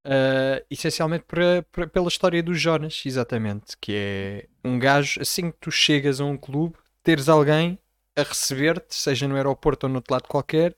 ah, 0.06 0.62
essencialmente 0.70 1.24
para- 1.26 1.64
para- 1.72 1.88
pela 1.88 2.08
história 2.08 2.42
do 2.44 2.54
Jonas, 2.54 3.04
exatamente, 3.06 3.78
que 3.80 3.94
é 3.96 4.48
um 4.64 4.78
gajo, 4.80 5.22
assim 5.22 5.52
que 5.52 5.58
tu 5.60 5.72
chegas 5.72 6.20
a 6.22 6.26
um 6.26 6.38
clube, 6.38 6.76
teres 7.04 7.30
alguém 7.30 7.78
a 8.16 8.24
receber-te, 8.24 8.94
seja 8.96 9.28
no 9.28 9.36
aeroporto 9.36 9.86
ou 9.86 9.90
no 9.90 9.96
outro 9.98 10.14
lado 10.14 10.28
qualquer, 10.28 10.76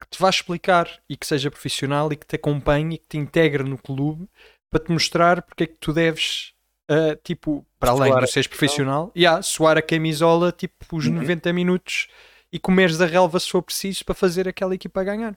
que 0.00 0.08
te 0.10 0.20
vá 0.20 0.28
explicar 0.30 0.88
e 1.08 1.16
que 1.16 1.26
seja 1.26 1.50
profissional 1.50 2.12
e 2.12 2.16
que 2.16 2.26
te 2.26 2.36
acompanhe 2.36 2.96
e 2.96 2.98
que 2.98 3.06
te 3.08 3.18
integre 3.18 3.62
no 3.64 3.78
clube 3.78 4.28
para 4.70 4.84
te 4.84 4.92
mostrar 4.92 5.42
porque 5.42 5.64
é 5.64 5.66
que 5.66 5.76
tu 5.80 5.92
deves, 5.92 6.52
ah, 6.88 7.16
tipo, 7.22 7.64
para 7.78 7.92
além 7.92 8.14
de 8.18 8.26
seres 8.26 8.46
profissional, 8.46 9.12
yeah, 9.16 9.40
suar 9.42 9.78
a 9.78 9.82
camisola 9.82 10.52
tipo 10.52 10.74
os 10.96 11.06
Uhum. 11.06 11.14
90 11.14 11.52
minutos 11.52 12.08
e 12.52 12.58
comeres 12.58 13.00
a 13.00 13.06
relva 13.06 13.38
se 13.40 13.50
for 13.50 13.62
preciso 13.62 14.04
para 14.04 14.14
fazer 14.14 14.48
aquela 14.48 14.74
equipa 14.74 15.02
ganhar. 15.04 15.36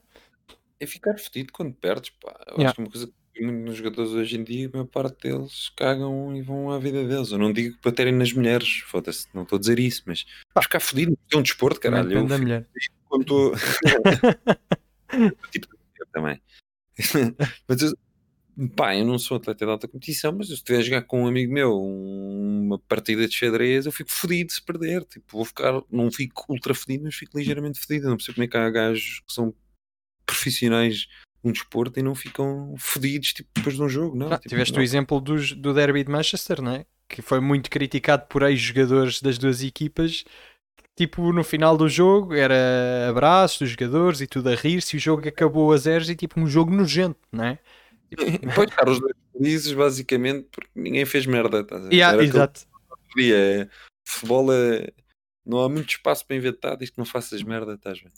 É 0.80 0.86
ficar 0.86 1.17
fedido 1.17 1.51
quando 1.53 1.73
perdes, 1.73 2.11
pá. 2.21 2.32
Eu 2.47 2.57
Yeah. 2.59 2.67
acho 2.69 2.75
que 2.75 2.82
uma 2.82 2.89
coisa 2.91 3.07
que 3.07 3.13
eu 3.13 3.17
vejo 3.34 3.51
muito 3.53 3.65
nos 3.67 3.78
jogadores 3.78 4.11
hoje 4.11 4.36
em 4.38 4.43
dia, 4.43 4.67
a 4.67 4.71
maior 4.71 4.86
parte 4.86 5.21
deles 5.28 5.69
cagam 5.75 6.36
e 6.36 6.41
vão 6.41 6.71
à 6.71 6.80
vida 6.80 7.07
deles. 7.07 7.32
Eu 7.32 7.38
não 7.39 7.51
digo 7.51 7.78
para 7.82 7.91
terem 7.91 8.13
nas 8.13 8.32
mulheres, 8.34 8.80
foda-se, 8.86 9.28
não 9.34 9.43
estou 9.43 9.57
a 9.57 9.59
dizer 9.59 9.80
isso, 9.80 10.03
mas 10.05 10.25
Pá. 10.53 10.61
ficar 10.61 10.80
fedido, 10.80 11.17
é 11.32 11.38
um 11.38 11.41
desporto, 11.41 11.80
Também 11.80 11.99
caralho. 12.03 12.19
Eu 12.19 12.28
depende 12.28 12.30
da 12.30 12.36
fico 12.36 12.45
mulher. 12.45 12.67
quando 13.09 13.21
estou. 13.21 13.53
tipo, 15.51 15.67
eu 15.99 16.05
também. 16.11 16.41
mas 17.67 17.82
eu, 17.82 17.97
pá, 18.75 18.95
eu 18.95 19.05
não 19.05 19.17
sou 19.19 19.38
atleta 19.38 19.65
de 19.65 19.71
alta 19.71 19.88
competição, 19.88 20.32
mas 20.32 20.47
se 20.47 20.53
eu 20.53 20.55
estiver 20.57 20.80
a 20.80 20.84
jogar 20.84 21.01
com 21.03 21.23
um 21.23 21.28
amigo 21.28 21.53
meu 21.53 21.75
uma 21.80 22.78
partida 22.80 23.28
de 23.28 23.34
xadrez, 23.34 23.86
eu 23.86 23.91
fico 23.91 24.11
fodido 24.11 24.51
se 24.51 24.61
perder. 24.61 25.03
Tipo, 25.05 25.25
vou 25.38 25.45
ficar, 25.45 25.82
não 25.91 26.11
fico 26.11 26.45
ultra 26.49 26.73
fedido, 26.73 27.05
mas 27.05 27.15
fico 27.15 27.38
ligeiramente 27.38 27.80
fedido. 27.80 28.05
Eu 28.07 28.09
não 28.11 28.17
percebo 28.17 28.36
como 28.36 28.45
é 28.45 28.47
que 28.47 28.57
há 28.57 28.69
gajos 28.69 29.19
que 29.25 29.34
são 29.34 29.53
profissionais 30.28 31.07
num 31.43 31.51
desporto 31.51 31.99
e 31.99 32.03
não 32.03 32.13
ficam 32.13 32.75
fodidos 32.78 33.34
tipo, 33.34 33.49
depois 33.55 33.75
de 33.75 33.82
um 33.82 33.89
jogo, 33.89 34.15
não. 34.15 34.28
Ah, 34.32 34.38
Tipo, 34.38 34.49
tiveste 34.49 34.73
não. 34.73 34.82
o 34.82 34.84
exemplo 34.84 35.19
dos, 35.21 35.53
do 35.53 35.73
derby 35.73 36.03
de 36.03 36.11
Manchester, 36.11 36.61
não 36.61 36.73
é? 36.73 36.86
Que 37.07 37.21
foi 37.21 37.39
muito 37.39 37.69
criticado 37.69 38.25
por 38.28 38.43
ex-jogadores 38.43 39.21
das 39.21 39.38
duas 39.38 39.63
equipas. 39.63 40.23
Tipo, 40.95 41.32
no 41.32 41.43
final 41.43 41.78
do 41.78 41.88
jogo 41.88 42.34
era 42.34 43.07
abraço 43.09 43.59
dos 43.63 43.69
jogadores 43.69 44.19
e 44.19 44.28
tudo 44.28 44.49
a 44.49 44.55
rir-se. 44.55 44.95
E 44.95 44.97
o 44.97 44.99
jogo 45.01 45.28
acabou 45.28 45.71
a 45.71 45.78
zeros 45.78 46.09
e 46.09 46.15
tipo 46.15 46.39
um 46.39 46.47
jogo 46.47 46.73
nojento, 46.73 47.19
não 47.32 47.45
é? 47.45 47.59
Depois 48.09 48.69
ficaram 48.71 48.91
os 48.91 48.99
dois 48.99 49.13
felizes, 49.32 49.71
basicamente, 49.73 50.47
porque 50.51 50.69
ninguém 50.75 51.05
fez 51.05 51.25
merda. 51.25 51.63
Ver? 51.63 51.93
Yeah, 51.93 52.21
exato. 52.23 52.61
é, 53.19 53.67
Futebol 54.05 54.51
é. 54.51 54.89
Não 55.45 55.59
há 55.61 55.69
muito 55.69 55.89
espaço 55.89 56.25
para 56.25 56.36
inventar, 56.36 56.75
diz 56.75 56.89
que 56.89 56.97
não 56.97 57.05
faças 57.05 57.41
merda, 57.41 57.75
estás? 57.75 58.01
Bem, 58.01 58.11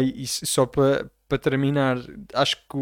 e 0.00 0.26
só 0.26 0.66
para 0.66 1.10
para 1.26 1.38
terminar, 1.38 1.96
acho 2.34 2.56
que 2.68 2.76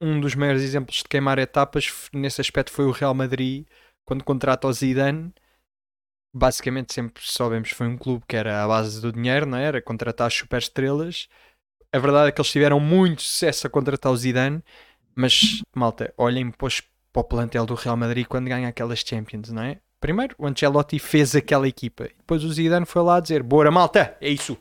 um 0.00 0.20
dos 0.20 0.34
maiores 0.36 0.62
exemplos 0.62 0.98
de 0.98 1.04
queimar 1.04 1.38
etapas 1.40 2.08
nesse 2.12 2.40
aspecto 2.40 2.70
foi 2.72 2.86
o 2.86 2.92
Real 2.92 3.12
Madrid 3.12 3.66
quando 4.06 4.22
contrata 4.24 4.66
o 4.68 4.72
Zidane. 4.72 5.32
Basicamente, 6.32 6.94
sempre 6.94 7.22
soubemos 7.26 7.70
que 7.70 7.74
foi 7.74 7.88
um 7.88 7.98
clube 7.98 8.24
que 8.28 8.36
era 8.36 8.62
à 8.62 8.68
base 8.68 9.00
do 9.02 9.10
dinheiro, 9.10 9.44
não 9.46 9.58
é? 9.58 9.64
era? 9.64 9.82
Contratar 9.82 10.28
as 10.28 10.34
superestrelas. 10.34 11.28
A 11.92 11.98
verdade 11.98 12.28
é 12.28 12.32
que 12.32 12.40
eles 12.40 12.52
tiveram 12.52 12.78
muito 12.78 13.22
sucesso 13.22 13.66
a 13.66 13.70
contratar 13.70 14.12
o 14.12 14.16
Zidane, 14.16 14.62
mas 15.14 15.60
malta, 15.74 16.14
olhem 16.16 16.52
os- 16.62 16.82
para 17.12 17.20
o 17.20 17.24
plantel 17.24 17.66
do 17.66 17.74
Real 17.74 17.96
Madrid 17.96 18.24
quando 18.28 18.46
ganha 18.48 18.68
aquelas 18.68 19.00
Champions, 19.00 19.50
não 19.50 19.62
é? 19.62 19.80
Primeiro, 20.00 20.36
o 20.38 20.46
Ancelotti 20.46 21.00
fez 21.00 21.34
aquela 21.34 21.66
equipa, 21.66 22.04
depois 22.04 22.44
o 22.44 22.52
Zidane 22.52 22.86
foi 22.86 23.02
lá 23.02 23.18
dizer: 23.18 23.42
Bora, 23.42 23.70
malta, 23.72 24.16
é 24.20 24.30
isso, 24.30 24.56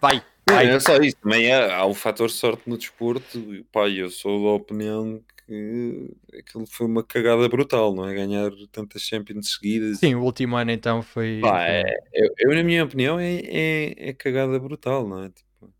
vai. 0.00 0.24
Não, 0.48 0.58
é 0.58 0.80
só 0.80 0.96
isso, 0.96 1.16
também 1.16 1.52
há, 1.52 1.76
há 1.76 1.86
um 1.86 1.94
fator 1.94 2.30
sorte 2.30 2.68
no 2.68 2.76
desporto. 2.76 3.38
e, 3.54 3.62
Pá, 3.64 3.88
eu 3.88 4.10
sou 4.10 4.42
da 4.42 4.50
opinião 4.50 5.22
que 5.46 6.10
aquilo 6.38 6.66
foi 6.66 6.86
uma 6.86 7.02
cagada 7.02 7.48
brutal, 7.48 7.94
não 7.94 8.08
é? 8.08 8.14
Ganhar 8.14 8.50
tantas 8.70 9.02
Champions 9.02 9.54
seguidas. 9.54 9.98
Sim, 9.98 10.14
o 10.14 10.22
último 10.22 10.56
ano 10.56 10.70
então 10.70 11.02
foi. 11.02 11.40
Pá, 11.40 11.66
é, 11.66 11.84
eu, 12.12 12.34
eu, 12.38 12.54
na 12.54 12.62
minha 12.62 12.84
opinião, 12.84 13.18
é, 13.18 13.40
é, 13.44 14.08
é 14.10 14.12
cagada 14.12 14.58
brutal, 14.58 15.06
não 15.06 15.24
é? 15.24 15.30
Tipo, 15.30 15.72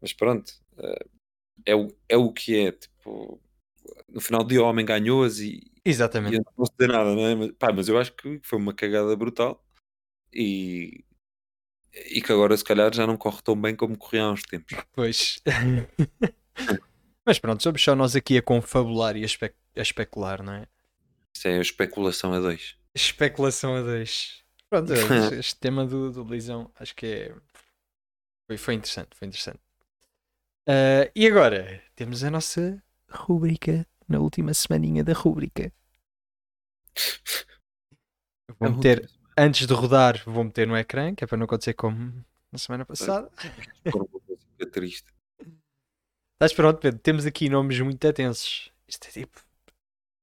mas 0.00 0.12
pronto, 0.12 0.52
eh, 0.78 1.06
é, 1.66 1.74
o, 1.74 1.88
é 2.08 2.16
o 2.16 2.32
que 2.32 2.58
é. 2.66 2.72
Tipo, 2.72 3.40
no 4.08 4.20
final 4.20 4.46
o 4.46 4.62
homem 4.64 4.84
ganhou-as 4.84 5.38
e, 5.38 5.70
e 5.84 5.90
Exatamente. 5.90 6.36
eu 6.36 6.42
não 6.44 6.52
posso 6.54 6.72
dizer 6.78 6.92
nada, 6.92 7.14
não 7.14 7.26
é? 7.26 7.34
Mas, 7.34 7.52
pá, 7.52 7.72
mas 7.72 7.88
eu 7.88 7.98
acho 7.98 8.12
que 8.12 8.40
foi 8.42 8.58
uma 8.58 8.74
cagada 8.74 9.14
brutal 9.16 9.64
e, 10.32 11.04
e 11.94 12.22
que 12.22 12.32
agora, 12.32 12.56
se 12.56 12.64
calhar, 12.64 12.92
já 12.94 13.06
não 13.06 13.16
corre 13.16 13.42
tão 13.42 13.54
bem 13.60 13.74
como 13.76 13.96
corria 13.96 14.24
há 14.24 14.32
uns 14.32 14.42
tempos. 14.42 14.76
Pois. 14.92 15.40
Mas 17.24 17.38
pronto, 17.38 17.62
somos 17.62 17.82
só 17.82 17.94
nós 17.94 18.16
aqui 18.16 18.36
a 18.38 18.42
confabular 18.42 19.16
e 19.16 19.22
a, 19.22 19.26
espe- 19.26 19.54
a 19.76 19.80
especular, 19.80 20.42
não 20.42 20.54
é? 20.54 20.66
Isso 21.34 21.48
é 21.48 21.58
a 21.58 21.62
especulação 21.62 22.32
a 22.32 22.40
dois. 22.40 22.76
Especulação 22.94 23.76
a 23.76 23.80
dois. 23.82 24.42
Pronto, 24.68 24.92
este, 24.92 25.34
este 25.36 25.56
tema 25.60 25.86
do, 25.86 26.10
do 26.10 26.24
Lisão 26.24 26.70
acho 26.78 26.94
que 26.94 27.06
é. 27.06 27.34
Foi, 28.46 28.56
foi 28.56 28.74
interessante, 28.74 29.16
foi 29.16 29.28
interessante. 29.28 29.60
Ah, 30.66 31.10
e 31.14 31.26
agora 31.26 31.82
temos 31.94 32.22
a 32.24 32.30
nossa 32.30 32.82
rúbrica 33.08 33.86
na 34.08 34.18
última 34.18 34.52
semaninha 34.54 35.04
da 35.04 35.12
rúbrica. 35.12 35.72
Vou 38.58 38.70
meter, 38.72 39.08
antes 39.36 39.66
de 39.66 39.74
rodar, 39.74 40.22
vou 40.24 40.44
meter 40.44 40.66
no 40.66 40.76
ecrã, 40.76 41.14
que 41.14 41.24
é 41.24 41.26
para 41.26 41.36
não 41.38 41.44
acontecer 41.44 41.74
como 41.74 42.24
na 42.50 42.58
semana 42.58 42.84
passada. 42.84 43.30
Fica 43.84 44.70
triste. 44.70 45.06
Estás 46.34 46.52
pronto, 46.52 46.80
Pedro? 46.80 46.98
Temos 47.00 47.24
aqui 47.26 47.48
nomes 47.48 47.78
muito 47.80 48.06
atensos. 48.06 48.70
Isto 48.88 49.08
é 49.08 49.10
tipo. 49.10 49.40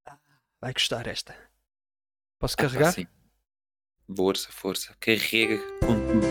Ah, 0.05 0.18
Vai 0.62 0.74
gostar 0.74 1.07
esta. 1.07 1.36
Posso 2.39 2.55
Ah, 2.60 2.62
carregar? 2.64 2.91
sim. 2.93 3.07
Força, 4.16 4.51
força. 4.51 4.95
Carrega 4.99 5.57
com 5.80 5.95
tudo. 6.07 6.28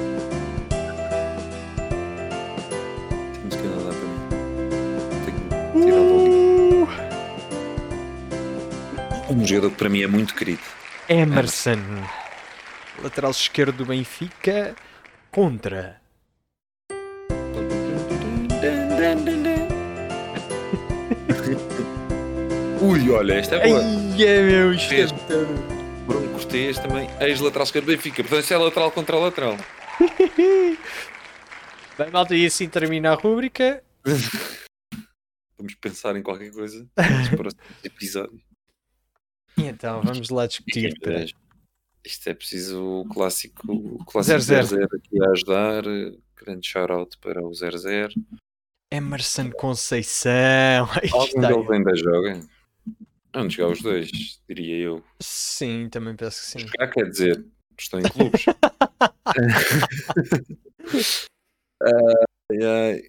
Temos 3.35 3.57
que 3.57 3.63
dá 3.69 3.77
para 3.85 3.93
mim. 3.93 4.29
Tenho 5.25 5.39
que 5.73 5.81
tirar 5.85 5.99
Uh, 9.29 9.33
Um 9.33 9.47
jogador 9.47 9.71
que 9.71 9.77
para 9.77 9.89
mim 9.89 10.03
é 10.03 10.07
muito 10.07 10.35
querido. 10.35 10.63
Emerson, 11.09 11.79
lateral 13.03 13.31
esquerdo 13.31 13.79
do 13.79 13.87
Benfica, 13.87 14.77
contra. 15.31 15.99
Ui, 22.81 23.11
olha, 23.11 23.35
esta 23.35 23.57
é 23.57 23.69
boa. 23.69 23.81
Ai, 23.81 24.25
é 24.25 24.43
meu, 24.43 24.73
isto 24.73 24.95
é 24.95 25.07
Bruno 26.07 26.33
Cortês 26.33 26.79
também, 26.79 27.11
ex-lateral 27.21 27.65
esquerdo 27.65 27.87
do 27.87 27.93
Benfica. 27.93 28.23
Portanto, 28.23 28.45
isso 28.45 28.55
é 28.55 28.59
lateral 28.59 28.91
contra 28.91 29.19
lateral. 29.19 29.57
Bem, 31.99 32.11
malta, 32.13 32.37
e 32.37 32.47
assim 32.47 32.69
termina 32.69 33.11
a 33.11 33.15
rúbrica. 33.15 33.83
Vamos 35.59 35.75
pensar 35.75 36.15
em 36.17 36.23
qualquer 36.23 36.53
coisa 36.53 36.87
para 36.95 37.37
próximos 37.37 37.67
episódios. 37.83 38.41
E 39.57 39.65
então, 39.65 40.01
vamos 40.03 40.31
lá 40.31 40.47
discutir. 40.47 40.95
Isto 42.05 42.29
é 42.31 42.35
preciso 42.35 43.01
o 43.01 43.05
clássico, 43.09 43.73
o 43.73 44.05
clássico 44.05 44.39
0-0. 44.39 44.79
0-0 44.79 44.97
aqui 44.97 45.23
a 45.23 45.31
ajudar. 45.31 45.83
Grande 46.37 46.67
shout-out 46.67 47.19
para 47.19 47.43
o 47.43 47.51
0-0. 47.51 48.13
Emerson 48.93 49.51
Conceição. 49.51 50.31
Algum 51.13 51.41
deles 51.41 51.71
ainda 51.71 51.97
joga? 51.97 52.41
Onde 53.35 53.57
jogar 53.57 53.73
os 53.73 53.83
dois, 53.83 54.41
diria 54.49 54.77
eu. 54.77 55.05
Sim, 55.21 55.89
também 55.91 56.17
penso 56.17 56.41
que 56.41 56.47
sim. 56.47 56.59
Jogar 56.61 56.89
quer 56.89 57.11
dizer, 57.11 57.45
estão 57.79 58.01
em 58.01 58.05
clubes. 58.05 58.45
Ah, 61.81 62.25
ai, 62.51 62.65
ai. 62.65 63.03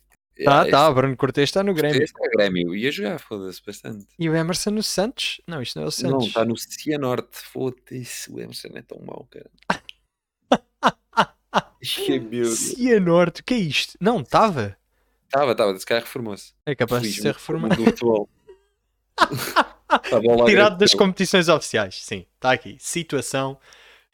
Tá, 0.44 0.66
tá, 0.66 0.90
o 0.90 0.94
Bruno 0.94 1.16
Cortês 1.18 1.50
está 1.50 1.64
no 1.64 1.74
Grêmio. 1.74 2.02
Este 2.02 2.16
é 2.24 2.30
Grêmio. 2.30 2.76
Ia 2.76 2.92
jogar, 2.92 3.20
foda-se 3.20 3.62
bastante. 3.66 4.08
E 4.18 4.30
o 4.30 4.36
Emerson 4.36 4.72
no 4.72 4.84
Santos? 4.84 5.42
Não, 5.46 5.62
isto 5.62 5.76
não 5.76 5.84
é 5.84 5.86
o 5.86 5.88
Não, 5.88 5.92
Santos. 5.92 6.28
está 6.28 6.46
no 6.46 6.58
Cianorte. 6.58 7.28
Foda-se, 7.32 8.32
o 8.32 8.40
Emerson 8.40 8.70
é 8.76 8.82
tão 8.82 9.00
mau, 9.06 9.28
cara. 9.30 9.50
Deus. 12.30 12.60
Cianorte, 12.60 13.42
o 13.42 13.44
que 13.44 13.54
é 13.54 13.58
isto? 13.58 13.98
Não, 14.00 14.22
estava. 14.22 14.78
Estava, 15.26 15.52
estava, 15.52 15.72
esse 15.72 15.86
cara 15.86 16.02
reformou-se. 16.02 16.54
É 16.66 16.76
capaz 16.76 17.04
de 17.04 17.14
ser 17.14 17.34
reformado. 17.34 17.76
do 17.76 17.86
futebol. 17.86 18.30
Retirado 20.46 20.78
das 20.78 20.94
competições 20.94 21.50
oficiais. 21.50 22.04
Sim, 22.04 22.26
está 22.36 22.52
aqui. 22.52 22.78
Situação. 22.80 23.58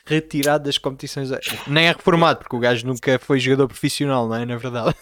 Retirado 0.06 0.66
das 0.66 0.78
competições. 0.78 1.30
Nem 1.68 1.88
é 1.88 1.92
reformado, 1.92 2.40
porque 2.40 2.56
o 2.56 2.60
gajo 2.60 2.86
nunca 2.86 3.18
foi 3.20 3.40
jogador 3.40 3.68
profissional, 3.68 4.28
não 4.28 4.36
é? 4.36 4.46
Na 4.46 4.58
verdade. 4.58 4.96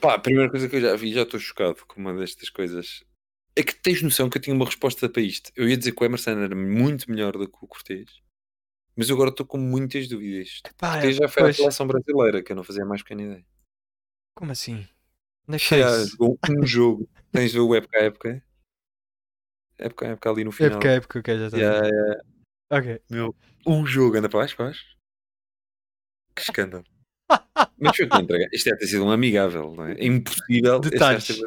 Pá, 0.00 0.14
a 0.14 0.18
primeira 0.18 0.50
coisa 0.50 0.68
que 0.68 0.76
eu 0.76 0.80
já 0.80 0.94
vi, 0.96 1.12
já 1.12 1.22
estou 1.22 1.40
chocado 1.40 1.84
com 1.86 2.00
uma 2.00 2.14
destas 2.14 2.50
coisas. 2.50 3.04
É 3.56 3.62
que 3.62 3.74
tens 3.74 4.02
noção 4.02 4.30
que 4.30 4.38
eu 4.38 4.42
tinha 4.42 4.54
uma 4.54 4.64
resposta 4.64 5.08
para 5.08 5.22
isto. 5.22 5.50
Eu 5.56 5.68
ia 5.68 5.76
dizer 5.76 5.92
que 5.92 6.02
o 6.02 6.06
Emerson 6.06 6.30
era 6.30 6.54
muito 6.54 7.10
melhor 7.10 7.32
do 7.32 7.48
que 7.48 7.58
o 7.60 7.66
Cortês. 7.66 8.22
Mas 8.94 9.08
eu 9.08 9.16
agora 9.16 9.30
estou 9.30 9.46
com 9.46 9.58
muitas 9.58 10.08
dúvidas. 10.08 10.60
Pá, 10.76 10.92
Cortês 10.92 11.16
já 11.16 11.28
foi 11.28 11.42
pois. 11.44 11.56
seleção 11.56 11.86
brasileira, 11.86 12.42
que 12.42 12.52
eu 12.52 12.56
não 12.56 12.64
fazia 12.64 12.84
mais 12.84 13.02
pequena 13.02 13.22
ideia. 13.22 13.46
Como 14.36 14.52
assim? 14.52 14.86
É 15.48 15.52
é 15.52 15.56
isso? 15.56 16.10
jogou 16.10 16.38
um 16.48 16.62
jogo. 16.66 17.08
Tens 17.32 17.54
o 17.54 17.74
época 17.74 17.98
a 17.98 18.02
época. 18.02 18.44
Época 19.78 20.06
a 20.06 20.10
época 20.10 20.30
ali 20.30 20.44
no 20.44 20.52
final. 20.52 20.72
Época, 20.72 20.88
época, 20.88 21.18
ok, 21.20 21.38
já 21.38 21.46
está. 21.46 21.58
Já, 21.58 21.84
já. 21.84 22.22
Ok. 22.70 23.02
Meu, 23.10 23.34
um 23.66 23.86
jogo 23.86 24.16
anda 24.18 24.28
para 24.28 24.40
baixo, 24.40 24.56
para 24.56 24.66
baixo. 24.66 24.96
Que 26.34 26.42
escândalo. 26.42 26.84
Mas 27.78 27.96
foi 27.96 28.06
contra. 28.08 28.36
Isto 28.52 28.70
deve 28.70 28.78
ter 28.78 28.86
sido 28.86 29.04
um 29.04 29.10
amigável, 29.10 29.74
não 29.74 29.86
é? 29.86 29.92
É 29.92 30.06
impossível. 30.06 30.80
Detalhes. 30.80 31.40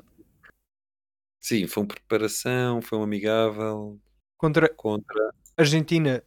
Sim, 1.40 1.68
foi 1.68 1.84
uma 1.84 1.88
preparação, 1.88 2.82
foi 2.82 3.00
um 3.00 3.04
amigável 3.04 4.00
Contra 4.38 4.70
contra. 4.70 5.34
Argentina. 5.58 6.24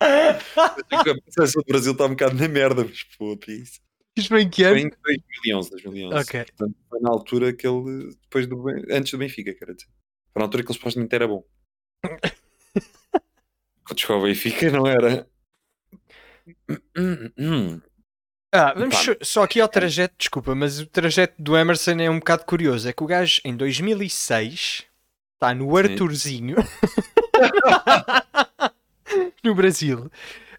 a 0.00 1.44
do 1.44 1.64
Brasil 1.66 1.92
está 1.92 2.06
um 2.06 2.10
bocado 2.10 2.34
na 2.36 2.48
merda, 2.48 2.84
mas 2.84 3.02
puta, 3.18 3.50
isso. 3.50 3.80
Isto 4.16 4.28
foi 4.28 4.42
em 4.42 4.50
que 4.50 4.62
Foi 4.62 4.80
ano? 4.82 4.88
em 4.88 4.90
2011, 5.44 5.70
2011. 5.70 6.16
Ok. 6.16 6.44
Portanto, 6.44 6.76
foi 6.88 7.00
na 7.00 7.10
altura 7.10 7.52
que 7.52 7.66
ele, 7.66 8.14
depois 8.22 8.46
do, 8.46 8.68
antes 8.90 9.12
do 9.12 9.18
Benfica, 9.18 9.54
quero 9.54 9.74
dizer. 9.74 9.88
Foi 10.32 10.40
na 10.40 10.44
altura 10.46 10.62
que 10.62 10.70
ele 10.70 10.78
supostamente 10.78 11.14
era 11.14 11.26
bom. 11.28 11.44
Quando 13.84 13.98
chegou 13.98 14.16
ao 14.16 14.22
Benfica 14.22 14.70
não 14.70 14.86
era. 14.86 15.28
Hum, 16.96 17.30
hum. 17.38 17.80
Ah, 18.52 18.74
vamos 18.74 18.96
só- 19.22 19.44
aqui 19.44 19.60
ao 19.60 19.68
trajeto, 19.68 20.14
desculpa, 20.18 20.54
mas 20.54 20.80
o 20.80 20.86
trajeto 20.86 21.40
do 21.40 21.56
Emerson 21.56 21.92
é 22.00 22.10
um 22.10 22.18
bocado 22.18 22.44
curioso. 22.44 22.88
É 22.88 22.92
que 22.92 23.02
o 23.02 23.06
gajo 23.06 23.40
em 23.44 23.56
2006 23.56 24.84
está 25.34 25.54
no 25.54 25.76
Arthurzinho 25.76 26.56
no 29.44 29.54
Brasil. 29.54 30.10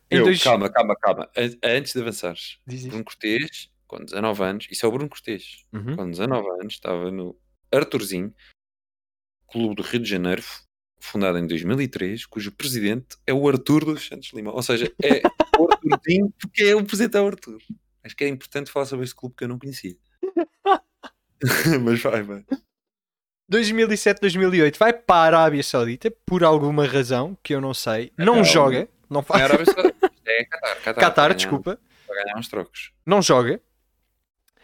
Eu, 0.09 0.23
dois- 0.25 0.43
Calma, 0.43 0.69
calma, 0.69 0.95
calma. 0.95 1.29
An- 1.37 1.57
Antes 1.63 1.93
de 1.93 2.01
avançares. 2.01 2.57
Bruno 2.65 3.03
Cortês, 3.03 3.69
com 3.87 4.03
19 4.03 4.43
anos, 4.43 4.67
isso 4.69 4.85
é 4.85 4.89
o 4.89 4.91
Bruno 4.91 5.09
Cortês, 5.09 5.65
Uhum. 5.73 5.95
com 5.95 6.09
19 6.09 6.47
anos, 6.61 6.73
estava 6.73 7.09
no 7.11 7.37
Arthurzinho, 7.73 8.33
clube 9.47 9.75
do 9.75 9.81
Rio 9.83 10.01
de 10.01 10.09
Janeiro, 10.09 10.43
fundado 10.99 11.37
em 11.37 11.47
2003, 11.47 12.25
cujo 12.25 12.51
presidente 12.51 13.15
é 13.25 13.33
o 13.33 13.47
Arthur 13.47 13.85
dos 13.85 14.05
Santos 14.07 14.31
Lima. 14.33 14.51
Ou 14.53 14.61
seja, 14.61 14.91
é 15.01 15.21
o 15.65 15.71
Arthurzinho 15.71 16.33
porque 16.39 16.63
é 16.63 16.75
o 16.75 16.83
presidente 16.83 17.17
é 17.17 17.21
o 17.21 17.27
Arthur. 17.27 17.59
Acho 18.03 18.15
que 18.15 18.23
é 18.23 18.27
importante 18.27 18.71
falar 18.71 18.85
sobre 18.85 19.05
este 19.05 19.15
clube 19.15 19.35
que 19.35 19.43
eu 19.43 19.47
não 19.47 19.59
conhecia. 19.59 19.95
Mas 21.81 22.01
vai, 22.01 22.21
vai. 22.23 22.45
2007, 23.49 24.21
2008 24.21 24.77
vai 24.79 24.93
para 24.93 25.15
a 25.37 25.41
Arábia 25.41 25.63
Saudita 25.63 26.09
por 26.25 26.43
alguma 26.43 26.85
razão 26.85 27.37
que 27.43 27.53
eu 27.53 27.59
não 27.61 27.73
sei. 27.73 28.11
Não 28.17 28.37
Não. 28.37 28.43
joga, 28.43 28.87
não 29.09 29.21
faz. 29.21 29.41
era 29.41 29.53
Arábia 29.55 29.65
Saudita, 29.73 30.11
é 30.25 30.45
Qatar. 30.45 30.75
Qatar, 30.77 30.95
Qatar, 30.95 31.25
ganhar- 31.27 31.33
desculpa, 31.35 31.79
Para 32.07 32.23
ganhar 32.23 32.37
uns 32.37 32.47
trocos. 32.47 32.91
não 33.05 33.21
joga. 33.21 33.61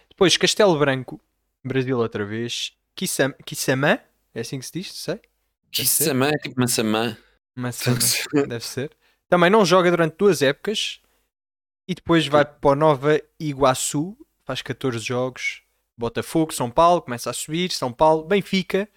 Depois 0.09 0.37
Castelo 0.37 0.77
Branco, 0.79 1.21
Brasil 1.63 1.97
outra 1.97 2.25
vez. 2.25 2.73
Kissam, 2.95 3.33
Kissamã, 3.45 3.99
é 4.33 4.39
assim 4.39 4.57
que 4.59 4.65
se 4.65 4.71
diz, 4.73 4.91
sei. 4.93 5.19
Kissamã 5.71 6.29
é 6.29 6.37
tipo 6.37 6.59
Massamã. 6.59 7.15
Maçã, 7.55 7.93
deve 8.47 8.65
ser. 8.65 8.91
Também 9.29 9.49
não 9.49 9.65
joga 9.65 9.91
durante 9.91 10.15
duas 10.15 10.41
épocas 10.41 11.01
e 11.87 11.93
depois 11.95 12.27
vai 12.27 12.45
para 12.45 12.69
o 12.69 12.75
Nova 12.75 13.21
Iguaçu, 13.39 14.17
faz 14.45 14.61
14 14.61 14.99
jogos. 14.99 15.63
Botafogo, 15.97 16.53
São 16.53 16.69
Paulo, 16.69 17.01
começa 17.01 17.29
a 17.29 17.33
subir. 17.33 17.71
São 17.71 17.91
Paulo, 17.91 18.23
Benfica, 18.23 18.89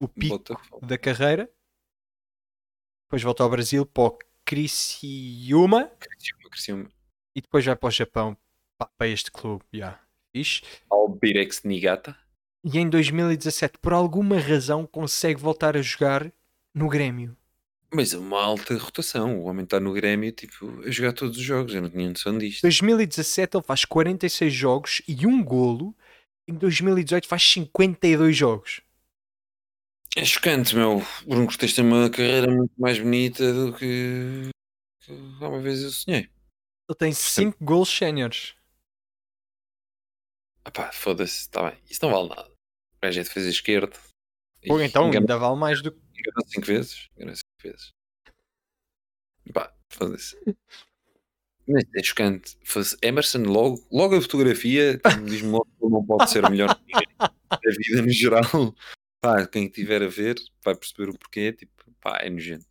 o 0.00 0.08
pico 0.08 0.38
Botafogo. 0.38 0.86
da 0.86 0.96
carreira. 0.96 1.50
Depois 3.06 3.22
volta 3.22 3.42
ao 3.42 3.50
Brasil 3.50 3.84
para 3.84 4.04
o 4.04 4.18
Criciúma 4.44 5.86
Criciúma, 6.00 6.50
Criciúma. 6.50 6.90
e 7.36 7.40
depois 7.40 7.64
vai 7.64 7.76
para 7.76 7.86
o 7.88 7.90
Japão 7.90 8.36
para 8.96 9.08
este 9.08 9.30
clube. 9.30 9.64
Yeah. 9.72 10.00
Fixe. 10.34 10.62
Albirex 10.90 11.62
Nigata. 11.62 12.16
E 12.64 12.78
em 12.78 12.88
2017, 12.88 13.78
por 13.78 13.92
alguma 13.92 14.38
razão, 14.38 14.86
consegue 14.86 15.40
voltar 15.40 15.76
a 15.76 15.82
jogar 15.82 16.32
no 16.74 16.88
Grêmio. 16.88 17.36
Mas 17.94 18.14
é 18.14 18.18
uma 18.18 18.42
alta 18.42 18.76
rotação. 18.78 19.38
O 19.38 19.44
homem 19.44 19.64
está 19.64 19.78
no 19.78 19.92
Grêmio, 19.92 20.32
tipo, 20.32 20.80
a 20.80 20.90
jogar 20.90 21.12
todos 21.12 21.36
os 21.36 21.42
jogos. 21.42 21.74
Eu 21.74 21.82
não 21.82 21.90
tinha 21.90 22.08
noção 22.08 22.38
disto. 22.38 22.62
2017 22.62 23.56
ele 23.56 23.64
faz 23.64 23.84
46 23.84 24.52
jogos 24.52 25.02
e 25.06 25.26
um 25.26 25.44
golo. 25.44 25.94
Em 26.48 26.54
2018 26.54 27.28
faz 27.28 27.42
52 27.42 28.34
jogos. 28.34 28.80
É 30.16 30.24
chocante, 30.24 30.74
meu. 30.74 30.98
O 30.98 31.26
Bruno 31.26 31.46
Cortês 31.46 31.74
tem 31.74 31.84
uma 31.84 32.08
carreira 32.10 32.50
muito 32.50 32.72
mais 32.78 32.98
bonita 32.98 33.52
do 33.52 33.74
que, 33.74 34.50
que 35.00 35.12
uma 35.12 35.60
vez 35.60 35.82
eu 35.82 35.90
sonhei. 35.90 36.30
Ele 36.88 36.98
tem 36.98 37.12
5 37.12 37.62
gols 37.62 37.88
séniores. 37.88 38.54
Ah 40.64 40.70
pá, 40.70 40.92
foda-se, 40.92 41.40
está 41.40 41.70
bem. 41.70 41.78
Isso 41.88 42.00
não 42.02 42.12
vale 42.12 42.28
nada. 42.28 42.50
O 42.50 43.00
gajo 43.02 43.20
é 43.20 43.22
defesa 43.22 43.48
esquerda. 43.48 43.98
Pô, 44.66 44.80
então 44.80 45.10
ainda 45.10 45.38
vale 45.38 45.56
mais 45.56 45.82
do 45.82 45.92
que. 45.92 45.98
Enganou 45.98 46.46
5 46.46 46.66
vezes. 46.66 47.08
Enganou 47.16 47.36
5 47.36 47.51
vezes. 47.62 47.92
Pá, 49.52 49.72
foda-se. 49.90 50.36
Mas 51.66 51.84
é 51.96 52.02
chocante. 52.02 52.56
Emerson, 53.02 53.42
logo, 53.44 53.86
logo 53.90 54.16
a 54.16 54.20
fotografia 54.20 55.00
diz-me 55.24 55.50
logo 55.50 55.66
que 55.78 55.86
não 55.88 56.04
pode 56.04 56.30
ser 56.30 56.48
melhor 56.50 56.74
que 56.74 56.82
ninguém 56.86 57.16
da 57.18 57.58
vida 57.76 58.02
no 58.02 58.10
geral. 58.10 58.74
Pá, 59.20 59.46
quem 59.46 59.66
estiver 59.66 60.02
a 60.02 60.08
ver 60.08 60.36
vai 60.64 60.74
perceber 60.74 61.10
o 61.10 61.18
porquê. 61.18 61.52
Tipo, 61.52 61.84
pá, 62.00 62.18
é 62.20 62.28
nojento. 62.30 62.66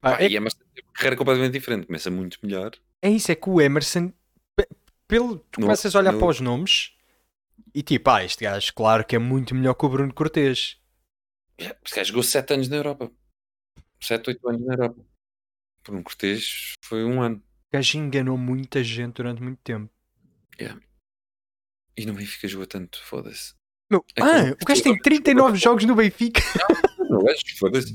Pá, 0.00 0.16
Pá, 0.16 0.22
é, 0.22 0.28
E 0.28 0.36
Emerson 0.36 0.58
tem 0.74 0.84
uma 0.84 0.92
carreira 0.92 1.16
completamente 1.16 1.52
diferente. 1.52 1.86
Começa 1.86 2.10
muito 2.10 2.38
melhor. 2.42 2.72
é 3.02 3.10
isso, 3.10 3.30
é 3.32 3.34
que 3.34 3.48
o 3.48 3.60
Emerson, 3.60 4.12
pe- 4.56 4.68
pelo, 5.08 5.38
tu 5.38 5.60
No- 5.60 5.66
começas 5.66 5.94
a 5.94 5.98
olhar 5.98 6.12
no- 6.12 6.18
para 6.18 6.28
os 6.28 6.40
nomes 6.40 6.92
e 7.74 7.82
tipo, 7.82 8.10
ah, 8.10 8.24
este 8.24 8.44
gajo, 8.44 8.72
claro 8.74 9.04
que 9.04 9.16
é 9.16 9.18
muito 9.18 9.54
melhor 9.54 9.74
que 9.74 9.84
o 9.84 9.88
Bruno 9.88 10.12
Cortês. 10.14 10.78
Este 11.60 11.96
gajo 11.96 12.08
jogou 12.08 12.22
7 12.22 12.54
anos 12.54 12.68
na 12.68 12.76
Europa. 12.76 13.12
7, 14.00 14.30
8 14.30 14.48
anos 14.48 14.66
na 14.66 14.74
Europa. 14.74 15.04
Por 15.82 15.94
um 15.94 16.02
Cortês 16.02 16.72
foi 16.82 17.04
um 17.04 17.22
ano. 17.22 17.36
O 17.36 17.76
gajo 17.76 17.98
enganou 17.98 18.38
muita 18.38 18.82
gente 18.82 19.14
durante 19.14 19.42
muito 19.42 19.60
tempo. 19.62 19.92
E 21.96 22.06
no 22.06 22.14
Benfica 22.14 22.48
jogou 22.48 22.66
tanto, 22.66 23.02
foda-se. 23.04 23.54
Meu, 23.90 24.04
É 24.16 24.22
ah, 24.22 24.56
o 24.60 24.64
gajo 24.64 24.82
tem 24.82 24.96
39 25.00 25.58
jogos 25.58 25.84
no 25.84 25.94
Benfica. 25.94 26.40
Não, 27.10 27.22
gajo, 27.22 27.40
foda-se. 27.58 27.94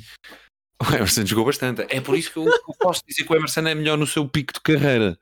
O 0.82 0.94
Emerson 0.94 1.26
jogou 1.26 1.46
bastante. 1.46 1.82
É 1.90 2.02
por 2.02 2.18
isso 2.18 2.32
que 2.32 2.38
eu, 2.38 2.46
eu 2.46 2.76
posso 2.80 3.02
dizer 3.08 3.24
que 3.24 3.32
o 3.32 3.36
Emerson 3.36 3.62
é 3.62 3.74
melhor 3.74 3.98
no 3.98 4.06
seu 4.06 4.28
pico 4.28 4.54
de 4.54 4.62
carreira. 4.62 5.18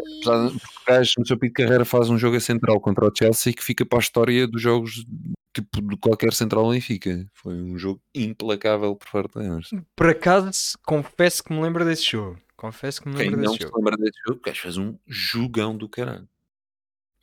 Apesar 0.00 0.48
de 0.48 0.58
porque 0.58 0.76
o 0.76 0.84
gajo 0.86 1.12
no 1.18 1.26
seu 1.26 1.38
pico 1.38 1.54
de 1.56 1.62
carreira 1.64 1.84
faz 1.84 2.10
um 2.10 2.18
jogo 2.18 2.36
a 2.36 2.40
central 2.40 2.80
contra 2.80 3.06
o 3.06 3.12
Chelsea 3.16 3.52
que 3.52 3.62
fica 3.62 3.84
para 3.84 3.98
a 3.98 4.00
história 4.00 4.46
dos 4.46 4.60
jogos 4.60 5.04
tipo 5.52 5.82
de 5.82 5.96
qualquer 5.96 6.32
central 6.32 6.70
Benfica. 6.70 7.26
Foi 7.34 7.54
um 7.54 7.76
jogo 7.78 8.00
implacável 8.14 8.94
por 8.96 9.10
parte 9.10 9.34
da 9.34 9.44
Emerson. 9.44 9.84
Por 9.96 10.08
acaso, 10.08 10.78
confesso 10.86 11.42
que 11.42 11.52
me 11.52 11.60
lembro 11.60 11.84
desse 11.84 12.04
jogo. 12.04 12.40
Confesso 12.56 13.02
que 13.02 13.08
me 13.08 13.16
Quem 13.16 13.30
lembro 13.30 13.42
não 13.42 13.52
desse 13.52 13.56
se 13.56 13.62
jogo. 13.64 13.78
lembra 13.78 13.96
desse 13.96 14.18
jogo, 14.26 14.38
o 14.38 14.42
gajo 14.42 14.60
faz 14.62 14.76
um 14.76 14.98
jogão 15.06 15.76
do 15.76 15.88
caralho. 15.88 16.28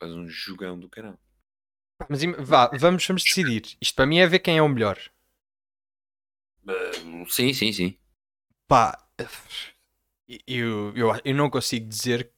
Faz 0.00 0.12
um 0.12 0.28
jogão 0.28 0.78
do 0.78 0.88
caralho. 0.88 1.18
Mas 2.08 2.22
vá, 2.38 2.68
vamos, 2.78 3.06
vamos 3.06 3.24
decidir. 3.24 3.76
Isto 3.80 3.94
para 3.94 4.06
mim 4.06 4.18
é 4.18 4.26
ver 4.26 4.38
quem 4.40 4.58
é 4.58 4.62
o 4.62 4.68
melhor. 4.68 4.98
Uh, 6.64 7.28
sim, 7.30 7.52
sim, 7.52 7.72
sim. 7.72 7.96
Pá, 8.66 9.08
eu, 10.46 10.94
eu, 10.94 11.20
eu 11.24 11.34
não 11.34 11.48
consigo 11.48 11.88
dizer 11.88 12.30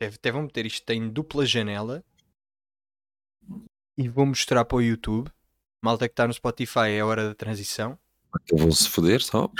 deve, 0.00 0.16
até 0.16 0.32
vou 0.32 0.42
meter 0.42 0.64
isto 0.64 0.88
em 0.90 1.08
dupla 1.08 1.44
janela 1.44 2.02
e 3.96 4.08
vou 4.08 4.24
mostrar 4.24 4.64
para 4.64 4.76
o 4.76 4.82
YouTube. 4.82 5.30
Malta 5.82 6.08
que 6.08 6.12
está 6.12 6.26
no 6.26 6.32
Spotify 6.32 6.90
é 6.90 7.00
a 7.00 7.06
hora 7.06 7.28
da 7.28 7.34
transição. 7.34 7.98
Eu 8.50 8.58
vou 8.58 8.72
se 8.72 8.88
foder 8.88 9.22
só. 9.22 9.50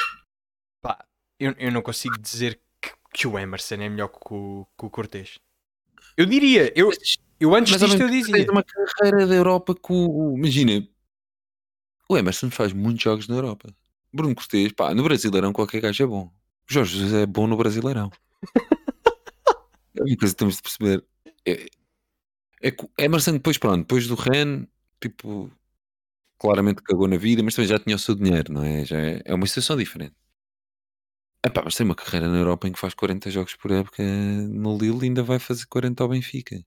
Pá, 0.82 1.05
eu, 1.38 1.53
eu 1.59 1.70
não 1.70 1.82
consigo 1.82 2.18
dizer 2.18 2.61
que, 2.80 2.91
que 3.12 3.26
o 3.26 3.38
Emerson 3.38 3.74
é 3.74 3.88
melhor 3.88 4.09
que 4.09 4.32
o, 4.32 4.66
que 4.78 4.86
o 4.86 4.91
Cortez. 4.91 5.38
Eu 6.16 6.26
diria, 6.26 6.72
eu, 6.74 6.91
eu 7.38 7.55
antes 7.55 7.72
Mas 7.72 7.80
disto 7.80 7.84
eu 7.84 7.88
mesmo 7.88 7.99
tempo 7.99 8.11
dizia. 8.11 8.34
tens 8.34 8.49
uma 8.49 8.64
carreira 8.64 9.26
da 9.26 9.34
Europa 9.34 9.74
que 9.74 9.93
o. 9.93 10.36
Imagina, 10.36 10.86
o 12.09 12.16
Emerson 12.16 12.51
faz 12.51 12.72
muitos 12.72 13.03
jogos 13.03 13.28
na 13.28 13.36
Europa. 13.36 13.74
Bruno 14.12 14.34
Cortês, 14.34 14.72
pá, 14.72 14.95
no 14.95 15.05
Brasileirão 15.05 15.53
qualquer 15.53 15.80
gajo 15.80 16.03
é 16.03 16.07
bom. 16.07 16.24
O 16.68 16.72
Jorge 16.72 16.99
Jesus 16.99 17.14
é 17.14 17.26
bom 17.26 17.47
no 17.47 17.57
Brasileirão. 17.57 18.11
é 19.97 20.03
uma 20.03 20.16
coisa 20.16 20.34
que 20.34 20.38
temos 20.38 20.57
de 20.57 20.62
perceber. 20.62 21.05
É, 21.47 21.66
é 22.62 23.05
Emerson 23.05 23.32
depois, 23.32 23.59
pronto, 23.59 23.80
depois 23.80 24.07
do 24.07 24.14
Ren, 24.14 24.66
tipo, 25.01 25.51
claramente 26.38 26.82
cagou 26.82 27.09
na 27.09 27.16
vida, 27.16 27.43
mas 27.43 27.55
também 27.55 27.68
já 27.68 27.78
tinha 27.78 27.97
o 27.97 27.99
seu 27.99 28.14
dinheiro, 28.14 28.53
não 28.53 28.64
é? 28.64 28.84
Já 28.84 28.99
é, 28.99 29.22
é 29.24 29.34
uma 29.34 29.47
situação 29.47 29.76
diferente. 29.76 30.14
Epá, 31.45 31.62
mas 31.64 31.74
tem 31.74 31.86
uma 31.86 31.95
carreira 31.95 32.28
na 32.28 32.36
Europa 32.38 32.68
em 32.68 32.72
que 32.72 32.78
faz 32.78 32.93
40 32.93 33.30
jogos 33.30 33.55
por 33.55 33.70
época 33.70 34.03
no 34.03 34.76
Lille 34.76 35.01
e 35.01 35.05
ainda 35.05 35.22
vai 35.22 35.38
fazer 35.38 35.66
40 35.66 36.03
ao 36.03 36.09
Benfica. 36.11 36.62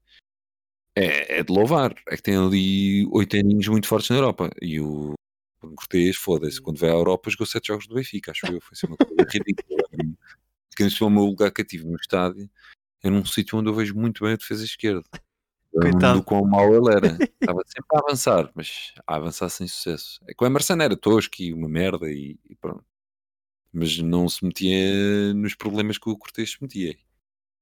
É, 0.95 1.39
é 1.39 1.43
de 1.43 1.51
louvar. 1.53 1.93
É 2.07 2.15
que 2.15 2.23
tem 2.23 2.35
ali 2.35 3.05
oito 3.11 3.35
aninhos 3.37 3.67
muito 3.67 3.87
fortes 3.87 4.09
na 4.09 4.17
Europa. 4.17 4.49
E 4.61 4.79
o 4.79 5.13
Bruno 5.59 5.75
Cortês, 5.75 6.15
foda-se, 6.17 6.61
quando 6.61 6.79
vai 6.79 6.89
à 6.89 6.93
Europa 6.93 7.29
jogou 7.29 7.45
sete 7.45 7.67
jogos 7.67 7.87
do 7.87 7.95
Benfica, 7.95 8.31
acho 8.31 8.47
eu. 8.47 8.59
Foi 8.61 8.71
assim 8.73 8.87
uma 8.87 8.97
coisa 8.97 9.29
ridícula. 9.29 9.83
Que 10.75 10.81
antes 10.81 10.99
o 11.01 11.07
meu 11.07 11.25
lugar 11.25 11.51
cativo 11.51 11.87
no 11.87 11.97
estádio 11.97 12.49
é 13.03 13.09
num 13.09 13.25
sítio 13.25 13.59
onde 13.59 13.69
eu 13.69 13.75
vejo 13.75 13.93
muito 13.93 14.23
bem 14.23 14.33
a 14.33 14.37
defesa 14.37 14.63
esquerda. 14.63 15.03
Coitado. 15.73 16.19
Do 16.19 16.23
quão 16.23 16.45
mau 16.45 16.73
ele 16.73 16.95
era. 16.95 17.07
Estava 17.41 17.61
sempre 17.65 17.95
a 17.95 17.99
avançar, 17.99 18.51
mas 18.53 18.93
a 19.07 19.15
avançar 19.15 19.49
sem 19.49 19.67
sucesso. 19.67 20.19
É 20.27 20.33
que 20.33 20.43
o 20.43 20.47
Emerson 20.47 20.75
era 20.75 20.95
tosco 20.95 21.35
e 21.39 21.51
uma 21.51 21.67
merda 21.67 22.09
e, 22.11 22.37
e 22.47 22.55
pronto. 22.55 22.85
Mas 23.71 23.97
não 23.97 24.29
se 24.29 24.45
metia 24.45 25.33
nos 25.33 25.55
problemas 25.55 25.97
que 25.97 26.07
o 26.07 26.15
Cortês 26.15 26.51
se 26.51 26.61
metia. 26.61 26.95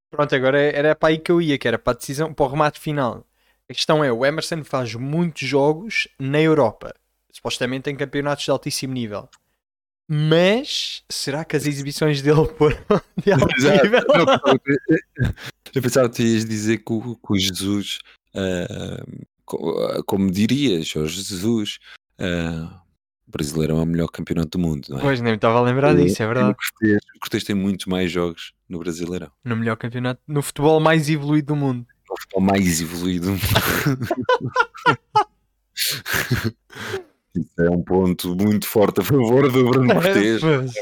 Pronto, 0.10 0.36
agora 0.36 0.60
era 0.60 0.94
para 0.94 1.10
aí 1.10 1.18
que 1.18 1.32
eu 1.32 1.42
ia, 1.42 1.58
que 1.58 1.66
era 1.66 1.80
para 1.80 1.94
a 1.94 1.96
decisão, 1.96 2.34
para 2.34 2.46
o 2.46 2.50
remate 2.50 2.82
final. 2.82 3.26
A 3.70 3.74
questão 3.74 4.04
é, 4.04 4.12
o 4.12 4.26
Emerson 4.26 4.62
faz 4.66 4.94
muitos 4.94 5.48
jogos 5.48 6.10
na 6.20 6.42
Europa, 6.42 6.94
supostamente 7.32 7.90
em 7.90 7.96
campeonatos 7.96 8.44
de 8.44 8.52
altíssimo 8.52 8.94
nível. 8.94 9.30
Mas 10.14 11.04
será 11.10 11.46
que 11.46 11.56
as 11.56 11.66
exibições 11.66 12.22
dele 12.22 12.46
foram 12.58 12.78
de 13.24 13.32
alto 13.32 13.48
nível? 13.56 14.02
Eu- 15.74 15.82
pensava 15.82 16.10
que 16.10 16.18
tu 16.18 16.22
ias 16.22 16.44
dizer 16.44 16.80
que 16.80 16.92
o, 16.92 17.16
que 17.16 17.32
o 17.34 17.40
Jesus, 17.40 18.00
ah, 18.36 19.06
como 20.06 20.30
dirias, 20.30 20.86
Jorge 20.88 21.22
Jesus, 21.22 21.80
ah, 22.20 22.82
o 23.26 23.32
brasileiro 23.32 23.78
é 23.78 23.82
o 23.82 23.86
melhor 23.86 24.10
campeonato 24.10 24.58
do 24.58 24.60
mundo, 24.60 24.88
não 24.90 24.98
é? 24.98 25.02
Pois, 25.02 25.22
nem 25.22 25.32
me 25.32 25.38
estava 25.38 25.60
a 25.60 25.62
lembrar 25.62 25.96
disso, 25.96 26.22
é 26.22 26.26
o 26.26 26.28
verdade. 26.34 26.58
O 27.16 27.20
Cortês 27.22 27.46
tem 27.46 27.56
muito 27.56 27.90
mais 27.90 28.12
jogos 28.12 28.52
no 28.68 28.80
Brasileirão. 28.80 29.32
No 29.46 29.56
melhor 29.56 29.78
campeonato, 29.78 30.20
no 30.28 30.42
futebol 30.42 30.82
mais 30.82 31.10
evoluído 31.10 31.54
do 31.54 31.56
mundo. 31.56 31.88
É 31.90 32.14
o 32.14 32.18
futebol 32.20 32.42
mais 32.42 32.82
evoluído. 32.82 33.32
Isso 37.36 37.62
é 37.62 37.70
um 37.70 37.82
ponto 37.82 38.36
muito 38.36 38.68
forte 38.68 39.02
a 39.02 39.04
favor 39.04 39.52
do 39.52 39.70
Bruno 39.70 39.88
Cortês. 39.94 40.42
Pois. 40.42 40.74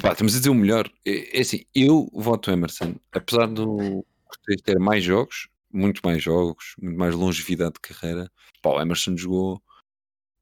Pá, 0.00 0.12
estamos 0.12 0.34
a 0.34 0.38
dizer 0.38 0.50
o 0.50 0.54
melhor. 0.54 0.90
É, 1.06 1.38
é 1.38 1.40
assim, 1.40 1.64
eu 1.74 2.08
voto 2.12 2.50
Emerson, 2.50 2.96
apesar 3.12 3.46
do 3.46 4.04
Cortez 4.24 4.60
ter 4.62 4.78
mais 4.80 5.04
jogos, 5.04 5.48
muito 5.72 6.00
mais 6.04 6.20
jogos, 6.22 6.74
muito 6.80 6.98
mais 6.98 7.14
longevidade 7.14 7.74
de 7.74 7.80
carreira. 7.80 8.30
Pá, 8.60 8.70
o 8.70 8.80
Emerson 8.80 9.16
jogou 9.16 9.62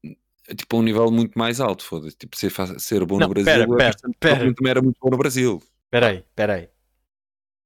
é, 0.03 0.55
tipo 0.55 0.75
a 0.75 0.79
um 0.79 0.83
nível 0.83 1.11
muito 1.11 1.37
mais 1.37 1.59
alto, 1.59 1.85
foda-se. 1.85 2.17
Tipo, 2.17 2.35
ser, 2.35 2.51
ser 2.79 3.05
bom 3.05 3.19
Não, 3.19 3.27
no 3.27 3.33
Brasil, 3.33 3.53
pera, 3.53 3.63
o 3.69 3.77
pera, 3.77 3.83
Emerson 3.83 4.11
pera. 4.19 4.53
também 4.55 4.71
era 4.71 4.81
muito 4.81 4.97
bom 4.99 5.11
no 5.11 5.17
Brasil. 5.17 5.61
Espera 5.85 6.07
aí, 6.07 6.17
espera 6.17 6.53
aí. 6.55 6.69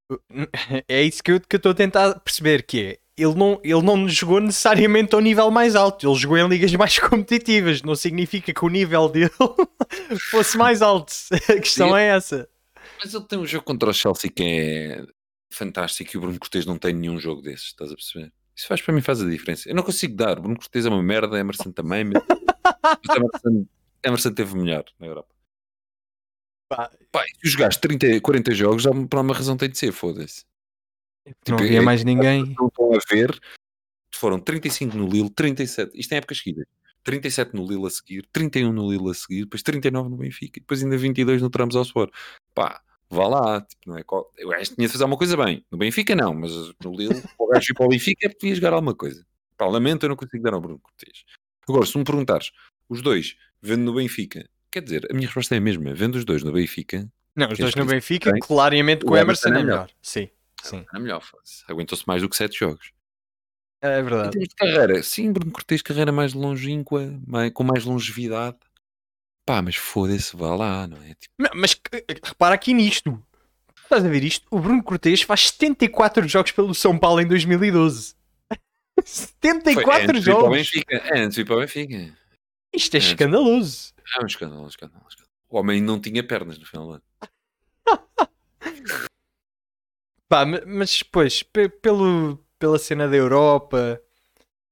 É 0.87 1.01
isso 1.01 1.23
que 1.23 1.31
eu 1.31 1.41
que 1.41 1.55
eu 1.55 1.57
estou 1.57 1.71
a 1.71 1.75
tentar 1.75 2.19
perceber, 2.19 2.63
que 2.63 2.81
é, 2.81 2.99
ele 3.17 3.33
não, 3.35 3.59
ele 3.63 3.81
não 3.81 4.07
jogou 4.09 4.41
necessariamente 4.41 5.15
ao 5.15 5.21
nível 5.21 5.49
mais 5.49 5.75
alto, 5.75 6.07
ele 6.07 6.19
jogou 6.19 6.37
em 6.37 6.47
ligas 6.47 6.73
mais 6.73 6.99
competitivas, 6.99 7.81
não 7.81 7.95
significa 7.95 8.53
que 8.53 8.65
o 8.65 8.69
nível 8.69 9.07
dele 9.07 9.31
fosse 10.31 10.57
mais 10.57 10.81
alto. 10.81 11.13
A 11.49 11.59
questão 11.59 11.95
é 11.95 12.07
essa. 12.07 12.47
Mas 13.01 13.13
ele 13.13 13.23
tem 13.25 13.39
um 13.39 13.45
jogo 13.45 13.63
contra 13.63 13.89
o 13.89 13.93
Chelsea 13.93 14.29
que 14.29 14.43
é 14.43 15.05
fantástico 15.49 16.11
e 16.13 16.17
o 16.17 16.21
Bruno 16.21 16.39
Cortês 16.39 16.65
não 16.65 16.77
tem 16.77 16.93
nenhum 16.93 17.17
jogo 17.17 17.41
desses, 17.41 17.67
estás 17.67 17.91
a 17.91 17.95
perceber? 17.95 18.33
Isso 18.55 18.67
faz 18.67 18.81
para 18.81 18.93
mim 18.93 19.01
faz 19.01 19.21
a 19.21 19.29
diferença. 19.29 19.69
Eu 19.69 19.75
não 19.75 19.83
consigo 19.83 20.15
dar. 20.15 20.39
Bruno 20.39 20.55
Cortês 20.57 20.85
é 20.85 20.89
uma 20.89 21.03
merda, 21.03 21.37
Emerson 21.37 21.71
também. 21.71 22.05
Mas 22.05 22.23
Emerson, 23.15 23.67
Emerson 24.03 24.31
teve 24.33 24.55
melhor 24.55 24.85
na 24.99 25.07
Europa. 25.07 25.33
Pá. 26.69 26.89
Pá, 27.11 27.23
se 27.23 27.49
jogaste 27.49 27.81
30, 27.81 28.21
40 28.21 28.53
jogos, 28.53 28.83
já 28.83 28.91
por 28.91 29.19
uma 29.19 29.33
razão 29.33 29.57
tem 29.57 29.69
de 29.69 29.77
ser, 29.77 29.91
foda-se. 29.91 30.45
Não 31.25 31.33
Tipo, 31.57 31.63
havia 31.63 31.77
é- 31.79 31.81
mais 31.81 32.03
ninguém. 32.03 32.55
Não 32.57 32.67
estão 32.67 32.93
a 32.93 32.99
ver. 33.09 33.39
Foram 34.13 34.39
35 34.39 34.95
no 34.97 35.07
Lille, 35.07 35.29
37. 35.29 35.99
Isto 35.99 36.13
em 36.13 36.17
épocas 36.17 36.37
seguidas. 36.37 36.65
37 37.03 37.53
no 37.53 37.67
Lille 37.67 37.85
a 37.85 37.89
seguir, 37.89 38.25
31 38.31 38.71
no 38.73 38.89
Lille 38.91 39.09
a 39.11 39.13
seguir, 39.13 39.41
depois 39.43 39.61
39 39.61 40.09
no 40.09 40.17
Benfica, 40.17 40.57
e 40.57 40.61
depois 40.61 40.81
ainda 40.83 40.97
22 40.97 41.41
no 41.41 41.49
Tramos 41.51 41.75
ao 41.75 41.83
Sport. 41.83 42.11
Pá, 42.53 42.81
vá 43.09 43.27
lá. 43.27 43.61
Tipo, 43.61 43.81
não 43.91 43.97
é 43.97 44.03
acho 44.59 44.71
que 44.71 44.75
tinha 44.77 44.87
de 44.87 44.91
fazer 44.91 45.03
alguma 45.03 45.17
coisa 45.17 45.37
bem. 45.37 45.63
No 45.71 45.77
Benfica 45.77 46.15
não, 46.15 46.33
mas 46.33 46.51
no 46.83 46.95
Lille, 46.95 47.09
o 47.37 47.47
gajo 47.47 47.71
ir 47.71 47.75
para 47.75 47.85
o 47.85 47.89
Benfica 47.89 48.25
é 48.25 48.29
porque 48.29 48.47
ia 48.47 48.55
jogar 48.55 48.73
alguma 48.73 48.95
coisa. 48.95 49.23
Pá, 49.57 49.67
lamento, 49.67 50.03
eu 50.05 50.09
não 50.09 50.15
consigo 50.15 50.43
dar 50.43 50.53
ao 50.53 50.61
Bruno 50.61 50.79
Cortês. 50.79 51.23
Agora, 51.69 51.85
se 51.85 51.97
me 51.97 52.03
perguntares, 52.03 52.51
os 52.89 53.01
dois, 53.01 53.35
vendo 53.61 53.83
no 53.83 53.93
Benfica, 53.93 54.47
quer 54.71 54.81
dizer, 54.81 55.07
a 55.09 55.13
minha 55.13 55.27
resposta 55.27 55.53
é 55.55 55.57
a 55.59 55.61
mesma. 55.61 55.93
Vendo 55.93 56.15
os 56.15 56.25
dois 56.25 56.41
no 56.43 56.51
Benfica, 56.51 57.07
Não, 57.35 57.51
os 57.51 57.57
dois 57.59 57.75
no 57.75 57.85
Benfica, 57.85 58.31
claramente 58.39 59.01
que 59.05 59.11
o 59.11 59.13
o 59.13 59.17
Emerson 59.17 59.49
é 59.49 59.51
é 59.51 59.63
melhor. 59.63 59.89
Sim, 60.01 60.27
sim. 60.67 60.85
é 60.93 60.99
melhor, 60.99 61.21
foda-se. 61.21 61.63
Aguentou-se 61.67 62.03
mais 62.07 62.21
do 62.21 62.29
que 62.29 62.35
7 62.35 62.57
jogos. 62.59 62.91
É 63.81 63.99
Em 63.99 64.03
verdade. 64.03 64.31
termos 64.31 64.49
de 64.49 64.55
carreira, 64.55 65.03
sim, 65.03 65.31
Bruno 65.31 65.51
Cortês, 65.51 65.81
carreira 65.81 66.11
mais 66.11 66.33
longínqua, 66.33 67.13
mais- 67.27 67.51
com 67.51 67.63
mais 67.63 67.83
longevidade. 67.85 68.57
Pá, 69.45 69.61
mas 69.61 69.75
foda-se, 69.75 70.35
vá 70.35 70.55
lá, 70.55 70.87
não 70.87 70.97
é? 71.03 71.13
Tipo, 71.13 71.33
Não, 71.37 71.49
Mas 71.53 71.79
eh, 71.91 72.03
repara 72.23 72.55
aqui 72.55 72.73
nisto. 72.73 73.23
Estás 73.83 74.03
a 74.03 74.07
ver 74.09 74.23
isto? 74.23 74.47
O 74.49 74.59
Bruno 74.59 74.81
Cortês 74.83 75.21
faz 75.21 75.49
74 75.49 76.27
jogos 76.27 76.51
pelo 76.51 76.73
São 76.73 76.97
Paulo 76.97 77.21
em 77.21 77.27
2012. 77.27 78.15
foi 78.99 79.03
74 79.05 80.11
antes 80.17 80.23
de 80.23 80.29
ir 80.29 80.33
para 80.33 80.41
jogos! 80.41 80.57
Benfica. 80.57 81.03
Antes 81.15 81.35
de 81.35 81.41
ir 81.41 81.45
para 81.45 81.55
o 81.55 81.59
Benfica. 81.59 82.17
Isto 82.73 82.95
é 82.95 82.97
Antes. 82.97 83.09
escandaloso. 83.09 83.93
É 84.17 84.23
um 84.23 84.25
escândalo, 84.25 84.63
um 84.63 84.67
escândalo, 84.67 85.03
um 85.03 85.07
escândalo. 85.07 85.29
O 85.47 85.57
homem 85.59 85.79
não 85.79 85.99
tinha 86.01 86.23
pernas 86.25 86.57
no 86.57 86.65
final 86.65 86.87
do 86.87 86.93
ano. 86.93 87.03
Pá, 90.35 90.45
ma- 90.45 90.59
mas 90.67 90.99
depois, 91.01 91.41
pe- 91.43 91.69
pelo, 91.69 92.37
pela 92.59 92.77
cena 92.77 93.07
da 93.07 93.15
Europa, 93.15 94.01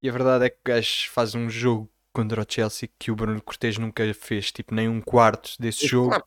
e 0.01 0.09
a 0.09 0.11
verdade 0.11 0.43
é 0.43 0.49
que 0.49 0.57
o 0.57 0.61
gajo 0.65 1.09
faz 1.09 1.35
um 1.35 1.49
jogo 1.49 1.89
contra 2.11 2.41
o 2.41 2.45
Chelsea 2.45 2.89
que 2.99 3.09
o 3.09 3.15
Bruno 3.15 3.41
Cortês 3.41 3.77
nunca 3.77 4.13
fez, 4.13 4.51
tipo, 4.51 4.75
nem 4.75 4.89
um 4.89 4.99
quarto 4.99 5.55
desse 5.57 5.87
jogo. 5.87 6.09
Claro, 6.09 6.25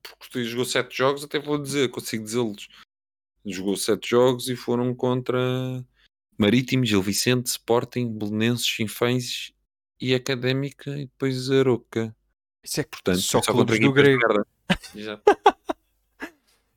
porque 0.00 0.14
o 0.14 0.16
Cortês 0.20 0.46
jogou 0.46 0.64
7 0.64 0.96
jogos, 0.96 1.24
até 1.24 1.40
vou 1.40 1.60
dizer, 1.60 1.90
consigo 1.90 2.22
dizê-los. 2.22 2.68
Jogou 3.44 3.76
7 3.76 4.08
jogos 4.08 4.48
e 4.48 4.54
foram 4.54 4.94
contra 4.94 5.40
Marítimo, 6.38 6.84
Gil 6.86 7.02
Vicente, 7.02 7.46
Sporting, 7.46 8.16
Belenenses, 8.16 8.64
Chinfães 8.64 9.52
e 10.00 10.14
Académica 10.14 10.90
e 10.92 11.06
depois 11.06 11.50
Aroca. 11.50 12.14
Isso 12.62 12.80
é 12.80 12.84
que 12.84 12.90
Portanto, 12.90 13.22
só 13.22 13.42
só 13.42 13.52
clubes 13.52 13.80
contra 13.80 13.88
do 13.88 13.92
grego. 13.92 14.22
merda. 14.24 14.46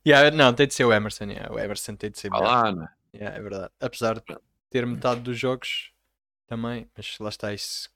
Yeah, 0.06 0.36
não, 0.36 0.52
tem 0.52 0.66
de 0.66 0.74
ser 0.74 0.84
o 0.84 0.92
Emerson. 0.92 1.24
yeah, 1.24 1.52
O 1.52 1.58
Emerson 1.58 1.94
tem 1.94 2.10
de 2.10 2.18
ser 2.18 2.30
melhor. 2.30 2.44
lá, 2.44 2.72
não 2.72 2.84
é? 2.84 2.88
Yeah, 3.14 3.36
é 3.36 3.40
verdade. 3.42 3.72
Apesar 3.80 4.14
de 4.14 4.36
ter 4.70 4.86
metade 4.86 5.20
dos 5.20 5.38
jogos 5.38 5.92
também, 6.46 6.88
mas 6.96 7.18
lá 7.20 7.28
está 7.28 7.52
isso. 7.52 7.90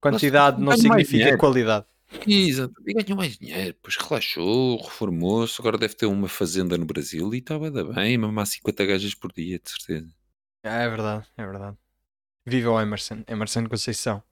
Quantidade 0.00 0.60
não 0.60 0.74
ganho 0.74 0.88
mais 0.88 1.06
significa 1.06 1.38
qualidade. 1.38 1.86
Exato. 2.26 2.74
E 2.86 2.92
ganhou 2.92 3.16
mais 3.16 3.38
dinheiro, 3.38 3.74
depois 3.74 3.96
relaxou, 3.96 4.82
reformou-se, 4.82 5.60
agora 5.60 5.78
deve 5.78 5.94
ter 5.94 6.06
uma 6.06 6.28
fazenda 6.28 6.76
no 6.76 6.84
Brasil 6.84 7.32
e 7.34 7.38
estava 7.38 7.70
bem, 7.70 8.18
mamar 8.18 8.46
50 8.46 8.84
gajas 8.84 9.14
por 9.14 9.32
dia, 9.32 9.58
de 9.58 9.70
certeza. 9.70 10.12
Ah, 10.64 10.82
é 10.82 10.88
verdade, 10.88 11.26
é 11.36 11.44
verdade. 11.46 11.76
Viva 12.44 12.70
o 12.70 12.80
Emerson, 12.80 13.22
Emerson 13.26 13.66
Conceição. 13.68 14.22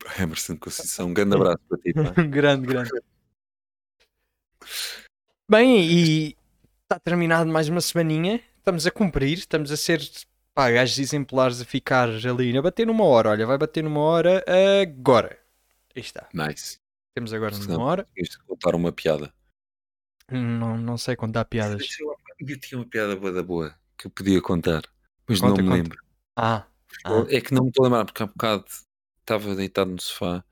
Emerson 0.20 0.56
Conceição, 0.56 1.08
um 1.08 1.14
grande 1.14 1.34
abraço 1.34 1.58
para 1.68 1.78
ti, 1.78 1.92
pá. 1.92 2.02
grande, 2.22 2.66
grande. 2.66 2.90
Bem, 5.48 5.80
e 5.80 6.35
está 6.86 7.00
terminado 7.00 7.50
mais 7.50 7.68
uma 7.68 7.80
semaninha. 7.80 8.40
Estamos 8.58 8.86
a 8.86 8.90
cumprir, 8.90 9.38
estamos 9.38 9.70
a 9.72 9.76
ser 9.76 10.00
pá, 10.54 10.70
gajos 10.70 10.98
exemplares 10.98 11.60
a 11.60 11.64
ficar 11.64 12.08
ali 12.08 12.56
a 12.56 12.62
bater 12.62 12.86
numa 12.86 13.04
hora. 13.04 13.30
Olha, 13.30 13.46
vai 13.46 13.58
bater 13.58 13.82
numa 13.82 14.00
hora 14.00 14.44
agora. 14.82 15.38
Aí 15.94 16.00
está. 16.02 16.28
Nice. 16.32 16.78
Temos 17.14 17.32
agora 17.32 17.54
Senão, 17.54 17.78
numa 17.78 17.86
hora. 17.86 18.06
Tinhas 18.14 18.28
de 18.30 18.38
contar 18.38 18.74
uma 18.74 18.92
piada. 18.92 19.32
Não, 20.30 20.76
não 20.76 20.96
sei 20.96 21.16
contar 21.16 21.44
piadas. 21.46 21.86
Eu 22.38 22.60
tinha 22.60 22.78
uma 22.78 22.86
piada 22.86 23.16
boa 23.16 23.32
da 23.32 23.42
boa 23.42 23.74
que 23.96 24.06
eu 24.06 24.10
podia 24.10 24.40
contar, 24.42 24.82
mas 25.26 25.40
Conta, 25.40 25.62
não 25.62 25.62
me 25.62 25.68
conta. 25.70 25.82
lembro. 25.82 25.98
Ah, 26.36 26.66
Ah. 27.04 27.24
É 27.30 27.40
que 27.40 27.52
não 27.54 27.62
me 27.64 27.68
estou 27.68 27.84
a 27.84 27.88
lembrar, 27.88 28.04
porque 28.04 28.22
há 28.22 28.26
bocado 28.26 28.64
estava 29.20 29.54
deitado 29.54 29.90
no 29.90 30.00
sofá 30.00 30.44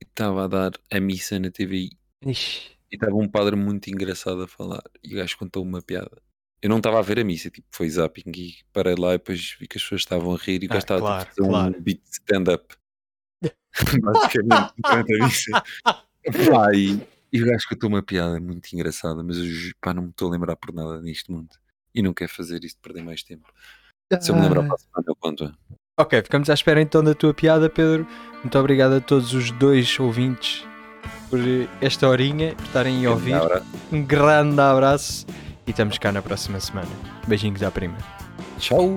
e 0.00 0.04
estava 0.04 0.44
a 0.44 0.48
dar 0.48 0.72
a 0.90 1.00
missa 1.00 1.38
na 1.38 1.50
TVI 1.50 1.90
ixi. 2.24 2.70
E 2.90 2.96
estava 2.96 3.14
um 3.14 3.28
padre 3.28 3.56
muito 3.56 3.88
engraçado 3.90 4.42
a 4.42 4.48
falar 4.48 4.82
e 5.04 5.14
o 5.14 5.16
gajo 5.18 5.36
contou 5.38 5.62
uma 5.62 5.80
piada. 5.82 6.20
Eu 6.62 6.68
não 6.68 6.76
estava 6.78 6.98
a 6.98 7.02
ver 7.02 7.18
a 7.18 7.24
missa, 7.24 7.48
tipo, 7.50 7.66
foi 7.72 7.88
zapping 7.88 8.30
e 8.36 8.54
parei 8.72 8.94
lá 8.94 9.14
e 9.14 9.18
depois 9.18 9.56
vi 9.58 9.66
que 9.66 9.78
as 9.78 9.82
pessoas 9.82 10.02
estavam 10.02 10.34
a 10.34 10.36
rir 10.36 10.62
e 10.62 10.66
o 10.66 10.70
Ah, 10.70 10.74
gajo 10.74 10.78
estava 10.84 11.00
claro, 11.00 11.20
tipo, 11.30 11.32
a 11.32 11.34
fazer 11.44 11.48
claro. 11.50 11.78
um 11.78 11.82
beat 11.82 12.02
de 12.02 12.10
stand-up. 12.10 12.74
Basicamente, 14.02 14.72
durante 14.82 15.14
a 15.14 15.24
missa. 15.26 15.62
Pá, 16.50 16.74
e, 16.74 17.00
e 17.32 17.42
o 17.42 17.46
gajo 17.46 17.66
contou 17.68 17.88
uma 17.88 18.02
piada 18.02 18.38
muito 18.40 18.70
engraçada, 18.74 19.22
mas 19.22 19.38
eu 19.38 19.44
pá, 19.80 19.94
não 19.94 20.02
me 20.04 20.10
estou 20.10 20.28
a 20.28 20.32
lembrar 20.32 20.56
por 20.56 20.74
nada 20.74 21.00
neste 21.00 21.30
mundo. 21.30 21.48
E 21.94 22.02
não 22.02 22.12
quero 22.12 22.30
fazer 22.30 22.62
isto, 22.64 22.78
perder 22.80 23.02
mais 23.02 23.22
tempo. 23.22 23.50
Se 24.20 24.30
eu 24.30 24.34
me 24.36 24.42
lembrar 24.42 24.62
Ah. 24.62 24.66
para 24.66 24.74
a 24.74 24.78
semana, 24.78 25.04
eu 25.06 25.16
conto. 25.16 25.54
Ok, 25.98 26.22
ficamos 26.22 26.50
à 26.50 26.54
espera 26.54 26.80
então 26.80 27.02
da 27.02 27.14
tua 27.14 27.32
piada, 27.32 27.68
Pedro. 27.70 28.06
Muito 28.42 28.58
obrigado 28.58 28.94
a 28.94 29.00
todos 29.00 29.32
os 29.34 29.50
dois 29.52 29.98
ouvintes 29.98 30.64
por 31.30 31.38
esta 31.80 32.08
horinha, 32.08 32.54
por 32.54 32.64
estarem 32.64 33.06
a 33.06 33.10
ouvir. 33.10 33.36
Um 33.92 34.02
grande 34.02 34.60
abraço 34.60 35.24
e 35.66 35.70
estamos 35.70 35.96
cá 35.96 36.10
na 36.10 36.20
próxima 36.20 36.58
semana. 36.58 36.88
Beijinhos 37.26 37.62
à 37.62 37.70
prima. 37.70 37.96
Tchau! 38.58 38.90